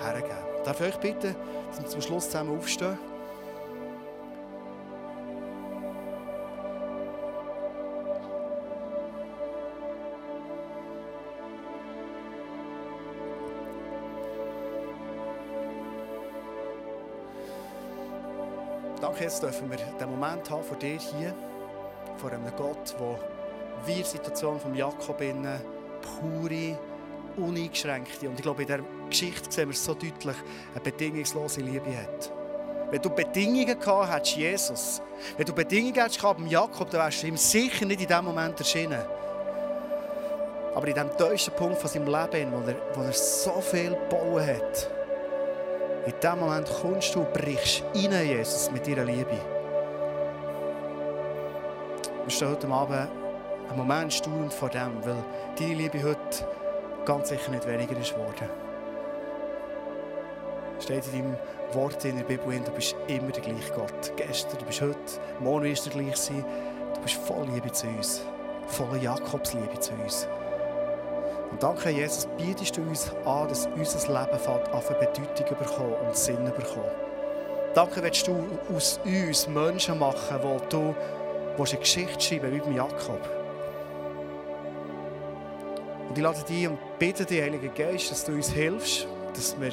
hergeben. 0.01 0.37
Darf 0.65 0.81
ich 0.81 0.87
euch 0.87 0.99
bitten, 0.99 1.35
dass 1.69 1.81
wir 1.81 1.87
zum 1.87 2.01
Schluss 2.01 2.25
zusammen 2.25 2.57
aufstehen? 2.57 2.97
Danke, 19.01 19.23
jetzt 19.23 19.41
dürfen 19.41 19.71
wir 19.71 19.77
den 19.77 20.09
Moment 20.09 20.49
haben 20.49 20.61
vor 20.61 20.75
dir 20.75 20.97
hier, 20.97 21.33
vor 22.17 22.33
einem 22.33 22.53
Gott, 22.57 22.93
wie 23.85 23.93
die 23.93 24.03
Situation 24.03 24.59
von 24.59 24.75
Jakob 24.75 25.21
innen 25.21 25.61
pure, 26.01 26.77
uneingeschränkte 27.37 28.27
und 28.27 28.35
ich 28.35 28.41
glaube, 28.41 28.63
in 28.63 28.67
dieser 28.67 28.83
Geschichte 29.09 29.49
sehen 29.49 29.69
wir 29.69 29.73
es 29.73 29.85
so 29.85 29.93
deutlich, 29.93 30.35
eine 30.73 30.83
bedingungslose 30.83 31.61
Liebe 31.61 31.95
hat. 31.95 32.29
Wenn 32.91 33.01
du 33.01 33.09
Bedingungen 33.09 33.79
gehabt 33.79 34.13
hättest, 34.13 34.35
Jesus, 34.35 35.01
wenn 35.37 35.45
du 35.45 35.53
Bedingungen 35.53 35.95
hättest 35.95 36.19
gehabt 36.19 36.41
Jakob, 36.49 36.89
dann 36.89 37.01
wärst 37.05 37.23
du 37.23 37.27
ihm 37.27 37.37
sicher 37.37 37.85
nicht 37.85 38.01
in 38.01 38.07
diesem 38.07 38.25
Moment 38.25 38.59
erschienen. 38.59 39.01
Aber 40.75 40.87
in 40.87 40.93
diesem 40.93 41.15
tiefsten 41.15 41.51
Punkt 41.51 41.77
von 41.77 41.89
seinem 41.89 42.07
Leben, 42.07 42.51
wo 42.51 42.69
er, 42.69 42.75
wo 42.95 43.01
er 43.03 43.13
so 43.13 43.61
viel 43.61 43.91
gebaut 43.91 44.41
hat, 44.41 44.98
in 46.05 46.13
dem 46.21 46.39
Moment 46.39 46.69
kommst 46.81 47.13
du 47.15 47.23
brichst 47.25 47.83
Jesus, 47.93 48.71
mit 48.71 48.87
deiner 48.87 49.05
Liebe. 49.05 49.37
Wir 52.23 52.31
stehen 52.31 52.49
heute 52.49 52.67
Abend 52.67 53.09
einen 53.69 53.77
Moment 53.77 54.13
staunend 54.13 54.53
vor 54.53 54.69
dem, 54.69 55.03
weil 55.03 55.17
deine 55.57 55.73
Liebe 55.73 56.03
heute 56.03 56.47
ganz 57.05 57.29
sicher 57.29 57.51
nicht 57.51 57.67
weniger 57.67 57.97
ist 57.97 58.13
geworden. 58.13 58.49
Steht 60.79 61.05
in 61.07 61.11
deinem 61.11 61.37
Wort 61.73 62.03
in 62.05 62.17
der 62.17 62.23
Bibel, 62.23 62.59
du 62.59 62.71
bist 62.71 62.95
immer 63.07 63.31
der 63.31 63.43
gleiche 63.43 63.73
Gott. 63.73 64.13
Gestern, 64.15 64.57
du 64.59 64.65
bist 64.65 64.81
heute, 64.81 64.97
morgen 65.39 65.65
wirst 65.65 65.85
du 65.85 65.89
gleich 65.89 66.15
sein. 66.17 66.45
Du 66.95 67.01
bist 67.01 67.15
voll 67.15 67.47
Liebe 67.53 67.71
zu 67.71 67.87
uns. 67.87 68.21
Voller 68.67 68.97
Jakobsliebe 68.97 69.79
zu 69.79 69.93
uns. 69.93 70.27
Und 71.51 71.63
danke, 71.63 71.89
Jesus, 71.89 72.27
bietest 72.37 72.77
du 72.77 72.81
uns 72.81 73.11
an, 73.25 73.47
dass 73.47 73.67
unser 73.67 74.07
Leben 74.07 74.47
an 74.47 74.83
Bedeutung 74.99 75.57
bekommen 75.57 75.95
und 76.05 76.15
Sinn 76.15 76.43
bekommen. 76.45 76.91
Danke, 77.73 78.03
willst 78.03 78.27
du 78.27 78.35
aus 78.75 78.99
uns 79.03 79.47
Menschen 79.47 79.99
machen, 79.99 80.39
wo 80.41 80.59
du 80.69 80.95
eine 81.57 81.79
Geschichte 81.79 82.19
schreiben 82.21 82.53
wie 82.53 82.59
beim 82.59 82.75
Jakob. 82.75 83.19
Und 86.07 86.17
ich 86.17 86.23
lade 86.23 86.43
dich 86.43 86.67
und 86.67 86.79
bitte 86.97 87.25
dich, 87.25 87.41
Heiliger 87.41 87.67
Geist, 87.69 88.11
dass 88.11 88.23
du 88.23 88.31
uns 88.31 88.49
hilfst, 88.51 89.07
dass 89.33 89.59
wir 89.59 89.71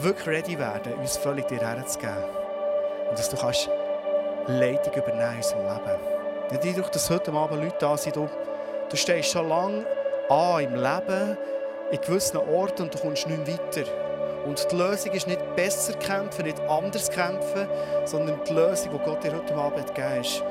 wirklich 0.00 0.26
ready 0.26 0.58
werden, 0.58 0.94
uns 0.94 1.16
völlig 1.16 1.46
dir 1.46 1.60
herzugeben. 1.60 2.24
Und 3.10 3.18
dass 3.18 3.28
du 3.28 3.36
kannst 3.36 3.70
Leitung 4.48 4.94
übernehmen 4.94 5.32
in 5.32 5.36
unserem 5.36 5.62
Leben. 5.62 6.00
Nicht 6.50 6.64
dadurch, 6.64 6.90
dass 6.90 7.10
heute 7.10 7.32
Abend 7.32 7.62
Leute 7.62 7.76
da 7.78 7.96
sind, 7.96 8.16
Du 8.88 8.96
stehst 8.96 9.30
schon 9.30 9.48
lange 9.48 9.84
an 10.28 10.62
im 10.62 10.74
Leben, 10.74 11.36
in 11.90 12.00
gewissen 12.00 12.36
Orten 12.36 12.82
und 12.82 12.94
du 12.94 12.98
kommst 12.98 13.26
nicht 13.26 13.46
weiter. 13.46 13.90
Und 14.46 14.64
die 14.70 14.76
Lösung 14.76 15.12
ist 15.12 15.26
nicht 15.26 15.56
besser 15.56 15.92
kämpfen, 15.94 16.44
nicht 16.44 16.60
anders 16.68 17.10
kämpfen, 17.10 17.68
sondern 18.04 18.38
die 18.48 18.52
Lösung, 18.52 18.92
die 18.92 19.04
Gott 19.04 19.24
dir 19.24 19.34
heute 19.34 19.54
Abend 19.56 19.88
gegeben 19.88 20.22
hat, 20.22 20.44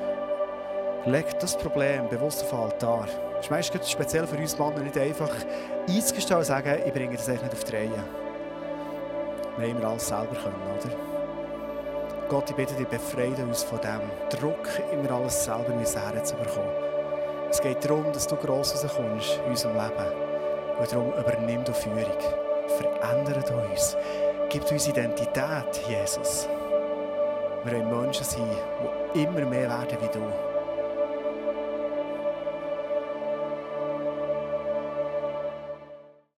leg 1.05 1.39
das 1.39 1.57
Problem 1.57 2.09
bewusst 2.09 2.43
auf 2.43 2.49
den 2.49 2.59
Altar. 2.59 3.07
Das 3.35 3.45
ist 3.45 3.51
meistens 3.51 3.89
speziell 3.89 4.27
für 4.27 4.35
uns 4.37 4.57
Männer 4.59 4.79
nicht 4.79 4.97
einfach 4.97 5.31
einzugestehen 5.87 6.39
und 6.39 6.45
sagen, 6.45 6.77
ich 6.85 6.93
bringe 6.93 7.15
das 7.15 7.27
nicht 7.29 7.41
auf 7.41 7.63
die 7.63 7.75
Reihe. 7.75 8.03
Wir 9.57 9.69
haben 9.69 9.85
alles 9.85 10.07
selber 10.07 10.35
können, 10.35 10.61
oder? 10.77 10.93
Gott, 12.27 12.49
ich 12.49 12.55
bitte 12.55 12.73
dich, 12.73 12.87
befreie 12.87 13.35
uns 13.47 13.63
von 13.63 13.79
dem 13.79 14.01
Druck, 14.29 14.67
immer 14.91 15.11
alles 15.11 15.45
selber 15.45 15.69
in 15.69 15.85
Es 17.49 17.61
geht 17.61 17.83
darum, 17.85 18.11
dass 18.11 18.27
du 18.27 18.35
gross 18.35 18.73
rauskommst 18.73 19.39
in 19.45 19.51
unserem 19.51 19.75
Leben. 19.75 20.11
Und 20.79 20.91
darum 20.91 21.13
übernimm 21.13 21.63
du 21.63 21.73
Führung. 21.73 22.17
Verändere 22.77 23.43
uns. 23.69 23.95
Gib 24.49 24.69
uns 24.71 24.87
Identität, 24.87 25.81
Jesus. 25.87 26.47
Wir 27.63 27.73
wollen 27.73 28.01
Menschen 28.01 28.25
sein, 28.25 28.49
die 29.13 29.23
immer 29.23 29.45
mehr 29.45 29.69
werden 29.69 29.97
wie 30.01 30.17
du. 30.17 30.54